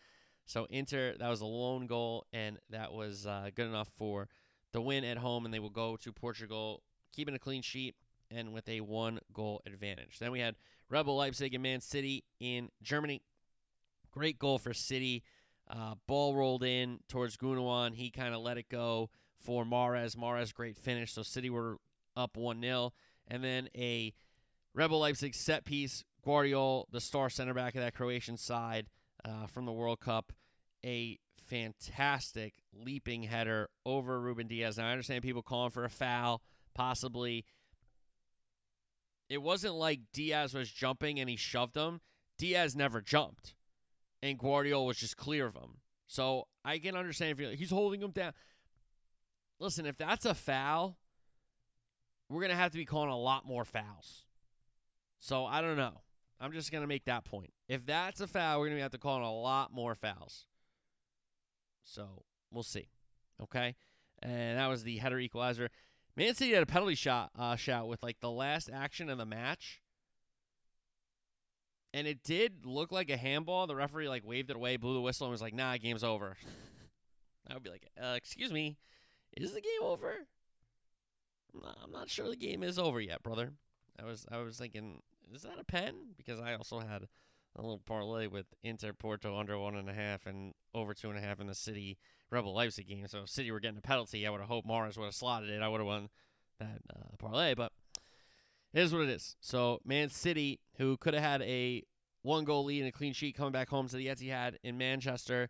So 0.47 0.67
Inter, 0.71 1.15
that 1.19 1.29
was 1.29 1.43
a 1.43 1.45
lone 1.45 1.87
goal, 1.87 2.25
and 2.33 2.57
that 2.71 2.95
was 2.95 3.27
uh, 3.27 3.51
good 3.55 3.67
enough 3.67 3.91
for 3.99 4.31
the 4.73 4.81
win 4.81 5.05
at 5.05 5.19
home, 5.19 5.45
and 5.45 5.53
they 5.53 5.59
will 5.59 5.69
go 5.69 5.99
to 5.99 6.11
Portugal, 6.11 6.83
keeping 7.15 7.35
a 7.35 7.39
clean 7.39 7.61
sheet 7.61 7.97
and 8.31 8.55
with 8.55 8.67
a 8.67 8.81
one 8.81 9.19
goal 9.35 9.61
advantage. 9.67 10.21
Then 10.21 10.33
we 10.33 10.41
had 10.41 10.55
Red 10.89 11.05
Bull 11.05 11.17
Leipzig 11.17 11.53
and 11.53 11.63
Man 11.63 11.83
City 11.83 12.25
in 12.41 12.71
Germany. 12.83 13.21
Great 14.13 14.39
goal 14.39 14.57
for 14.57 14.73
City. 14.73 15.23
Uh, 15.69 15.97
ball 16.07 16.35
rolled 16.35 16.63
in 16.65 17.01
towards 17.11 17.37
Gundogan. 17.37 17.95
He 17.95 18.09
kind 18.09 18.35
of 18.35 18.41
let 18.41 18.57
it 18.57 18.71
go 18.71 19.11
for 19.39 19.67
Mahrez. 19.67 20.17
Mahrez, 20.17 20.55
great 20.55 20.79
finish. 20.79 21.13
So 21.13 21.23
City 21.23 21.51
were 21.51 21.77
up 22.17 22.39
1 22.39 22.63
0. 22.63 22.95
And 23.29 23.45
then 23.45 23.69
a 23.77 24.15
Red 24.77 24.91
Bull 24.91 25.01
Leipzig 25.01 25.35
set 25.35 25.65
piece. 25.65 26.05
Gvardiol, 26.25 26.85
the 26.91 27.01
star 27.01 27.31
center 27.31 27.55
back 27.55 27.75
of 27.77 27.81
that 27.81 27.95
Croatian 27.95 28.37
side, 28.37 28.89
uh, 29.25 29.47
from 29.47 29.65
the 29.65 29.73
World 29.73 30.01
Cup. 30.01 30.33
A 30.85 31.19
fantastic 31.49 32.55
leaping 32.75 33.23
header 33.23 33.71
over 33.87 34.21
Ruben 34.21 34.49
Dias. 34.49 34.77
Now, 34.77 34.89
I 34.89 34.93
understand 34.93 35.23
people 35.23 35.43
calling 35.43 35.71
for 35.71 35.85
a 35.85 35.91
foul, 35.91 36.43
possibly. 36.75 37.47
It 39.31 39.41
wasn't 39.41 39.75
like 39.75 40.01
Dias 40.13 40.53
was 40.53 40.71
jumping 40.71 41.19
and 41.19 41.31
he 41.31 41.37
shoved 41.37 41.75
him. 41.75 42.01
Diaz 42.39 42.77
never 42.77 43.01
jumped, 43.01 43.55
and 44.23 44.39
Gvardiol 44.39 44.87
was 44.87 44.99
just 44.99 45.17
clear 45.17 45.47
of 45.47 45.55
him. 45.55 45.79
So 46.07 46.49
I 46.65 46.79
can 46.79 46.95
understand 46.95 47.33
if 47.33 47.41
you're, 47.41 47.57
he's 47.57 47.71
holding 47.71 48.03
him 48.03 48.11
down. 48.11 48.35
Listen, 49.59 49.87
if 49.87 49.97
that's 49.97 50.27
a 50.27 50.35
foul, 50.35 50.99
we're 52.29 52.43
going 52.43 52.51
to 52.51 52.57
have 52.57 52.73
to 52.73 52.79
be 52.79 52.85
calling 52.85 53.09
a 53.09 53.17
lot 53.17 53.47
more 53.47 53.65
fouls. 53.65 54.26
So 55.19 55.45
I 55.47 55.61
don't 55.61 55.77
know. 55.77 56.03
I'm 56.41 56.53
just 56.53 56.71
going 56.71 56.83
to 56.83 56.89
make 56.89 57.07
that 57.07 57.25
point. 57.25 57.53
If 57.69 57.87
that's 57.87 58.21
a 58.21 58.27
foul, 58.27 58.61
we're 58.61 58.67
going 58.67 58.77
to 58.77 58.83
have 58.83 58.93
to 58.93 58.99
call 58.99 59.17
in 59.17 59.23
a 59.23 59.33
lot 59.33 59.73
more 59.73 59.95
fouls. 59.95 60.45
So 61.85 62.25
we'll 62.51 62.63
see. 62.63 62.89
Okay. 63.43 63.75
And 64.23 64.59
that 64.59 64.67
was 64.67 64.83
the 64.83 64.99
header 64.99 65.19
equalizer. 65.19 65.71
Man 66.17 66.35
City 66.35 66.53
had 66.53 66.63
a 66.63 66.67
penalty 66.67 66.95
shot 66.95 67.31
uh, 67.39 67.57
shout 67.57 67.89
with 67.89 68.03
like 68.03 68.21
the 68.21 68.31
last 68.31 68.71
action 68.73 69.09
of 69.09 69.19
the 69.19 69.27
match. 69.27 69.81
And 71.95 72.07
it 72.07 72.23
did 72.23 72.67
look 72.67 72.93
like 72.93 73.11
a 73.11 73.17
handball. 73.17 73.67
The 73.67 73.77
referee 73.77 74.09
like 74.09 74.27
waved 74.27 74.51
it 74.51 74.57
away, 74.57 74.77
blew 74.77 74.95
the 74.95 75.01
whistle, 75.01 75.27
and 75.27 75.33
was 75.33 75.41
like, 75.41 75.55
nah, 75.55 75.77
game's 75.79 76.05
over. 76.05 76.37
I 77.49 77.55
would 77.55 77.63
be 77.63 77.71
like, 77.71 77.87
uh, 78.03 78.15
excuse 78.17 78.53
me, 78.53 78.77
is 79.37 79.55
the 79.55 79.61
game 79.61 79.83
over? 79.83 80.27
I'm 81.55 81.63
not, 81.63 81.79
I'm 81.83 81.93
not 81.93 82.11
sure 82.11 82.29
the 82.29 82.37
game 82.37 82.63
is 82.63 82.79
over 82.79 83.01
yet, 83.01 83.23
brother. 83.23 83.53
I 84.01 84.05
was 84.05 84.27
I 84.31 84.39
was 84.39 84.57
thinking 84.57 85.03
is 85.35 85.43
that 85.43 85.59
a 85.59 85.65
pen? 85.65 85.95
Because 86.17 86.41
I 86.41 86.55
also 86.55 86.81
had 86.81 87.09
a 87.57 87.63
little 87.63 87.81
parlay 87.85 88.27
with 88.27 88.47
Inter 88.63 88.93
Porto 88.93 89.37
under 89.37 89.59
one 89.59 89.77
and 89.77 89.89
a 89.89 89.95
half 89.95 90.27
and 90.27 90.55
over 90.75 90.95
two 90.95 91.09
and 91.09 91.19
a 91.19 91.23
half 91.23 91.41
in 91.41 91.47
the 91.47 91.55
City 91.55 91.99
Red 92.31 92.43
Bull 92.43 92.55
Leipzig 92.55 92.89
game. 92.89 93.07
So 93.09 93.23
if 93.23 93.31
City 93.31 93.51
were 93.51 93.61
getting 93.61 93.79
a 93.79 93.83
penalty, 93.83 94.27
I 94.27 94.31
would 94.31 94.41
have 94.41 94.49
hoped 94.49 94.69
Mahrez 94.69 94.97
would 94.99 95.05
have 95.05 95.15
slotted 95.15 95.51
it. 95.51 95.63
I 95.63 95.69
would 95.69 95.81
have 95.81 95.87
won 95.87 96.09
that 96.59 96.81
uh, 96.95 97.17
parlay, 97.19 97.55
but 97.55 97.73
it 98.73 98.83
is 98.83 98.93
what 98.93 99.03
it 99.03 99.09
is. 99.09 99.37
So 99.41 99.81
Man 99.85 100.11
City, 100.11 100.61
who 100.77 100.97
could 100.97 101.15
have 101.15 101.23
had 101.23 101.43
a 101.43 101.83
one 102.23 102.45
goal 102.45 102.65
lead 102.65 102.81
and 102.81 102.89
a 102.89 102.93
clean 102.93 103.13
sheet 103.13 103.37
coming 103.37 103.53
back 103.53 103.69
home 103.69 103.89
to 103.89 103.97
the 103.97 104.09
Etihad 104.09 104.57
in 104.63 104.77
Manchester, 104.77 105.49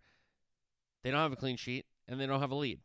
they 1.03 1.11
don't 1.11 1.21
have 1.21 1.33
a 1.33 1.37
clean 1.37 1.57
sheet 1.57 1.87
and 2.07 2.21
they 2.21 2.27
don't 2.27 2.41
have 2.41 2.51
a 2.51 2.57
lead. 2.57 2.81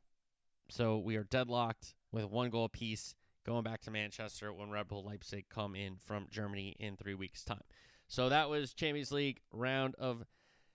So 0.69 0.97
we 0.97 1.15
are 1.17 1.23
deadlocked 1.23 1.93
with 2.11 2.25
one 2.25 2.49
goal 2.49 2.65
apiece 2.65 3.15
going 3.45 3.63
back 3.63 3.81
to 3.81 3.91
Manchester 3.91 4.53
when 4.53 4.69
Red 4.69 4.87
Bull 4.87 5.03
Leipzig 5.03 5.45
come 5.49 5.75
in 5.75 5.95
from 5.97 6.27
Germany 6.29 6.75
in 6.79 6.95
three 6.95 7.15
weeks' 7.15 7.43
time. 7.43 7.63
So 8.07 8.29
that 8.29 8.49
was 8.49 8.73
Champions 8.73 9.11
League 9.11 9.39
round 9.51 9.95
of 9.97 10.23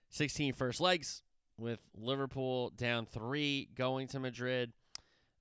16 0.09 0.53
first 0.53 0.81
legs 0.81 1.21
with 1.57 1.79
Liverpool 1.95 2.71
down 2.71 3.05
three 3.05 3.69
going 3.75 4.07
to 4.09 4.19
Madrid. 4.19 4.73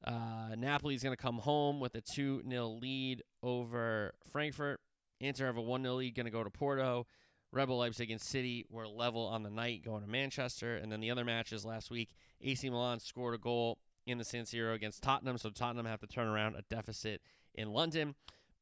Uh, 0.05 0.55
Napoli's 0.57 1.03
going 1.03 1.17
to 1.17 1.23
come 1.23 1.39
home 1.39 1.81
with 1.81 1.95
a 1.95 2.01
2 2.01 2.43
0 2.49 2.69
lead 2.81 3.23
over 3.43 4.15
Frankfurt. 4.31 4.81
Inter 5.21 5.47
have 5.47 5.57
a 5.57 5.62
1 5.62 5.83
0 5.83 5.95
lead, 5.95 6.15
going 6.15 6.27
to 6.27 6.33
go 6.33 6.45
to 6.45 6.51
Porto. 6.51 7.07
Red 7.53 7.69
Bull 7.69 7.79
Leipzig 7.79 8.11
and 8.11 8.21
City 8.21 8.67
were 8.71 8.87
level 8.87 9.27
on 9.27 9.43
the 9.43 9.51
night, 9.51 9.85
going 9.85 10.03
to 10.03 10.09
Manchester. 10.09 10.77
And 10.77 10.93
then 10.93 11.01
the 11.01 11.11
other 11.11 11.25
matches 11.25 11.65
last 11.65 11.91
week, 11.91 12.11
AC 12.43 12.69
Milan 12.69 13.01
scored 13.01 13.35
a 13.35 13.39
goal 13.39 13.79
in 14.07 14.19
the 14.19 14.25
San 14.25 14.45
Siro 14.45 14.75
against 14.75 15.03
Tottenham, 15.03 15.38
so 15.38 15.51
Tottenham 15.51 15.87
have 15.87 16.01
to 16.01 16.07
turn 16.07 16.29
around 16.29 16.55
a 16.55 16.62
deficit 16.71 17.21
in 17.55 17.73
London. 17.73 18.14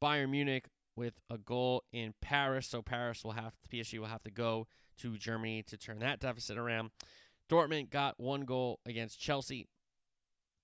Bayern 0.02 0.30
Munich 0.30 0.66
with 0.96 1.14
a 1.28 1.38
goal 1.38 1.83
in 1.92 2.14
Paris, 2.20 2.66
so 2.66 2.83
Paris 2.83 3.24
will 3.24 3.33
have 3.33 3.52
PSG 3.72 3.98
will 3.98 4.07
have 4.07 4.22
to 4.22 4.30
go 4.30 4.66
to 4.98 5.18
Germany 5.18 5.62
to 5.64 5.76
turn 5.76 5.98
that 5.98 6.20
deficit 6.20 6.57
around. 6.57 6.90
Dortmund 7.50 7.90
got 7.90 8.18
one 8.18 8.42
goal 8.42 8.80
against 8.87 9.20
Chelsea 9.20 9.68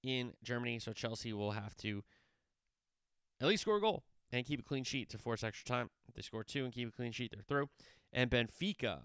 in 0.02 0.32
Germany, 0.42 0.78
so 0.78 0.92
Chelsea 0.92 1.32
will 1.32 1.52
have 1.52 1.76
to 1.78 2.02
at 3.40 3.48
least 3.48 3.62
score 3.62 3.76
a 3.76 3.80
goal 3.80 4.04
and 4.32 4.46
keep 4.46 4.60
a 4.60 4.62
clean 4.62 4.84
sheet 4.84 5.10
to 5.10 5.18
force 5.18 5.42
extra 5.42 5.66
time. 5.66 5.90
If 6.08 6.14
they 6.14 6.22
score 6.22 6.44
two 6.44 6.64
and 6.64 6.72
keep 6.72 6.88
a 6.88 6.92
clean 6.92 7.12
sheet, 7.12 7.32
they're 7.32 7.42
through. 7.42 7.68
And 8.12 8.30
Benfica 8.30 9.04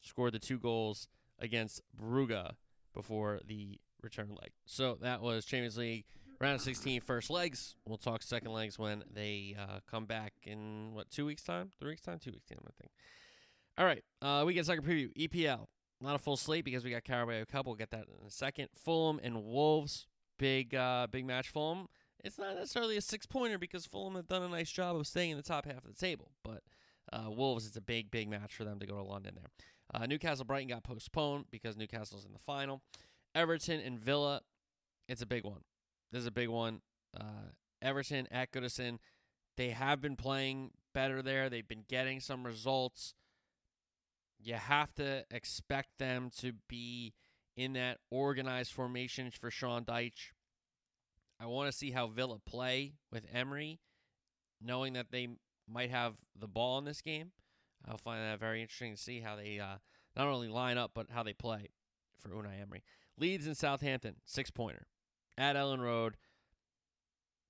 scored 0.00 0.32
the 0.32 0.38
two 0.38 0.58
goals 0.58 1.08
against 1.38 1.80
Brugge 1.98 2.52
before 2.94 3.40
the 3.44 3.80
return 4.06 4.28
leg. 4.30 4.50
So 4.64 4.96
that 5.02 5.20
was 5.20 5.44
Champions 5.44 5.76
League 5.76 6.04
round 6.40 6.56
of 6.56 6.60
16 6.62 7.00
first 7.00 7.30
legs. 7.30 7.76
We'll 7.86 7.98
talk 7.98 8.22
second 8.22 8.52
legs 8.52 8.78
when 8.78 9.04
they 9.12 9.56
uh, 9.58 9.80
come 9.90 10.06
back 10.06 10.32
in 10.42 10.94
what 10.94 11.10
two 11.10 11.26
weeks 11.26 11.42
time, 11.42 11.70
three 11.78 11.90
weeks 11.90 12.02
time, 12.02 12.18
two 12.18 12.32
weeks 12.32 12.46
time, 12.46 12.58
I 12.66 12.72
think. 12.78 12.92
All 13.78 13.84
right, 13.84 14.04
uh, 14.22 14.44
we 14.46 14.54
get 14.54 14.66
second 14.66 14.84
preview 14.84 15.12
EPL. 15.16 15.66
Not 16.00 16.14
a 16.14 16.18
full 16.18 16.36
slate 16.36 16.64
because 16.64 16.84
we 16.84 16.90
got 16.90 17.04
Carabao 17.04 17.44
Cup. 17.50 17.66
We'll 17.66 17.74
get 17.74 17.90
that 17.90 18.04
in 18.20 18.26
a 18.26 18.30
second. 18.30 18.68
Fulham 18.74 19.18
and 19.22 19.44
Wolves, 19.44 20.06
big 20.38 20.74
uh, 20.74 21.06
big 21.10 21.26
match. 21.26 21.48
Fulham. 21.48 21.88
It's 22.24 22.38
not 22.38 22.56
necessarily 22.56 22.96
a 22.96 23.00
six 23.00 23.24
pointer 23.24 23.58
because 23.58 23.86
Fulham 23.86 24.16
have 24.16 24.26
done 24.26 24.42
a 24.42 24.48
nice 24.48 24.70
job 24.70 24.96
of 24.96 25.06
staying 25.06 25.30
in 25.30 25.36
the 25.36 25.42
top 25.42 25.64
half 25.64 25.84
of 25.84 25.94
the 25.94 26.00
table, 26.00 26.32
but 26.42 26.62
uh, 27.12 27.30
Wolves, 27.30 27.66
it's 27.66 27.76
a 27.76 27.80
big, 27.80 28.10
big 28.10 28.28
match 28.28 28.54
for 28.54 28.64
them 28.64 28.80
to 28.80 28.86
go 28.86 28.96
to 28.96 29.02
London 29.02 29.34
there. 29.36 29.50
Uh, 29.94 30.06
Newcastle 30.06 30.44
Brighton 30.44 30.68
got 30.68 30.82
postponed 30.82 31.44
because 31.50 31.76
Newcastle's 31.76 32.24
in 32.24 32.32
the 32.32 32.38
final. 32.38 32.82
Everton 33.36 33.80
and 33.80 34.00
Villa, 34.00 34.40
it's 35.08 35.20
a 35.20 35.26
big 35.26 35.44
one. 35.44 35.60
This 36.10 36.20
is 36.20 36.26
a 36.26 36.32
big 36.32 36.48
one. 36.48 36.80
Uh, 37.14 37.52
Everton 37.82 38.26
at 38.30 38.50
Goodison, 38.50 38.98
they 39.58 39.70
have 39.70 40.00
been 40.00 40.16
playing 40.16 40.70
better 40.94 41.20
there. 41.20 41.50
They've 41.50 41.68
been 41.68 41.84
getting 41.86 42.20
some 42.20 42.46
results. 42.46 43.14
You 44.42 44.54
have 44.54 44.94
to 44.94 45.24
expect 45.30 45.98
them 45.98 46.30
to 46.38 46.54
be 46.68 47.12
in 47.56 47.74
that 47.74 47.98
organized 48.10 48.72
formation 48.72 49.30
for 49.30 49.50
Sean 49.50 49.84
Dyche. 49.84 50.32
I 51.38 51.46
want 51.46 51.70
to 51.70 51.76
see 51.76 51.90
how 51.90 52.06
Villa 52.06 52.38
play 52.38 52.94
with 53.12 53.26
Emery, 53.32 53.80
knowing 54.62 54.94
that 54.94 55.10
they 55.10 55.28
might 55.68 55.90
have 55.90 56.14
the 56.38 56.48
ball 56.48 56.78
in 56.78 56.84
this 56.86 57.02
game. 57.02 57.32
I'll 57.86 57.98
find 57.98 58.22
that 58.22 58.40
very 58.40 58.62
interesting 58.62 58.94
to 58.94 59.00
see 59.00 59.20
how 59.20 59.36
they 59.36 59.58
uh, 59.58 59.76
not 60.16 60.26
only 60.26 60.48
line 60.48 60.78
up, 60.78 60.92
but 60.94 61.08
how 61.10 61.22
they 61.22 61.34
play 61.34 61.68
for 62.18 62.30
Unai 62.30 62.62
Emery. 62.62 62.82
Leeds 63.18 63.46
and 63.46 63.56
Southampton, 63.56 64.16
six 64.24 64.50
pointer 64.50 64.86
at 65.38 65.56
Elland 65.56 65.80
Road. 65.80 66.16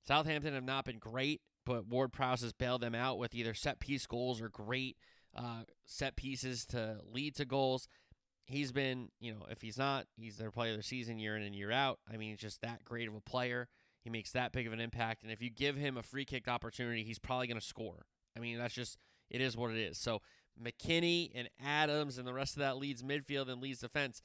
Southampton 0.06 0.54
have 0.54 0.64
not 0.64 0.84
been 0.84 0.98
great, 0.98 1.40
but 1.64 1.86
Ward 1.86 2.12
Prowse 2.12 2.42
has 2.42 2.52
bailed 2.52 2.80
them 2.80 2.94
out 2.94 3.18
with 3.18 3.34
either 3.34 3.54
set 3.54 3.80
piece 3.80 4.06
goals 4.06 4.40
or 4.40 4.48
great 4.48 4.96
uh, 5.36 5.62
set 5.84 6.16
pieces 6.16 6.64
to 6.66 7.00
lead 7.12 7.34
to 7.36 7.44
goals. 7.44 7.88
He's 8.46 8.70
been, 8.70 9.08
you 9.18 9.32
know, 9.32 9.46
if 9.50 9.60
he's 9.60 9.76
not, 9.76 10.06
he's 10.16 10.36
their 10.36 10.52
player 10.52 10.70
of 10.70 10.76
the 10.76 10.82
season 10.84 11.18
year 11.18 11.36
in 11.36 11.42
and 11.42 11.54
year 11.54 11.72
out. 11.72 11.98
I 12.10 12.16
mean, 12.16 12.30
he's 12.30 12.38
just 12.38 12.62
that 12.62 12.84
great 12.84 13.08
of 13.08 13.14
a 13.14 13.20
player. 13.20 13.68
He 14.02 14.10
makes 14.10 14.30
that 14.32 14.52
big 14.52 14.68
of 14.68 14.72
an 14.72 14.78
impact. 14.78 15.24
And 15.24 15.32
if 15.32 15.42
you 15.42 15.50
give 15.50 15.76
him 15.76 15.96
a 15.96 16.02
free 16.02 16.24
kick 16.24 16.46
opportunity, 16.46 17.02
he's 17.02 17.18
probably 17.18 17.48
going 17.48 17.60
to 17.60 17.66
score. 17.66 18.06
I 18.36 18.40
mean, 18.40 18.56
that's 18.58 18.74
just, 18.74 18.98
it 19.28 19.40
is 19.40 19.56
what 19.56 19.72
it 19.72 19.78
is. 19.78 19.98
So 19.98 20.22
McKennie 20.62 21.32
and 21.34 21.48
Adams 21.64 22.18
and 22.18 22.26
the 22.26 22.32
rest 22.32 22.54
of 22.54 22.60
that 22.60 22.76
Leeds 22.76 23.02
midfield 23.02 23.50
and 23.50 23.60
Leeds 23.60 23.80
defense 23.80 24.22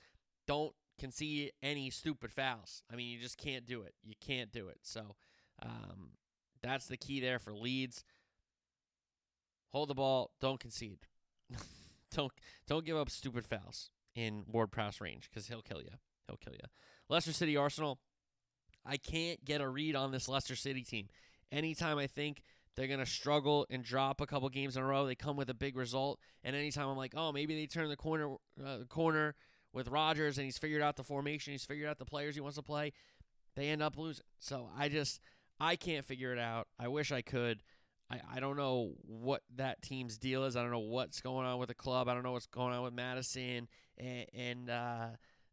don't 0.48 0.76
concede 1.02 1.52
any 1.64 1.90
stupid 1.90 2.32
fouls. 2.32 2.84
I 2.92 2.96
mean, 2.96 3.10
you 3.10 3.20
just 3.20 3.38
can't 3.38 3.66
do 3.66 3.82
it. 3.82 3.96
You 4.04 4.14
can't 4.22 4.52
do 4.52 4.68
it. 4.68 4.78
So 4.84 5.16
um, 5.62 6.12
that's 6.62 6.86
the 6.86 6.96
key 6.96 7.20
there 7.20 7.40
for 7.40 7.54
Leeds. 7.54 8.04
Hold 9.72 9.90
the 9.90 9.96
ball. 9.96 10.32
Don't 10.40 10.60
concede. 10.60 11.00
don't 12.16 12.32
don't 12.68 12.86
give 12.86 12.98
up 12.98 13.10
stupid 13.10 13.46
fouls 13.46 13.90
in 14.16 14.44
Ward 14.48 14.72
Prowse 14.72 15.02
range 15.02 15.28
because 15.30 15.48
he'll 15.48 15.64
kill 15.64 15.82
you. 15.82 15.90
He'll 16.28 16.38
kill 16.38 16.54
you. 16.54 16.68
Leicester 17.10 17.34
City 17.34 17.58
Arsenal. 17.58 18.00
I 18.86 18.98
can't 18.98 19.44
get 19.44 19.62
a 19.62 19.68
read 19.68 19.96
on 19.96 20.12
this 20.12 20.28
Leicester 20.28 20.56
City 20.56 20.84
team. 20.84 21.08
Anytime 21.52 21.98
I 21.98 22.08
think 22.08 22.44
they're 22.76 22.88
going 22.88 23.00
to 23.00 23.06
struggle 23.06 23.66
and 23.70 23.84
drop 23.84 24.22
a 24.22 24.26
couple 24.26 24.50
games 24.50 24.76
in 24.76 24.84
a 24.84 24.86
row, 24.86 25.06
they 25.06 25.16
come 25.16 25.36
with 25.36 25.50
a 25.50 25.54
big 25.54 25.76
result. 25.76 26.20
And 26.44 26.56
anytime 26.56 26.88
I'm 26.88 26.98
like, 26.98 27.14
oh, 27.16 27.32
maybe 27.32 27.56
they 27.56 27.68
turn 27.68 27.90
the 27.90 27.96
corner, 27.96 28.36
uh, 28.64 28.80
corner 28.90 29.36
with 29.74 29.88
Rodgers 29.88 30.38
and 30.38 30.46
he's 30.46 30.58
figured 30.58 30.82
out 30.82 30.96
the 30.96 31.04
formation, 31.04 31.54
he's 31.54 31.66
figured 31.66 31.90
out 31.90 31.98
the 31.98 32.06
players 32.06 32.36
he 32.36 32.42
wants 32.42 32.58
to 32.58 32.64
play, 32.64 32.94
they 33.56 33.70
end 33.70 33.82
up 33.82 33.98
losing. 33.98 34.26
So 34.40 34.70
I 34.78 34.90
just, 34.90 35.20
I 35.60 35.76
can't 35.76 36.06
figure 36.06 36.34
it 36.34 36.40
out. 36.40 36.68
I 36.80 36.88
wish 36.88 37.12
I 37.12 37.22
could. 37.22 37.64
I, 38.10 38.20
I 38.36 38.40
don't 38.40 38.58
know 38.58 38.94
what 39.06 39.44
that 39.56 39.82
team's 39.82 40.18
deal 40.18 40.44
is. 40.44 40.56
I 40.56 40.62
don't 40.62 40.72
know 40.72 40.80
what's 40.80 41.22
going 41.22 41.46
on 41.46 41.60
with 41.60 41.70
the 41.70 41.76
club. 41.76 42.08
I 42.08 42.14
don't 42.14 42.24
know 42.24 42.34
what's 42.34 42.48
going 42.48 42.74
on 42.74 42.84
with 42.84 42.94
Maddison 42.94 43.68
and, 43.98 44.26
and 44.34 44.70
uh, 44.70 45.08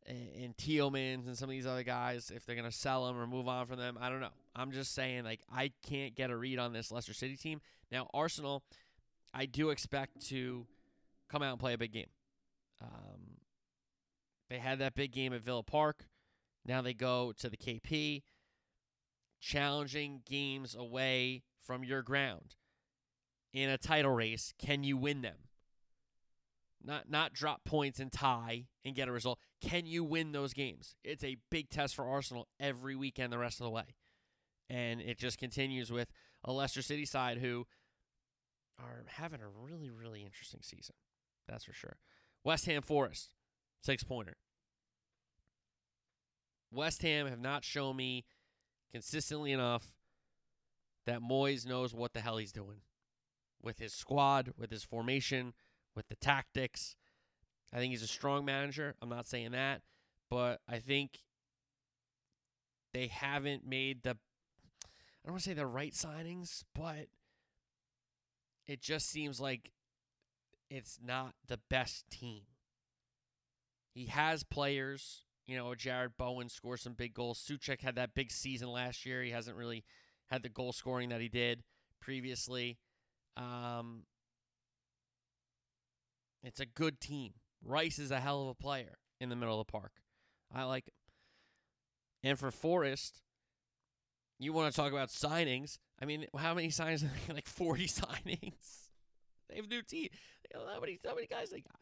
and, 0.08 0.56
Tielemans 0.56 1.26
and 1.26 1.36
some 1.36 1.48
of 1.48 1.52
these 1.52 1.66
other 1.66 1.82
guys, 1.82 2.32
if 2.34 2.46
they're 2.46 2.56
going 2.56 2.70
to 2.70 2.76
sell 2.76 3.06
them 3.06 3.18
or 3.18 3.26
move 3.26 3.48
on 3.48 3.66
from 3.66 3.78
them, 3.78 3.98
I 4.00 4.08
don't 4.08 4.20
know. 4.20 4.28
I'm 4.56 4.72
just 4.72 4.94
saying, 4.94 5.24
like, 5.24 5.40
I 5.52 5.72
can't 5.86 6.14
get 6.14 6.30
a 6.30 6.36
read 6.36 6.58
on 6.58 6.72
this 6.72 6.90
Leicester 6.90 7.12
City 7.12 7.36
team. 7.36 7.60
Now, 7.92 8.08
Arsenal, 8.14 8.62
I 9.34 9.46
do 9.46 9.70
expect 9.70 10.26
to 10.28 10.66
come 11.28 11.42
out 11.42 11.52
and 11.52 11.60
play 11.60 11.74
a 11.74 11.78
big 11.78 11.92
game. 11.92 12.08
Um, 12.82 13.37
they 14.48 14.58
had 14.58 14.78
that 14.78 14.94
big 14.94 15.12
game 15.12 15.32
at 15.32 15.42
Villa 15.42 15.62
Park. 15.62 16.06
Now 16.64 16.82
they 16.82 16.94
go 16.94 17.32
to 17.38 17.48
the 17.48 17.56
KP, 17.56 18.22
challenging 19.40 20.22
games 20.26 20.74
away 20.74 21.42
from 21.60 21.84
your 21.84 22.02
ground. 22.02 22.56
In 23.52 23.70
a 23.70 23.78
title 23.78 24.12
race, 24.12 24.52
can 24.58 24.84
you 24.84 24.96
win 24.96 25.22
them? 25.22 25.36
Not 26.84 27.10
not 27.10 27.32
drop 27.32 27.64
points 27.64 27.98
and 27.98 28.12
tie 28.12 28.66
and 28.84 28.94
get 28.94 29.08
a 29.08 29.12
result. 29.12 29.38
Can 29.60 29.86
you 29.86 30.04
win 30.04 30.32
those 30.32 30.52
games? 30.52 30.94
It's 31.02 31.24
a 31.24 31.36
big 31.50 31.70
test 31.70 31.94
for 31.94 32.06
Arsenal 32.06 32.46
every 32.60 32.94
weekend 32.94 33.32
the 33.32 33.38
rest 33.38 33.60
of 33.60 33.64
the 33.64 33.70
way. 33.70 33.96
And 34.70 35.00
it 35.00 35.18
just 35.18 35.38
continues 35.38 35.90
with 35.90 36.12
a 36.44 36.52
Leicester 36.52 36.82
City 36.82 37.04
side 37.04 37.38
who 37.38 37.66
are 38.78 39.04
having 39.08 39.40
a 39.40 39.48
really, 39.48 39.90
really 39.90 40.22
interesting 40.24 40.60
season. 40.62 40.94
That's 41.48 41.64
for 41.64 41.72
sure. 41.72 41.96
West 42.44 42.66
Ham 42.66 42.82
Forest, 42.82 43.30
six 43.82 44.02
pointer. 44.02 44.36
West 46.70 47.02
Ham 47.02 47.26
have 47.26 47.40
not 47.40 47.64
shown 47.64 47.96
me 47.96 48.24
consistently 48.92 49.52
enough 49.52 49.92
that 51.06 51.20
Moyes 51.20 51.66
knows 51.66 51.94
what 51.94 52.12
the 52.12 52.20
hell 52.20 52.36
he's 52.36 52.52
doing 52.52 52.80
with 53.62 53.78
his 53.78 53.94
squad, 53.94 54.52
with 54.58 54.70
his 54.70 54.84
formation, 54.84 55.54
with 55.94 56.08
the 56.08 56.16
tactics. 56.16 56.96
I 57.72 57.78
think 57.78 57.92
he's 57.92 58.02
a 58.02 58.08
strong 58.08 58.44
manager. 58.44 58.94
I'm 59.00 59.08
not 59.08 59.26
saying 59.26 59.52
that, 59.52 59.82
but 60.30 60.60
I 60.68 60.78
think 60.78 61.20
they 62.92 63.06
haven't 63.06 63.66
made 63.66 64.02
the 64.02 64.10
I 64.10 65.30
don't 65.30 65.34
want 65.34 65.42
to 65.42 65.50
say 65.50 65.54
the 65.54 65.66
right 65.66 65.92
signings, 65.92 66.62
but 66.74 67.08
it 68.66 68.80
just 68.80 69.10
seems 69.10 69.40
like 69.40 69.72
it's 70.70 70.98
not 71.02 71.34
the 71.46 71.58
best 71.68 72.08
team. 72.10 72.42
He 73.98 74.06
has 74.06 74.44
players, 74.44 75.24
you 75.48 75.56
know, 75.56 75.64
Jarrod 75.70 76.10
Bowen 76.16 76.48
scores 76.48 76.82
some 76.82 76.92
big 76.92 77.14
goals. 77.14 77.44
Soucek 77.44 77.80
had 77.80 77.96
that 77.96 78.14
big 78.14 78.30
season 78.30 78.68
last 78.68 79.04
year. 79.04 79.24
He 79.24 79.32
hasn't 79.32 79.56
really 79.56 79.82
had 80.28 80.44
the 80.44 80.48
goal 80.48 80.72
scoring 80.72 81.08
that 81.08 81.20
he 81.20 81.28
did 81.28 81.64
previously. 82.00 82.78
Um, 83.36 84.04
it's 86.44 86.60
a 86.60 86.64
good 86.66 87.00
team. 87.00 87.32
Rice 87.64 87.98
is 87.98 88.12
a 88.12 88.20
hell 88.20 88.42
of 88.42 88.46
a 88.46 88.54
player 88.54 88.98
in 89.20 89.30
the 89.30 89.34
middle 89.34 89.60
of 89.60 89.66
the 89.66 89.72
park. 89.72 89.90
I 90.54 90.62
like 90.62 90.86
him. 90.86 90.94
And 92.22 92.38
for 92.38 92.52
Forest, 92.52 93.20
you 94.38 94.52
want 94.52 94.72
to 94.72 94.80
talk 94.80 94.92
about 94.92 95.08
signings. 95.08 95.78
I 96.00 96.04
mean, 96.04 96.26
how 96.36 96.54
many 96.54 96.68
signings? 96.68 97.04
like 97.34 97.48
40 97.48 97.86
signings. 97.88 98.90
They 99.50 99.56
have 99.56 99.64
a 99.64 99.68
new 99.68 99.82
team. 99.82 100.10
How 100.54 100.78
many, 100.78 101.00
how 101.04 101.16
many 101.16 101.26
guys 101.26 101.50
they 101.50 101.62
got? 101.62 101.80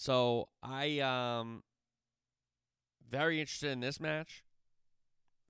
So 0.00 0.48
I 0.62 1.00
um 1.00 1.64
very 3.10 3.40
interested 3.40 3.70
in 3.70 3.80
this 3.80 3.98
match. 3.98 4.44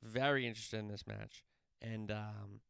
Very 0.02 0.46
interested 0.46 0.78
in 0.78 0.88
this 0.88 1.06
match. 1.06 1.44
And 1.82 2.10
um 2.10 2.60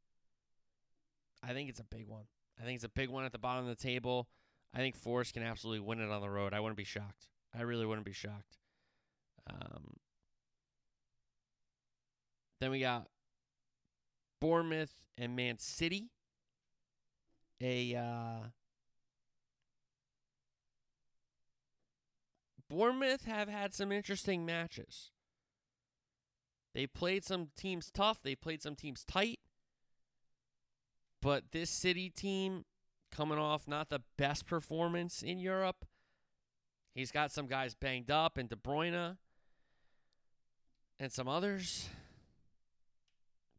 I 1.40 1.52
think 1.52 1.68
it's 1.68 1.78
a 1.78 1.84
big 1.84 2.08
one. 2.08 2.24
I 2.60 2.64
think 2.64 2.74
it's 2.74 2.84
a 2.84 2.88
big 2.88 3.10
one 3.10 3.24
at 3.24 3.30
the 3.30 3.38
bottom 3.38 3.68
of 3.68 3.68
the 3.68 3.80
table. 3.80 4.28
I 4.74 4.78
think 4.78 4.96
Forest 4.96 5.34
can 5.34 5.44
absolutely 5.44 5.86
win 5.86 6.00
it 6.00 6.10
on 6.10 6.20
the 6.20 6.28
road. 6.28 6.52
I 6.52 6.58
wouldn't 6.58 6.76
be 6.76 6.82
shocked. 6.82 7.28
I 7.56 7.62
really 7.62 7.86
wouldn't 7.86 8.04
be 8.04 8.12
shocked. 8.12 8.58
Um, 9.48 9.94
Then 12.60 12.72
we 12.72 12.80
got 12.80 13.06
Bournemouth 14.40 14.94
and 15.16 15.36
Man 15.36 15.58
City. 15.60 16.10
A 17.60 17.94
uh, 17.94 18.48
Bournemouth 22.68 23.24
have 23.24 23.48
had 23.48 23.74
some 23.74 23.92
interesting 23.92 24.44
matches. 24.44 25.10
They 26.74 26.86
played 26.86 27.24
some 27.24 27.48
teams 27.56 27.90
tough, 27.92 28.22
they 28.22 28.34
played 28.34 28.62
some 28.62 28.76
teams 28.76 29.04
tight. 29.04 29.40
But 31.20 31.44
this 31.52 31.70
City 31.70 32.10
team 32.10 32.64
coming 33.10 33.38
off 33.38 33.66
not 33.66 33.88
the 33.88 34.00
best 34.16 34.46
performance 34.46 35.22
in 35.22 35.38
Europe. 35.38 35.84
He's 36.94 37.10
got 37.10 37.32
some 37.32 37.46
guys 37.46 37.74
banged 37.74 38.10
up 38.10 38.38
and 38.38 38.48
De 38.48 38.56
Bruyne 38.56 39.16
and 41.00 41.12
some 41.12 41.28
others. 41.28 41.88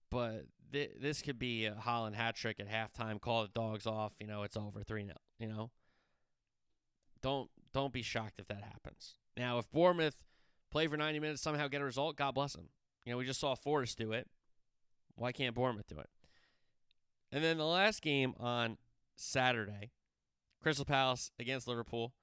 But 0.09 0.45
th- 0.71 0.91
this 0.99 1.21
could 1.21 1.39
be 1.39 1.65
a 1.65 1.73
Haaland 1.73 2.15
hat 2.15 2.35
trick 2.35 2.59
at 2.59 2.69
halftime. 2.69 3.19
Call 3.19 3.43
the 3.43 3.49
dogs 3.49 3.85
off. 3.85 4.13
You 4.19 4.27
know, 4.27 4.43
it's 4.43 4.57
over 4.57 4.83
3 4.83 5.05
0. 5.05 5.15
You 5.39 5.47
know, 5.47 5.71
don't 7.21 7.49
don't 7.73 7.93
be 7.93 8.01
shocked 8.01 8.39
if 8.39 8.47
that 8.47 8.63
happens. 8.63 9.15
Now, 9.37 9.57
if 9.57 9.71
Bournemouth 9.71 10.23
play 10.71 10.87
for 10.87 10.97
90 10.97 11.19
minutes, 11.19 11.41
somehow 11.41 11.67
get 11.67 11.81
a 11.81 11.85
result, 11.85 12.15
God 12.15 12.33
bless 12.35 12.53
them. 12.53 12.69
You 13.05 13.13
know, 13.13 13.17
we 13.17 13.25
just 13.25 13.39
saw 13.39 13.55
Forest 13.55 13.97
do 13.97 14.11
it. 14.11 14.27
Why 15.15 15.31
can't 15.31 15.55
Bournemouth 15.55 15.87
do 15.87 15.99
it? 15.99 16.09
And 17.31 17.43
then 17.43 17.57
the 17.57 17.65
last 17.65 18.01
game 18.01 18.33
on 18.39 18.77
Saturday, 19.15 19.91
Crystal 20.61 20.85
Palace 20.85 21.31
against 21.39 21.67
Liverpool. 21.67 22.13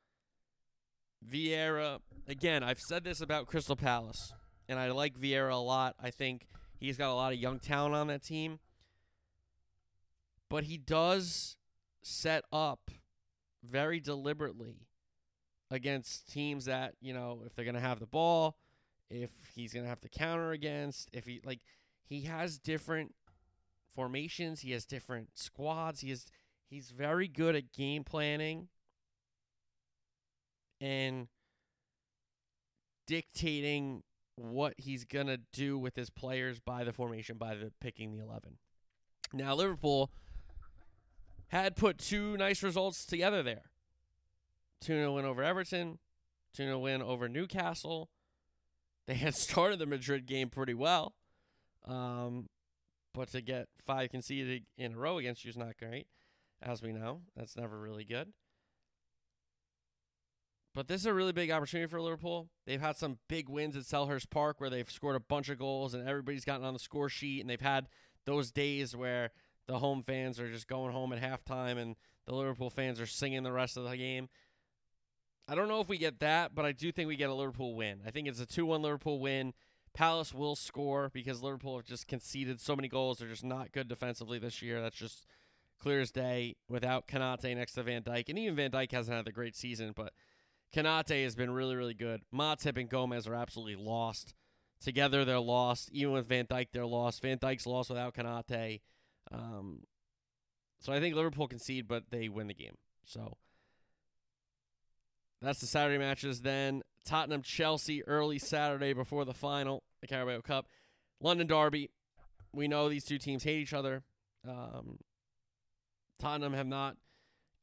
Vieira, 1.27 2.01
again, 2.29 2.63
I've 2.63 2.81
said 2.81 3.05
this 3.05 3.21
about 3.21 3.47
Crystal 3.47 3.77
Palace, 3.77 4.33
and 4.69 4.79
I 4.79 4.91
like 4.91 5.19
Vieira 5.19 5.53
a 5.53 5.57
lot. 5.57 5.95
I 6.01 6.11
think 6.11 6.47
he's 6.79 6.97
got 6.97 7.11
a 7.11 7.15
lot 7.15 7.33
of 7.33 7.39
young 7.39 7.59
talent 7.59 7.95
on 7.95 8.09
that 8.09 8.23
team. 8.23 8.59
But 10.49 10.65
he 10.65 10.79
does 10.79 11.57
set 12.03 12.45
up 12.53 12.91
very 13.65 13.99
deliberately 13.99 14.87
against 15.71 16.31
teams 16.31 16.67
that, 16.67 16.95
you 17.01 17.13
know, 17.13 17.41
if 17.45 17.55
they're 17.55 17.65
going 17.65 17.75
to 17.75 17.81
have 17.81 18.01
the 18.01 18.07
ball, 18.07 18.57
if 19.11 19.31
he's 19.55 19.73
going 19.73 19.85
to 19.85 19.89
have 19.89 20.01
to 20.01 20.09
counter 20.09 20.53
against, 20.53 21.11
if 21.13 21.27
he, 21.27 21.41
like, 21.45 21.61
he 22.05 22.23
has 22.23 22.59
different 22.59 23.15
formations, 23.95 24.61
he 24.61 24.73
has 24.73 24.85
different 24.85 25.31
squads, 25.35 26.01
he 26.01 26.11
is, 26.11 26.27
he's 26.69 26.91
very 26.91 27.29
good 27.29 27.57
at 27.57 27.73
game 27.73 28.05
planning 28.05 28.69
and 30.81 31.29
dictating 33.07 34.03
what 34.37 34.75
he's 34.77 35.05
going 35.05 35.27
to 35.27 35.41
do 35.53 35.79
with 35.79 35.97
his 35.97 36.11
players 36.11 36.61
by 36.61 36.85
the 36.85 36.93
formation, 36.93 37.39
by 37.39 37.55
the 37.55 37.73
picking 37.81 38.17
the 38.17 38.23
11. 38.23 38.59
Now, 39.33 39.55
Liverpool 39.55 40.11
had 41.49 41.77
put 41.77 41.99
two 41.99 42.37
nice 42.37 42.63
results 42.63 43.07
together 43.07 43.43
there 43.43 43.71
2 44.81 44.93
0 44.93 45.15
win 45.15 45.25
over 45.25 45.43
Everton, 45.43 45.99
2 46.55 46.65
0 46.65 46.79
win 46.79 47.03
over 47.03 47.29
Newcastle. 47.29 48.11
They 49.07 49.15
had 49.15 49.35
started 49.37 49.79
the 49.79 49.87
Madrid 49.87 50.27
game 50.27 50.51
pretty 50.51 50.75
well. 50.75 51.15
Um, 51.87 52.49
but 53.15 53.31
to 53.33 53.41
get 53.41 53.69
five 53.87 54.11
conceded 54.11 54.65
in 54.77 54.95
a 54.95 54.99
row 54.99 55.19
against 55.19 55.45
you 55.45 55.51
is 55.51 55.57
not 55.57 55.79
great, 55.79 56.07
as 56.61 56.83
we 56.83 56.93
know. 56.93 57.23
That's 57.37 57.57
never 57.57 57.79
really 57.79 58.05
good. 58.05 58.33
But 60.75 60.89
this 60.89 61.01
is 61.01 61.07
a 61.07 61.15
really 61.15 61.33
big 61.33 61.51
opportunity 61.51 61.89
for 61.89 62.03
Liverpool. 62.03 62.51
They've 62.67 62.81
had 62.81 62.99
some 62.99 63.19
big 63.29 63.49
wins 63.49 63.77
at 63.77 63.85
Selhurst 63.85 64.29
Park 64.29 64.61
where 64.61 64.69
they've 64.69 64.91
scored 64.91 65.17
a 65.17 65.21
bunch 65.21 65.49
of 65.49 65.59
goals 65.59 65.95
and 65.95 66.07
everybody's 66.07 66.45
gotten 66.45 66.67
on 66.67 66.75
the 66.75 66.79
score 66.79 67.09
sheet, 67.09 67.41
and 67.41 67.49
they've 67.49 67.59
had 67.59 67.89
those 68.27 68.51
days 68.51 68.95
where 68.95 69.31
the 69.67 69.79
home 69.79 70.03
fans 70.03 70.39
are 70.39 70.51
just 70.51 70.69
going 70.69 70.93
home 70.93 71.15
at 71.15 71.23
halftime 71.23 71.79
and 71.79 71.97
the 72.27 72.35
Liverpool 72.35 72.69
fans 72.69 73.01
are 73.01 73.07
singing 73.07 73.43
the 73.43 73.53
rest 73.53 73.79
of 73.79 73.85
the 73.85 73.97
game. 73.97 74.29
I 75.49 75.55
don't 75.55 75.69
know 75.69 75.81
if 75.81 75.89
we 75.89 75.99
get 75.99 76.19
that, 76.21 76.55
but 76.55 76.65
I 76.65 76.73
do 76.73 76.91
think 76.91 77.09
we 77.09 77.17
get 77.17 77.31
a 77.31 77.35
Liverpool 77.35 77.75
win. 77.75 78.01
I 78.07 78.11
think 78.11 78.27
it's 78.27 78.41
a 78.41 78.47
2 78.47 78.67
1 78.67 78.83
Liverpool 78.83 79.21
win. 79.21 79.53
Palace 79.95 80.35
will 80.35 80.57
score 80.57 81.11
because 81.13 81.43
Liverpool 81.43 81.77
have 81.77 81.87
just 81.87 82.07
conceded 82.07 82.61
so 82.61 82.77
many 82.77 82.89
goals. 82.89 83.19
They're 83.19 83.29
just 83.29 83.45
not 83.45 83.73
good 83.73 83.89
defensively 83.89 84.39
this 84.39 84.61
year. 84.61 84.83
That's 84.83 84.97
just 84.97 85.27
clear 85.79 86.01
as 86.01 86.11
day 86.11 86.57
without 86.69 87.07
Konate 87.07 87.57
next 87.57 87.73
to 87.75 87.83
Van 87.83 88.03
Dijk. 88.03 88.29
And 88.29 88.39
even 88.39 88.57
Van 88.57 88.71
Dijk 88.71 88.93
hasn't 88.93 89.17
had 89.17 89.29
a 89.29 89.33
great 89.33 89.57
season, 89.57 89.93
but 89.95 90.13
Konate 90.75 91.23
has 91.23 91.35
been 91.35 91.51
really, 91.51 91.77
really 91.77 91.95
good. 91.95 92.23
Matip 92.35 92.79
and 92.79 92.91
Gomez 92.91 93.27
are 93.27 93.35
absolutely 93.35 93.77
lost. 93.77 94.35
Together, 94.81 95.25
they're 95.25 95.39
lost. 95.39 95.91
Even 95.93 96.13
with 96.13 96.29
Van 96.29 96.47
Dijk, 96.47 96.69
they're 96.73 96.85
lost. 96.85 97.23
Van 97.23 97.39
Dijk's 97.39 97.67
lost 97.67 97.89
without 97.89 98.15
Konate. 98.15 98.81
Um, 99.33 99.85
so 100.81 100.93
I 100.93 101.01
think 101.01 101.15
Liverpool 101.15 101.49
concede, 101.49 101.89
but 101.89 102.11
they 102.11 102.29
win 102.29 102.49
the 102.49 102.55
game. 102.55 102.77
So 103.05 103.37
that's 105.43 105.61
the 105.61 105.67
Saturday 105.67 105.99
matches. 105.99 106.41
Then 106.41 106.83
Tottenham 107.05 107.43
Chelsea 107.43 108.03
early 108.05 108.39
Saturday 108.39 108.93
before 108.93 109.25
the 109.25 109.35
final, 109.35 109.83
the 110.01 110.07
Carabao 110.07 110.41
Cup. 110.41 110.67
London 111.21 111.47
Derby. 111.47 111.91
We 112.53 112.69
know 112.69 112.89
these 112.89 113.05
two 113.05 113.19
teams 113.19 113.45
hate 113.45 113.59
each 113.59 113.75
other. 113.75 114.03
Um, 114.49 114.99
Tottenham 116.19 116.55
have 116.55 116.67
not 116.67 116.97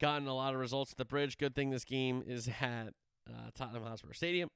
gotten 0.00 0.28
a 0.28 0.34
lot 0.34 0.54
of 0.54 0.60
results 0.60 0.92
at 0.92 0.98
the 0.98 1.04
bridge. 1.04 1.38
Good 1.38 1.54
thing 1.54 1.70
this 1.70 1.84
game 1.84 2.22
is 2.26 2.48
at 2.60 2.90
uh, 3.28 3.50
Tottenham 3.54 3.84
Hotspur 3.84 4.12
Stadium. 4.12 4.50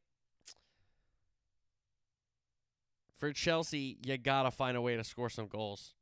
For 3.19 3.33
Chelsea, 3.33 3.99
you 4.05 4.16
got 4.16 4.45
to 4.45 4.51
find 4.51 4.77
a 4.77 4.81
way 4.81 4.97
to 4.97 5.03
score 5.03 5.29
some 5.29 5.49
goals. 5.49 5.95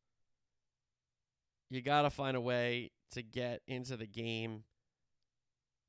You 1.71 1.81
got 1.81 2.03
to 2.03 2.11
find 2.11 2.37
a 2.37 2.41
way 2.41 2.91
to 3.13 3.23
get 3.23 3.63
into 3.67 3.97
the 3.97 4.07
game, 4.07 4.65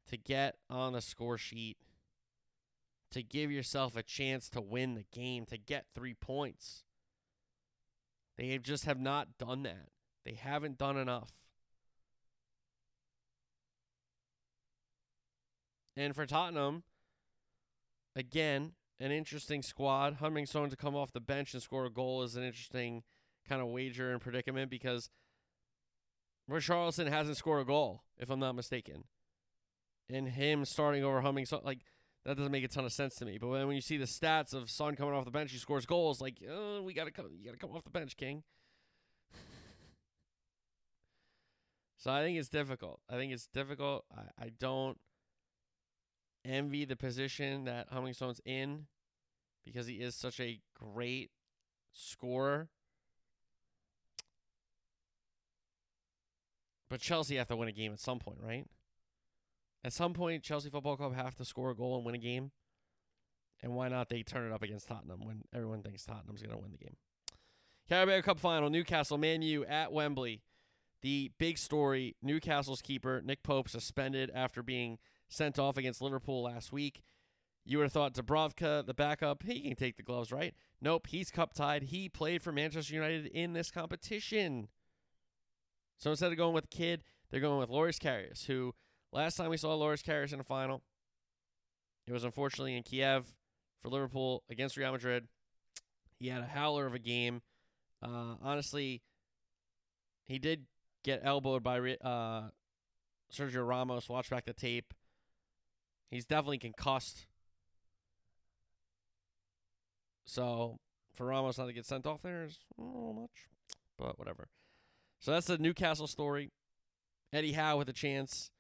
to 0.08 0.18
get 0.18 0.56
on 0.70 0.94
the 0.94 1.02
score 1.02 1.38
sheet, 1.38 1.78
to 3.12 3.24
give 3.24 3.52
yourself 3.52 3.96
a 3.96 4.04
chance 4.04 4.50
to 4.50 4.62
win 4.62 4.96
the 4.96 5.06
game, 5.12 5.46
to 5.46 5.58
get 5.58 5.86
three 5.94 6.14
points. 6.14 6.84
They 8.38 8.58
just 8.58 8.86
have 8.86 9.00
not 9.00 9.38
done 9.38 9.64
that. 9.64 9.90
They 10.26 10.34
haven't 10.34 10.78
done 10.78 10.98
enough. 10.98 11.32
And 15.96 16.14
for 16.14 16.26
Tottenham, 16.28 16.84
again, 18.16 18.74
an 19.00 19.12
interesting 19.12 19.64
squad. 19.64 20.20
Heung-min 20.20 20.46
Son 20.46 20.70
to 20.70 20.76
come 20.76 20.96
off 20.96 21.12
the 21.12 21.20
bench 21.20 21.54
and 21.54 21.64
score 21.64 21.86
a 21.86 21.90
goal 21.90 22.24
is 22.24 22.36
an 22.36 22.44
interesting 22.44 23.04
kind 23.48 23.62
of 23.62 23.68
wager 23.70 24.12
and 24.12 24.22
predicament 24.22 24.70
because 24.70 25.10
Richarlison 26.50 27.10
hasn't 27.10 27.38
scored 27.38 27.62
a 27.62 27.66
goal, 27.66 28.04
if 28.18 28.30
I'm 28.30 28.40
not 28.40 28.56
mistaken. 28.56 29.06
And 30.10 30.28
him 30.28 30.64
starting 30.66 31.04
over 31.04 31.22
Heung-min 31.22 31.46
Son, 31.46 31.62
like, 31.64 31.80
that 32.26 32.38
doesn't 32.38 32.52
make 32.52 32.64
a 32.64 32.68
ton 32.68 32.86
of 32.86 32.94
sense 32.94 33.16
to 33.16 33.26
me. 33.26 33.38
But 33.38 33.48
when 33.50 33.72
you 33.72 33.82
see 33.82 33.98
the 33.98 34.06
stats 34.06 34.54
of 34.54 34.70
Son 34.70 34.96
coming 34.96 35.14
off 35.14 35.26
the 35.26 35.32
bench, 35.32 35.52
he 35.52 35.58
scores 35.58 35.86
goals, 35.86 36.22
like, 36.22 36.42
oh, 36.50 36.82
we 36.82 36.94
gotta 36.94 37.12
come, 37.12 37.28
you 37.32 37.46
gotta 37.46 37.58
come 37.58 37.72
off 37.72 37.84
the 37.84 37.90
bench, 37.90 38.18
King. 38.18 38.44
so 41.98 42.12
I 42.12 42.22
think 42.22 42.38
it's 42.38 42.50
difficult. 42.50 43.00
I 43.10 43.16
think 43.16 43.32
it's 43.32 43.48
difficult. 43.48 44.06
I, 44.16 44.46
I 44.46 44.52
don't 44.58 44.98
envy 46.46 46.86
the 46.86 46.96
position 46.96 47.66
that 47.66 47.92
Heung-min 47.92 48.14
Son's 48.14 48.42
in 48.46 48.88
because 49.66 49.88
he 49.88 49.96
is 49.96 50.16
such 50.16 50.40
a 50.40 50.60
great 50.74 51.32
scorer. 51.92 52.70
But 56.90 57.02
Chelsea 57.02 57.36
have 57.36 57.48
to 57.48 57.56
win 57.56 57.68
a 57.68 57.74
game 57.74 57.92
at 57.92 58.00
some 58.00 58.20
point, 58.20 58.40
right? 58.42 58.66
At 59.84 59.94
some 59.94 60.14
point, 60.14 60.44
Chelsea 60.44 60.70
Football 60.70 60.98
Club 60.98 61.16
have 61.16 61.36
to 61.36 61.46
score 61.46 61.72
a 61.72 61.76
goal 61.76 61.98
and 61.98 62.06
win 62.06 62.16
a 62.16 62.20
game. 62.20 62.52
And 63.62 63.74
why 63.74 63.88
not 63.88 64.10
they 64.10 64.24
turn 64.24 64.50
it 64.50 64.54
up 64.54 64.64
against 64.64 64.88
Tottenham 64.88 65.26
when 65.26 65.44
everyone 65.54 65.82
thinks 65.82 66.06
Tottenham's 66.06 66.42
going 66.42 66.56
to 66.56 66.62
win 66.62 66.72
the 66.72 66.78
game? 66.78 66.98
Carabao 67.90 68.22
Cup 68.22 68.40
final, 68.40 68.70
Newcastle, 68.70 69.18
Man 69.18 69.42
U 69.42 69.66
at 69.66 69.92
Wembley. 69.92 70.42
The 71.02 71.32
big 71.38 71.58
story 71.58 72.16
Newcastle's 72.22 72.82
keeper, 72.82 73.22
Nick 73.24 73.44
Pope, 73.44 73.70
suspended 73.70 74.32
after 74.34 74.62
being 74.62 74.98
sent 75.30 75.58
off 75.58 75.78
against 75.78 76.02
Liverpool 76.02 76.44
last 76.44 76.72
week. 76.72 77.04
You 77.66 77.78
would 77.78 77.86
have 77.86 77.94
thought 77.94 78.14
Dubravka, 78.14 78.86
the 78.86 78.94
backup, 78.94 79.44
he 79.44 79.62
can 79.62 79.76
take 79.76 79.98
the 79.98 80.04
gloves, 80.04 80.32
right? 80.32 80.54
Nope, 80.82 81.08
he's 81.08 81.30
cup 81.30 81.54
tied. 81.54 81.84
He 81.84 82.08
played 82.08 82.42
for 82.42 82.52
Manchester 82.52 82.94
United 82.94 83.26
in 83.28 83.54
this 83.54 83.72
competition. 83.72 84.70
So 85.98 86.12
instead 86.12 86.32
of 86.32 86.38
going 86.38 86.54
with 86.54 86.70
Kid, 86.70 87.04
they're 87.30 87.42
going 87.42 87.60
with 87.60 87.70
Loris 87.70 88.00
Karius, 88.00 88.46
who 88.46 88.74
last 89.18 89.36
time 89.36 89.50
we 89.50 89.58
saw 89.58 89.74
Loris 89.74 90.04
Karius 90.04 90.32
in 90.32 90.40
a 90.40 90.44
final, 90.44 90.84
it 92.06 92.14
was 92.14 92.24
unfortunately 92.24 92.78
in 92.78 92.84
Kiev 92.84 93.26
for 93.82 93.90
Liverpool 93.90 94.44
against 94.50 94.78
Real 94.78 94.92
Madrid. 94.92 95.28
He 96.20 96.30
had 96.30 96.42
a 96.42 96.46
howler 96.46 96.86
of 96.86 96.94
a 96.94 97.00
game. 97.00 97.42
Uh, 98.02 98.36
honestly, 98.44 99.02
he 100.26 100.38
did 100.38 100.66
get 101.04 101.22
elbowed 101.24 101.64
by 101.64 101.80
uh, 101.80 102.50
Sergio 103.34 103.68
Ramos. 103.68 104.08
Watch 104.08 104.30
back 104.30 104.46
the 104.46 104.54
tape. 104.54 104.94
He's 106.12 106.26
definitely 106.26 106.60
concussed. 106.60 107.26
So, 110.26 110.78
for 111.16 111.26
Ramos 111.26 111.58
not 111.58 111.66
to 111.66 111.74
get 111.74 111.86
sent 111.86 112.06
off 112.06 112.22
there 112.22 112.44
is 112.44 112.60
little 112.78 113.14
much, 113.14 113.48
but 113.98 114.20
whatever. 114.20 114.50
So 115.20 115.32
that's 115.32 115.48
the 115.48 115.58
Newcastle 115.58 116.08
story. 116.08 116.52
Eddie 117.34 117.54
Howe 117.54 117.78
with 117.78 117.90
a 117.90 117.94
chance 117.94 118.52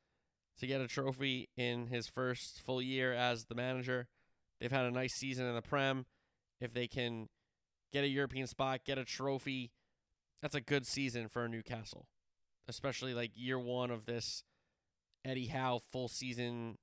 to 0.59 0.67
get 0.67 0.81
a 0.81 0.87
trophy 0.87 1.49
in 1.55 1.87
his 1.87 2.07
first 2.07 2.61
full 2.61 2.81
year 2.81 3.13
as 3.13 3.45
the 3.45 3.55
manager. 3.55 4.07
They've 4.59 4.71
had 4.71 4.85
a 4.85 4.91
nice 4.91 5.13
season 5.13 5.45
in 5.45 5.55
the 5.55 5.61
Prem. 5.61 6.05
If 6.59 6.73
they 6.73 6.87
can 6.87 7.27
get 7.93 8.03
a 8.03 8.07
European 8.07 8.47
spot, 8.47 8.81
get 8.85 8.97
a 8.97 9.05
trophy, 9.05 9.71
that's 10.41 10.55
a 10.55 10.61
good 10.61 10.85
season 10.85 11.27
for 11.27 11.47
Newcastle, 11.47 12.07
especially 12.67 13.13
like 13.13 13.31
year 13.35 13.59
one 13.59 13.91
of 13.91 14.05
this 14.05 14.43
Eddie 15.23 15.47
Howe 15.47 15.81
full 15.91 16.07
season. 16.07 16.77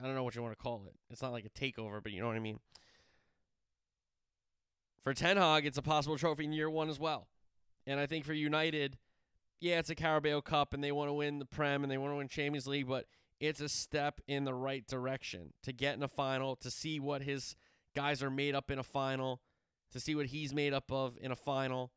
I 0.00 0.04
don't 0.04 0.14
know 0.14 0.24
what 0.24 0.34
you 0.34 0.42
want 0.42 0.56
to 0.56 0.62
call 0.62 0.84
it. 0.86 0.94
It's 1.10 1.22
not 1.22 1.32
like 1.32 1.46
a 1.46 1.50
takeover, 1.50 2.02
but 2.02 2.12
you 2.12 2.20
know 2.20 2.26
what 2.26 2.36
I 2.36 2.40
mean. 2.40 2.58
For 5.02 5.14
Ten 5.14 5.36
Hag, 5.36 5.64
it's 5.64 5.78
a 5.78 5.82
possible 5.82 6.18
trophy 6.18 6.44
in 6.44 6.52
year 6.52 6.68
one 6.68 6.88
as 6.88 6.98
well. 6.98 7.28
And 7.86 8.00
I 8.00 8.06
think 8.06 8.24
for 8.24 8.32
United, 8.32 8.98
yeah, 9.60 9.78
it's 9.78 9.90
a 9.90 9.94
Carabao 9.94 10.40
Cup 10.40 10.74
and 10.74 10.82
they 10.82 10.92
want 10.92 11.08
to 11.08 11.14
win 11.14 11.38
the 11.38 11.44
Prem 11.44 11.82
and 11.82 11.90
they 11.90 11.98
want 11.98 12.12
to 12.12 12.16
win 12.16 12.28
Champions 12.28 12.66
League, 12.66 12.88
but 12.88 13.06
it's 13.40 13.60
a 13.60 13.68
step 13.68 14.20
in 14.26 14.44
the 14.44 14.54
right 14.54 14.86
direction 14.86 15.52
to 15.62 15.72
get 15.72 15.96
in 15.96 16.02
a 16.02 16.08
final, 16.08 16.56
to 16.56 16.70
see 16.70 17.00
what 17.00 17.22
his 17.22 17.56
guys 17.94 18.22
are 18.22 18.30
made 18.30 18.54
up 18.54 18.70
in 18.70 18.78
a 18.78 18.82
final, 18.82 19.40
to 19.92 20.00
see 20.00 20.14
what 20.14 20.26
he's 20.26 20.54
made 20.54 20.72
up 20.72 20.90
of 20.92 21.16
in 21.20 21.30
a 21.30 21.36
final. 21.36 21.92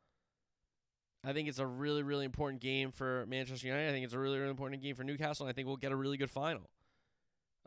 I 1.26 1.34
think 1.34 1.50
it's 1.50 1.60
a 1.60 1.68
really, 1.68 2.02
really 2.04 2.26
important 2.26 2.62
game 2.62 2.92
for 2.92 3.26
Manchester 3.28 3.68
United. 3.68 3.90
I 3.90 3.92
think 3.92 4.06
it's 4.06 4.14
a 4.14 4.20
really, 4.20 4.38
really 4.38 4.50
important 4.50 4.82
game 4.82 4.96
for 4.96 5.04
Newcastle. 5.04 5.46
And 5.46 5.52
I 5.52 5.54
think 5.54 5.68
we'll 5.68 5.78
get 5.78 5.92
a 5.92 5.96
really 5.96 6.18
good 6.18 6.32
final. 6.32 6.70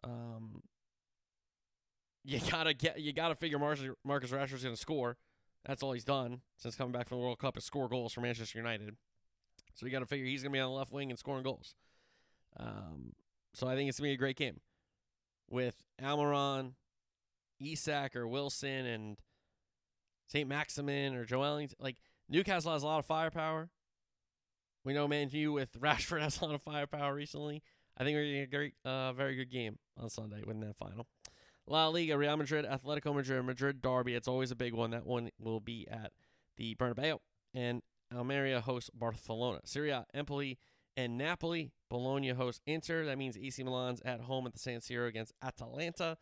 Um, 0.03 0.62
you 2.24 2.40
gotta 2.51 2.72
get, 2.72 3.01
you 3.01 3.12
gotta 3.12 3.34
figure 3.34 3.59
Marcus, 3.59 3.84
Marcus 4.05 4.30
Rashford's 4.30 4.64
gonna 4.64 4.76
score. 4.76 5.18
That's 5.66 5.82
all 5.82 5.93
he's 5.93 6.05
done 6.05 6.40
since 6.57 6.74
coming 6.74 6.93
back 6.93 7.09
from 7.09 7.18
the 7.18 7.24
World 7.24 7.38
Cup 7.38 7.57
is 7.57 7.64
score 7.64 7.88
goals 7.88 8.14
for 8.14 8.20
Manchester 8.20 8.59
United. 8.59 8.97
So 9.74 9.86
you 9.86 9.92
got 9.92 10.00
to 10.00 10.06
figure 10.06 10.26
he's 10.26 10.42
going 10.42 10.52
to 10.52 10.56
be 10.56 10.60
on 10.60 10.70
the 10.70 10.76
left 10.76 10.92
wing 10.92 11.10
and 11.10 11.18
scoring 11.18 11.42
goals. 11.42 11.74
Um, 12.58 13.12
so 13.54 13.66
I 13.66 13.74
think 13.74 13.88
it's 13.88 13.98
going 13.98 14.08
to 14.08 14.10
be 14.10 14.14
a 14.14 14.18
great 14.18 14.36
game 14.36 14.60
with 15.50 15.74
Almiron, 16.02 16.72
Isak 17.60 18.16
or 18.16 18.26
Wilson 18.26 18.86
and 18.86 19.16
St. 20.28 20.48
Maximin 20.48 21.14
or 21.14 21.24
Joelinton. 21.24 21.74
Like 21.78 21.96
Newcastle 22.28 22.72
has 22.72 22.82
a 22.82 22.86
lot 22.86 22.98
of 22.98 23.06
firepower. 23.06 23.70
We 24.84 24.94
know 24.94 25.06
Man 25.06 25.28
U 25.30 25.52
with 25.52 25.72
Rashford 25.80 26.22
has 26.22 26.40
a 26.40 26.44
lot 26.44 26.54
of 26.54 26.62
firepower 26.62 27.14
recently. 27.14 27.62
I 27.96 28.04
think 28.04 28.16
we're 28.16 28.22
going 28.22 28.32
to 28.32 28.38
get 28.38 28.48
a 28.48 28.56
great, 28.56 28.74
uh, 28.84 29.12
very 29.12 29.36
good 29.36 29.50
game 29.50 29.78
on 29.98 30.08
Sunday 30.08 30.42
win 30.46 30.60
that 30.60 30.76
final. 30.76 31.06
La 31.66 31.88
Liga, 31.88 32.18
Real 32.18 32.36
Madrid, 32.36 32.64
Atletico 32.64 33.14
Madrid, 33.14 33.44
Madrid 33.44 33.80
derby. 33.80 34.14
It's 34.14 34.26
always 34.26 34.50
a 34.50 34.56
big 34.56 34.74
one. 34.74 34.90
That 34.90 35.06
one 35.06 35.30
will 35.38 35.60
be 35.60 35.86
at 35.88 36.12
the 36.56 36.74
Bernabeu. 36.74 37.18
And 37.54 37.82
Almeria 38.16 38.60
hosts 38.60 38.90
Barcelona. 38.94 39.60
Serie 39.64 39.90
A, 39.90 40.06
Empoli, 40.14 40.58
and 40.96 41.16
Napoli. 41.18 41.72
Bologna 41.88 42.30
hosts 42.30 42.60
Inter. 42.66 43.04
That 43.04 43.18
means 43.18 43.36
AC 43.36 43.62
Milan's 43.62 44.00
at 44.04 44.20
home 44.20 44.46
at 44.46 44.52
the 44.52 44.58
San 44.58 44.80
Siro 44.80 45.08
against 45.08 45.32
Atalanta. 45.42 46.16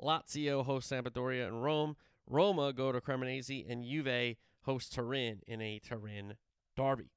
Lazio 0.00 0.64
hosts 0.64 0.90
Sampdoria 0.90 1.48
in 1.48 1.56
Rome. 1.56 1.96
Roma 2.26 2.72
go 2.72 2.92
to 2.92 3.00
Cremonese, 3.00 3.70
and 3.70 3.84
Juve 3.84 4.36
hosts 4.62 4.94
Turin 4.94 5.40
in 5.46 5.60
a 5.60 5.78
Turin 5.80 6.34
derby. 6.76 7.10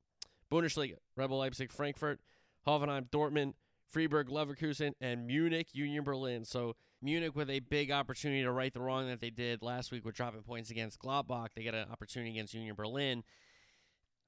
Bundesliga, 0.52 0.96
Red 1.16 1.28
Bull 1.28 1.40
Leipzig, 1.40 1.72
Frankfurt, 1.72 2.20
Hoffenheim, 2.68 3.10
Dortmund, 3.10 3.54
Freiburg, 3.90 4.28
Leverkusen, 4.28 4.94
and 5.00 5.28
Munich, 5.28 5.68
Union 5.74 6.04
Berlin. 6.04 6.46
So 6.46 6.76
Munich 7.02 7.36
with 7.36 7.50
a 7.50 7.60
big 7.60 7.92
opportunity 7.92 8.44
to 8.44 8.52
right 8.52 8.74
the 8.74 8.82
wrong 8.82 9.08
that 9.08 9.20
they 9.20 9.30
did 9.30 9.62
last 9.62 9.92
week 9.92 10.06
with 10.06 10.16
dropping 10.16 10.42
points 10.42 10.70
against 10.70 11.00
Gladbach. 11.00 11.50
They 11.56 11.64
get 11.64 11.76
an 11.76 11.88
opportunity 11.92 12.32
against 12.32 12.54
Union 12.54 12.76
Berlin 12.76 13.24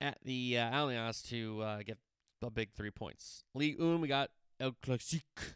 at 0.01 0.17
the 0.23 0.57
uh, 0.57 0.71
Allianz 0.71 1.27
to 1.29 1.61
uh, 1.61 1.77
get 1.83 1.97
the 2.41 2.49
big 2.49 2.71
three 2.73 2.91
points. 2.91 3.43
League 3.53 3.79
1, 3.79 4.01
we 4.01 4.07
got 4.07 4.29
El 4.59 4.71
Clasique. 4.71 5.55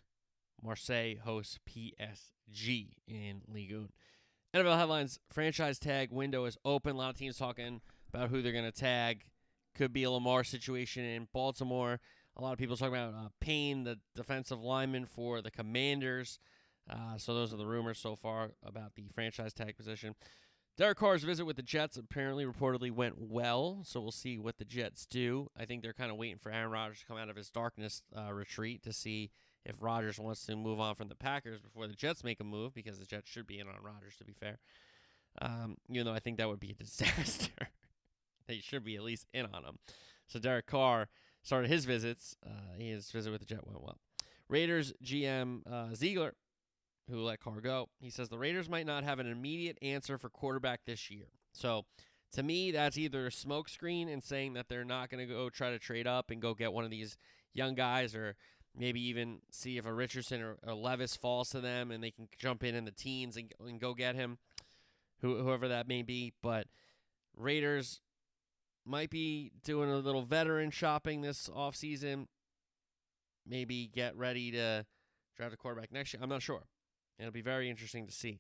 Marseille 0.62 1.16
hosts 1.24 1.58
PSG 1.70 2.90
in 3.08 3.42
League 3.48 3.74
1. 3.74 3.90
NFL 4.56 4.78
headlines 4.78 5.20
franchise 5.32 5.78
tag 5.80 6.12
window 6.12 6.46
is 6.46 6.58
open. 6.66 6.96
A 6.96 6.98
lot 6.98 7.12
of 7.12 7.18
teams 7.18 7.38
talking 7.38 7.82
about 8.12 8.30
who 8.30 8.42
they're 8.42 8.52
going 8.52 8.66
to 8.66 8.72
tag. 8.72 9.26
Could 9.76 9.94
be 9.94 10.04
a 10.04 10.12
Lamar 10.12 10.44
situation 10.44 11.04
in 11.04 11.28
Baltimore. 11.32 12.00
A 12.36 12.42
lot 12.42 12.54
of 12.54 12.58
people 12.58 12.76
talking 12.76 12.96
about 12.96 13.14
uh, 13.14 13.30
Payne, 13.40 13.84
the 13.84 14.00
defensive 14.16 14.62
lineman 14.62 15.06
for 15.06 15.42
the 15.42 15.52
Commanders. 15.52 16.40
Uh, 16.90 17.18
so 17.18 17.34
those 17.34 17.54
are 17.54 17.58
the 17.58 17.68
rumors 17.68 18.00
so 18.00 18.16
far 18.16 18.52
about 18.66 18.96
the 18.96 19.08
franchise 19.14 19.54
tag 19.54 19.78
position. 19.78 20.16
Derek 20.80 20.98
Carr's 20.98 21.26
visit 21.26 21.44
with 21.44 21.58
the 21.58 21.62
Jets 21.62 21.98
apparently 21.98 22.46
reportedly 22.46 22.90
went 22.90 23.16
well, 23.20 23.82
so 23.84 24.00
we'll 24.00 24.14
see 24.14 24.40
what 24.40 24.60
the 24.60 24.64
Jets 24.64 25.06
do. 25.06 25.52
I 25.60 25.66
think 25.66 25.84
they're 25.84 25.92
kind 25.92 26.10
of 26.10 26.16
waiting 26.16 26.38
for 26.38 26.54
Aaron 26.54 26.72
Rodgers 26.72 27.00
to 27.00 27.06
come 27.06 27.18
out 27.18 27.30
of 27.30 27.36
his 27.36 27.50
darkness 27.50 28.02
uh, 28.18 28.32
retreat 28.32 28.82
to 28.84 28.94
see 28.94 29.30
if 29.66 29.76
Rodgers 29.82 30.22
wants 30.22 30.46
to 30.46 30.56
move 30.56 30.80
on 30.80 30.96
from 30.96 31.10
the 31.10 31.16
Packers 31.16 31.60
before 31.60 31.86
the 31.88 31.96
Jets 31.96 32.24
make 32.24 32.40
a 32.40 32.46
move, 32.46 32.74
because 32.74 32.98
the 32.98 33.06
Jets 33.06 33.30
should 33.30 33.46
be 33.46 33.60
in 33.60 33.68
on 33.68 33.74
Rodgers, 33.84 34.16
to 34.20 34.24
be 34.24 34.32
fair. 34.32 34.60
Um, 35.42 35.76
even 35.90 36.06
though 36.06 36.14
I 36.14 36.20
think 36.20 36.38
that 36.38 36.48
would 36.48 36.62
be 36.62 36.72
a 36.72 36.76
disaster. 36.82 37.68
they 38.48 38.60
should 38.60 38.86
be 38.86 38.96
at 38.96 39.04
least 39.04 39.28
in 39.34 39.48
on 39.48 39.66
him. 39.66 39.80
So 40.28 40.40
Derek 40.40 40.68
Carr 40.68 41.10
started 41.44 41.70
his 41.70 41.84
visits. 41.84 42.38
Uh, 42.42 42.78
his 42.78 43.12
visit 43.12 43.32
with 43.32 43.42
the 43.42 43.46
Jet 43.46 43.68
went 43.68 43.82
well. 43.82 43.98
Raiders 44.48 44.94
GM 45.04 45.60
uh, 45.70 45.94
Ziegler 45.94 46.36
who 47.10 47.22
let 47.22 47.40
Carr 47.40 47.62
go. 47.62 47.90
He 48.00 48.10
says 48.10 48.30
the 48.30 48.38
Raiders 48.38 48.70
might 48.70 48.86
not 48.86 49.04
have 49.04 49.20
an 49.20 49.28
immediate 49.28 49.78
answer 49.82 50.18
for 50.18 50.30
quarterback 50.30 50.82
this 50.86 51.10
year. 51.10 51.28
So 51.52 51.86
to 52.34 52.44
me, 52.44 52.72
that's 52.72 52.98
either 52.98 53.28
a 53.28 53.32
smokescreen 53.32 54.12
and 54.12 54.24
saying 54.24 54.54
that 54.54 54.70
they're 54.70 54.86
not 54.86 55.10
going 55.10 55.28
to 55.28 55.34
go 55.34 55.50
try 55.50 55.72
to 55.72 55.80
trade 55.80 56.08
up 56.08 56.30
and 56.30 56.42
go 56.42 56.54
get 56.54 56.74
one 56.74 56.84
of 56.84 56.92
these 56.92 57.18
young 57.54 57.74
guys 57.74 58.16
or 58.16 58.36
maybe 58.78 59.02
even 59.02 59.40
see 59.52 59.78
if 59.78 59.86
a 59.86 59.94
Richardson 59.94 60.42
or, 60.42 60.58
or 60.66 60.74
Levis 60.74 61.16
falls 61.16 61.50
to 61.50 61.62
them 61.62 61.92
and 61.92 62.04
they 62.04 62.12
can 62.12 62.28
jump 62.38 62.64
in 62.64 62.76
in 62.76 62.86
the 62.86 62.92
teens 62.92 63.36
and, 63.36 63.52
and 63.60 63.80
go 63.80 63.94
get 63.94 64.16
him, 64.16 64.38
who, 65.22 65.38
whoever 65.38 65.68
that 65.68 65.88
may 65.88 66.04
be. 66.04 66.34
But 66.42 66.68
Raiders 67.36 68.02
might 68.86 69.10
be 69.10 69.52
doing 69.64 69.90
a 69.90 69.98
little 69.98 70.22
veteran 70.22 70.70
shopping 70.72 71.22
this 71.22 71.50
offseason. 71.50 72.28
Maybe 73.48 73.90
get 73.94 74.16
ready 74.16 74.52
to 74.52 74.86
draft 75.36 75.54
a 75.54 75.58
quarterback 75.58 75.92
next 75.92 76.14
year. 76.14 76.22
I'm 76.22 76.30
not 76.30 76.44
sure. 76.44 76.64
It'll 77.20 77.32
be 77.32 77.42
very 77.42 77.70
interesting 77.70 78.08
to 78.08 78.14
see 78.14 78.40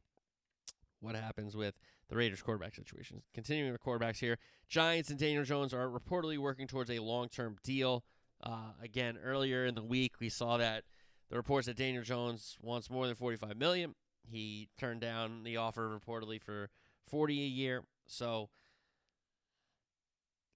what 1.01 1.15
happens 1.15 1.55
with 1.55 1.75
the 2.09 2.15
Raiders 2.15 2.41
quarterback 2.41 2.75
situation. 2.75 3.21
Continuing 3.33 3.73
the 3.73 3.79
quarterbacks 3.79 4.19
here, 4.19 4.37
Giants 4.67 5.09
and 5.09 5.19
Daniel 5.19 5.43
Jones 5.43 5.73
are 5.73 5.87
reportedly 5.89 6.37
working 6.37 6.67
towards 6.67 6.89
a 6.89 6.99
long-term 6.99 7.57
deal. 7.63 8.03
Uh, 8.41 8.71
again, 8.81 9.17
earlier 9.23 9.65
in 9.65 9.75
the 9.75 9.83
week, 9.83 10.13
we 10.19 10.29
saw 10.29 10.57
that 10.57 10.83
the 11.29 11.35
reports 11.35 11.67
that 11.67 11.77
Daniel 11.77 12.03
Jones 12.03 12.57
wants 12.61 12.89
more 12.89 13.05
than 13.05 13.15
45 13.15 13.57
million. 13.57 13.95
He 14.29 14.69
turned 14.77 15.01
down 15.01 15.43
the 15.43 15.57
offer 15.57 15.99
reportedly 15.99 16.41
for 16.41 16.69
40 17.07 17.41
a 17.41 17.47
year. 17.47 17.83
So 18.07 18.49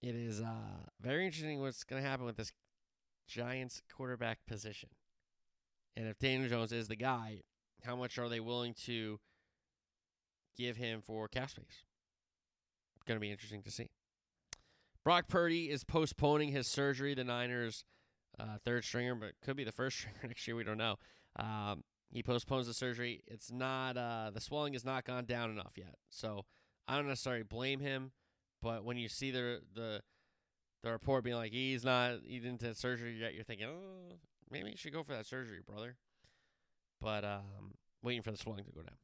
it 0.02 0.16
is 0.16 0.42
uh, 0.42 0.90
very 1.02 1.26
interesting 1.26 1.62
what's 1.62 1.84
going 1.84 2.02
to 2.02 2.08
happen 2.08 2.26
with 2.26 2.38
this 2.38 2.52
Giants 3.28 3.82
quarterback 3.96 4.40
position. 4.48 4.90
And 5.96 6.08
if 6.08 6.18
Daniel 6.20 6.50
Jones 6.50 6.72
is 6.72 6.88
the 6.88 6.96
guy, 6.96 7.42
how 7.84 7.96
much 7.96 8.18
are 8.18 8.30
they 8.30 8.40
willing 8.40 8.74
to 8.86 9.20
give 10.58 10.78
him 10.78 11.02
for 11.02 11.28
cap 11.28 11.50
space? 11.50 11.84
Going 13.06 13.18
to 13.18 13.22
be 13.22 13.32
interesting 13.32 13.62
to 13.64 13.72
see. 13.72 13.90
Brock 15.04 15.28
Purdy 15.28 15.70
is 15.70 15.84
postponing 15.84 16.50
his 16.50 16.68
surgery. 16.68 17.14
The 17.14 17.26
Niners' 17.26 17.84
uh, 18.40 18.58
third 18.64 18.86
stringer, 18.86 19.16
but 19.16 19.34
could 19.44 19.58
be 19.58 19.66
the 19.66 19.72
first 19.74 19.98
stringer 20.00 20.20
next 20.24 20.48
year. 20.48 20.56
We 20.56 20.64
don't 20.64 20.78
know. 20.78 20.96
Um, 21.38 21.84
he 22.10 22.24
postpones 22.24 22.68
the 22.68 22.74
surgery. 22.74 23.24
It's 23.28 23.52
not 23.52 23.98
uh, 23.98 24.32
the 24.34 24.40
swelling 24.40 24.74
has 24.74 24.86
not 24.86 25.04
gone 25.04 25.26
down 25.26 25.52
enough 25.52 25.74
yet. 25.76 25.96
So 26.10 26.46
I 26.88 26.96
don't 26.96 27.08
necessarily 27.08 27.44
blame 27.44 27.82
him, 27.82 28.12
but 28.62 28.86
when 28.86 28.98
you 28.98 29.10
see 29.10 29.32
the 29.32 29.62
the 29.76 30.02
the 30.84 30.92
report 30.92 31.24
being 31.24 31.36
like 31.36 31.52
he's 31.52 31.84
not 31.84 32.20
he 32.26 32.40
didn't 32.40 32.62
have 32.62 32.78
surgery 32.78 33.20
yet, 33.20 33.34
you're 33.34 33.44
thinking, 33.44 33.68
oh, 33.68 34.16
maybe 34.50 34.70
you 34.70 34.78
should 34.78 34.94
go 34.94 35.04
for 35.04 35.14
that 35.14 35.26
surgery, 35.26 35.60
brother 35.66 35.98
but 37.04 37.26
um, 37.26 37.76
waiting 38.02 38.22
for 38.22 38.32
the 38.32 38.38
swelling 38.38 38.64
to 38.64 38.72
go 38.72 38.82
down. 38.82 38.96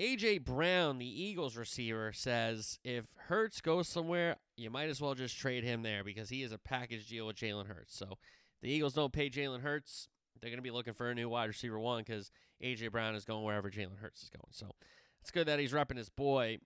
AJ 0.00 0.44
Brown, 0.44 0.98
the 0.98 1.22
Eagles 1.22 1.56
receiver, 1.56 2.12
says 2.12 2.78
if 2.84 3.06
Hurts 3.26 3.60
goes 3.60 3.88
somewhere, 3.88 4.36
you 4.56 4.70
might 4.70 4.88
as 4.88 5.00
well 5.00 5.14
just 5.14 5.36
trade 5.36 5.64
him 5.64 5.82
there 5.82 6.04
because 6.04 6.30
he 6.30 6.42
is 6.42 6.52
a 6.52 6.58
package 6.58 7.08
deal 7.08 7.26
with 7.26 7.36
Jalen 7.36 7.66
Hurts. 7.66 7.96
So 7.96 8.16
the 8.62 8.70
Eagles 8.70 8.94
don't 8.94 9.12
pay 9.12 9.28
Jalen 9.28 9.60
Hurts. 9.60 10.08
They're 10.40 10.50
going 10.50 10.58
to 10.58 10.62
be 10.62 10.70
looking 10.70 10.94
for 10.94 11.10
a 11.10 11.14
new 11.14 11.28
wide 11.28 11.48
receiver 11.48 11.78
one 11.80 12.04
because 12.06 12.30
AJ 12.62 12.92
Brown 12.92 13.16
is 13.16 13.24
going 13.24 13.44
wherever 13.44 13.70
Jalen 13.70 13.98
Hurts 14.00 14.22
is 14.22 14.30
going. 14.30 14.52
So 14.52 14.70
it's 15.20 15.32
good 15.32 15.48
that 15.48 15.58
he's 15.58 15.72
repping 15.72 15.96
his 15.96 16.08
boy, 16.08 16.58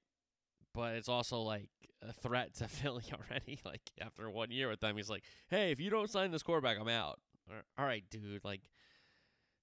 but 0.75 0.95
it's 0.95 1.09
also 1.09 1.41
like 1.41 1.71
a 2.07 2.13
threat 2.13 2.55
to 2.57 2.69
Philly 2.69 3.05
already. 3.13 3.59
Like 3.65 3.81
after 3.99 4.29
one 4.29 4.51
year 4.51 4.69
with 4.69 4.81
them, 4.81 4.97
he's 4.97 5.09
like, 5.11 5.25
"Hey, 5.49 5.71
if 5.71 5.81
you 5.81 5.89
don't 5.89 6.11
sign 6.11 6.33
this 6.33 6.43
quarterback, 6.43 6.79
I'm 6.79 6.89
out." 6.89 7.19
All 7.79 7.85
right, 7.85 8.05
dude. 8.11 8.45
Like, 8.45 8.61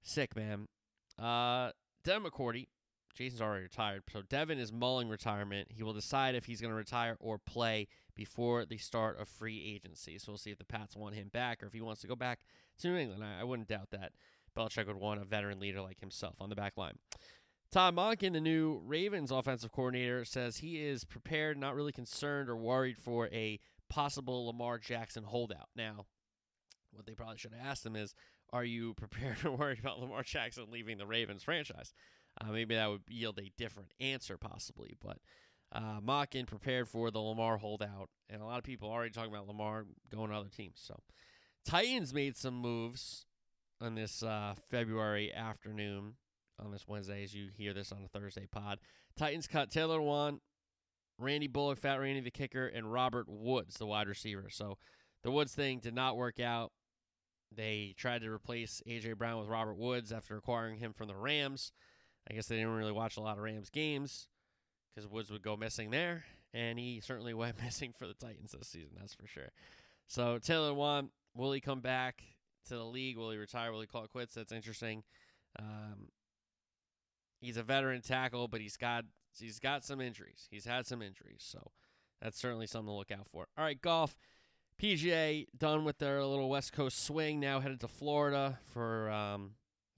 sick 0.01 0.35
man. 0.35 0.67
Uh, 1.19 1.71
Devin 2.03 2.29
McCourty 2.29 2.67
Jason's 3.19 3.41
already 3.41 3.63
retired. 3.63 4.03
So 4.11 4.21
Devin 4.21 4.59
is 4.59 4.71
mulling 4.71 5.09
retirement. 5.09 5.69
He 5.71 5.83
will 5.83 5.93
decide 5.93 6.35
if 6.35 6.45
he's 6.45 6.61
going 6.61 6.71
to 6.71 6.77
retire 6.77 7.17
or 7.19 7.37
play 7.37 7.87
before 8.15 8.65
the 8.65 8.77
start 8.77 9.19
of 9.19 9.27
free 9.27 9.75
agency. 9.75 10.17
So 10.17 10.31
we'll 10.31 10.37
see 10.37 10.51
if 10.51 10.57
the 10.57 10.65
Pats 10.65 10.95
want 10.95 11.15
him 11.15 11.29
back 11.29 11.61
or 11.61 11.67
if 11.67 11.73
he 11.73 11.81
wants 11.81 12.01
to 12.01 12.07
go 12.07 12.15
back 12.15 12.39
to 12.79 12.87
New 12.87 12.97
England. 12.97 13.23
I, 13.23 13.41
I 13.41 13.43
wouldn't 13.43 13.67
doubt 13.67 13.91
that. 13.91 14.13
Belichick 14.57 14.87
would 14.87 14.95
want 14.95 15.21
a 15.21 15.25
veteran 15.25 15.59
leader 15.59 15.81
like 15.81 15.99
himself 15.99 16.35
on 16.39 16.49
the 16.49 16.55
back 16.55 16.77
line. 16.77 16.97
Todd 17.71 17.95
Monken, 17.95 18.33
the 18.33 18.39
new 18.41 18.81
Ravens 18.85 19.31
offensive 19.31 19.71
coordinator, 19.71 20.25
says 20.25 20.57
he 20.57 20.81
is 20.81 21.03
prepared, 21.03 21.57
not 21.57 21.75
really 21.75 21.91
concerned 21.91 22.49
or 22.49 22.55
worried 22.55 22.97
for 22.97 23.27
a 23.27 23.59
possible 23.89 24.47
Lamar 24.47 24.79
Jackson 24.79 25.23
holdout. 25.23 25.69
Now, 25.75 26.05
what 26.91 27.05
they 27.05 27.13
probably 27.13 27.37
should 27.37 27.53
have 27.53 27.67
asked 27.67 27.85
him 27.85 27.95
is, 27.95 28.15
are 28.51 28.63
you 28.63 28.93
prepared 28.95 29.37
to 29.39 29.51
worry 29.51 29.77
about 29.79 29.99
Lamar 29.99 30.23
Jackson 30.23 30.65
leaving 30.71 30.97
the 30.97 31.07
Ravens 31.07 31.43
franchise? 31.43 31.93
Uh, 32.39 32.51
maybe 32.51 32.75
that 32.75 32.89
would 32.89 33.01
yield 33.07 33.39
a 33.39 33.51
different 33.57 33.93
answer, 33.99 34.37
possibly. 34.37 34.95
But 35.01 35.17
uh, 35.71 35.99
Monken 36.01 36.47
prepared 36.47 36.87
for 36.87 37.11
the 37.11 37.19
Lamar 37.19 37.57
holdout, 37.57 38.09
and 38.29 38.41
a 38.41 38.45
lot 38.45 38.57
of 38.57 38.63
people 38.63 38.89
already 38.89 39.11
talking 39.11 39.31
about 39.31 39.47
Lamar 39.47 39.85
going 40.11 40.29
to 40.31 40.35
other 40.35 40.49
teams. 40.49 40.79
So, 40.81 40.99
Titans 41.65 42.13
made 42.13 42.37
some 42.37 42.55
moves 42.55 43.25
on 43.81 43.95
this 43.95 44.23
uh, 44.23 44.55
February 44.69 45.33
afternoon, 45.33 46.15
on 46.63 46.71
this 46.71 46.87
Wednesday, 46.87 47.23
as 47.23 47.33
you 47.33 47.49
hear 47.55 47.73
this 47.73 47.91
on 47.91 47.99
a 48.03 48.07
Thursday 48.07 48.47
pod. 48.51 48.79
Titans 49.17 49.47
cut 49.47 49.69
Taylor 49.69 49.99
Lewan, 49.99 50.39
Randy 51.17 51.47
Bullock, 51.47 51.77
Fat 51.77 51.99
Randy 51.99 52.21
the 52.21 52.31
kicker, 52.31 52.67
and 52.67 52.91
Robert 52.91 53.27
Woods, 53.27 53.75
the 53.77 53.85
wide 53.85 54.07
receiver. 54.07 54.49
So, 54.49 54.77
the 55.23 55.31
Woods 55.31 55.53
thing 55.53 55.79
did 55.79 55.93
not 55.93 56.17
work 56.17 56.39
out. 56.39 56.71
They 57.55 57.95
tried 57.97 58.21
to 58.21 58.31
replace 58.31 58.81
A.J. 58.85 59.13
Brown 59.13 59.39
with 59.39 59.49
Robert 59.49 59.77
Woods 59.77 60.11
after 60.11 60.37
acquiring 60.37 60.79
him 60.79 60.93
from 60.93 61.07
the 61.07 61.15
Rams. 61.15 61.71
I 62.29 62.33
guess 62.33 62.47
they 62.47 62.57
didn't 62.57 62.75
really 62.75 62.91
watch 62.91 63.17
a 63.17 63.21
lot 63.21 63.37
of 63.37 63.43
Rams 63.43 63.69
games 63.69 64.27
because 64.93 65.09
Woods 65.09 65.31
would 65.31 65.41
go 65.41 65.57
missing 65.57 65.89
there, 65.89 66.25
and 66.53 66.77
he 66.77 66.99
certainly 66.99 67.33
went 67.35 67.61
missing 67.61 67.93
for 67.97 68.07
the 68.07 68.13
Titans 68.13 68.51
this 68.51 68.67
season, 68.67 68.97
that's 68.99 69.13
for 69.13 69.27
sure. 69.27 69.49
So 70.07 70.37
Taylor 70.37 70.71
Lewan, 70.71 71.09
will 71.35 71.51
he 71.51 71.61
come 71.61 71.81
back 71.81 72.23
to 72.67 72.75
the 72.75 72.85
league? 72.85 73.17
Will 73.17 73.31
he 73.31 73.37
retire? 73.37 73.71
Will 73.71 73.81
he 73.81 73.87
call 73.87 74.03
it 74.03 74.11
quits? 74.11 74.35
That's 74.35 74.51
interesting. 74.51 75.03
Um, 75.57 76.09
he's 77.41 77.57
a 77.57 77.63
veteran 77.63 78.01
tackle, 78.01 78.47
but 78.47 78.61
he's 78.61 78.77
got 78.77 79.05
he's 79.39 79.59
got 79.59 79.83
some 79.83 80.01
injuries. 80.01 80.47
He's 80.49 80.65
had 80.65 80.85
some 80.85 81.01
injuries, 81.01 81.43
so 81.43 81.71
that's 82.21 82.39
certainly 82.39 82.67
something 82.67 82.87
to 82.87 82.97
look 82.97 83.11
out 83.11 83.27
for. 83.31 83.47
All 83.57 83.63
right, 83.63 83.81
golf. 83.81 84.15
PGA 84.79 85.45
done 85.57 85.83
with 85.83 85.97
their 85.97 86.23
little 86.23 86.49
West 86.49 86.71
Coast 86.71 87.03
swing. 87.03 87.39
Now 87.39 87.59
headed 87.59 87.81
to 87.81 87.87
Florida 87.87 88.59
for, 88.71 89.09
um, 89.09 89.51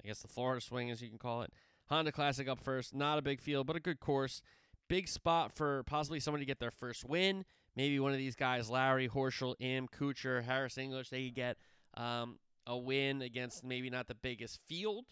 I 0.04 0.08
guess 0.08 0.22
the 0.22 0.28
Florida 0.28 0.60
swing, 0.60 0.90
as 0.90 1.02
you 1.02 1.10
can 1.10 1.20
call 1.20 1.44
it. 1.44 1.54
Honda 1.88 2.12
Classic 2.12 2.48
up 2.48 2.60
first. 2.60 2.96
Not 2.96 3.20
a 3.20 3.22
big 3.22 3.42
field, 3.42 3.68
but 3.68 3.76
a 3.76 3.80
good 3.80 4.00
course. 4.00 4.42
Big 4.90 5.08
spot 5.08 5.56
for 5.56 5.84
possibly 5.84 6.20
somebody 6.20 6.44
to 6.44 6.48
get 6.48 6.60
their 6.60 6.72
first 6.72 7.06
win. 7.06 7.46
Maybe 7.76 8.00
one 8.00 8.12
of 8.12 8.18
these 8.18 8.36
guys, 8.36 8.70
Lowry, 8.70 9.08
Horschel, 9.08 9.56
Im, 9.60 9.88
Kuchar, 9.88 10.44
Harris 10.44 10.78
English, 10.78 11.10
they 11.10 11.26
could 11.26 11.36
get 11.36 11.58
um, 11.96 12.40
a 12.66 12.78
win 12.78 13.22
against 13.22 13.64
maybe 13.64 13.90
not 13.90 14.08
the 14.08 14.16
biggest 14.16 14.60
field. 14.68 15.06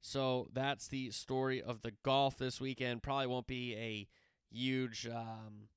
So 0.00 0.48
that's 0.52 0.88
the 0.88 1.10
story 1.10 1.60
of 1.60 1.82
the 1.82 1.92
golf 2.04 2.36
this 2.36 2.60
weekend. 2.60 3.02
Probably 3.02 3.26
won't 3.26 3.46
be 3.46 3.74
a 3.74 4.08
huge. 4.50 5.08
Um, 5.08 5.68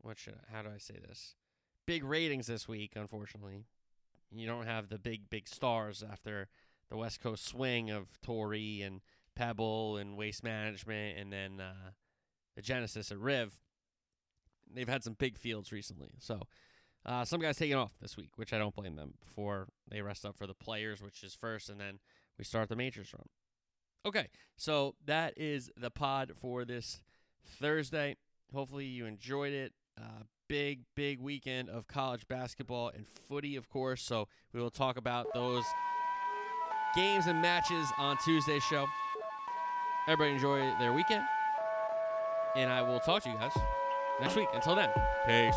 what 0.00 0.18
should? 0.18 0.38
How 0.52 0.62
do 0.62 0.70
I 0.74 0.78
say 0.78 0.98
this? 1.06 1.34
Big 1.86 2.04
ratings 2.04 2.46
this 2.46 2.68
week, 2.68 2.92
unfortunately. 2.96 3.64
You 4.30 4.46
don't 4.46 4.66
have 4.66 4.88
the 4.88 4.98
big, 4.98 5.28
big 5.28 5.48
stars 5.48 6.02
after 6.08 6.48
the 6.88 6.96
West 6.96 7.20
Coast 7.20 7.46
swing 7.46 7.90
of 7.90 8.20
Torrey 8.22 8.82
and 8.82 9.00
Pebble 9.34 9.96
and 9.96 10.16
Waste 10.16 10.42
Management 10.42 11.18
and 11.18 11.32
then 11.32 11.60
uh, 11.60 11.90
the 12.56 12.62
Genesis 12.62 13.10
at 13.10 13.18
Riv. 13.18 13.58
They've 14.72 14.88
had 14.88 15.04
some 15.04 15.14
big 15.14 15.36
fields 15.36 15.72
recently. 15.72 16.12
So 16.18 16.40
uh, 17.04 17.24
some 17.24 17.40
guys 17.40 17.56
taking 17.56 17.76
off 17.76 17.92
this 18.00 18.16
week, 18.16 18.30
which 18.36 18.52
I 18.52 18.58
don't 18.58 18.74
blame 18.74 18.96
them 18.96 19.14
before 19.20 19.68
they 19.88 20.02
rest 20.02 20.24
up 20.24 20.36
for 20.36 20.46
the 20.46 20.54
players, 20.54 21.02
which 21.02 21.22
is 21.22 21.34
first, 21.34 21.68
and 21.68 21.80
then 21.80 21.98
we 22.38 22.44
start 22.44 22.68
the 22.68 22.76
majors 22.76 23.12
run. 23.12 23.26
Okay, 24.04 24.28
so 24.56 24.94
that 25.04 25.34
is 25.36 25.70
the 25.76 25.90
pod 25.90 26.32
for 26.40 26.64
this 26.64 27.02
Thursday. 27.44 28.16
Hopefully 28.52 28.86
you 28.86 29.06
enjoyed 29.06 29.52
it. 29.52 29.72
Uh, 29.98 30.24
big, 30.48 30.80
big 30.94 31.20
weekend 31.20 31.68
of 31.68 31.86
college 31.86 32.26
basketball 32.28 32.90
and 32.94 33.06
footy, 33.28 33.56
of 33.56 33.68
course. 33.68 34.02
So 34.02 34.28
we 34.52 34.60
will 34.60 34.70
talk 34.70 34.96
about 34.96 35.26
those 35.34 35.64
games 36.94 37.26
and 37.26 37.40
matches 37.40 37.86
on 37.98 38.16
Tuesday's 38.24 38.62
show. 38.64 38.86
Everybody 40.08 40.34
enjoy 40.34 40.58
their 40.78 40.92
weekend. 40.92 41.24
And 42.56 42.70
I 42.70 42.82
will 42.82 43.00
talk 43.00 43.22
to 43.22 43.30
you 43.30 43.36
guys 43.36 43.52
next 44.20 44.36
week. 44.36 44.48
Until 44.52 44.74
then, 44.74 44.90
peace. 45.26 45.56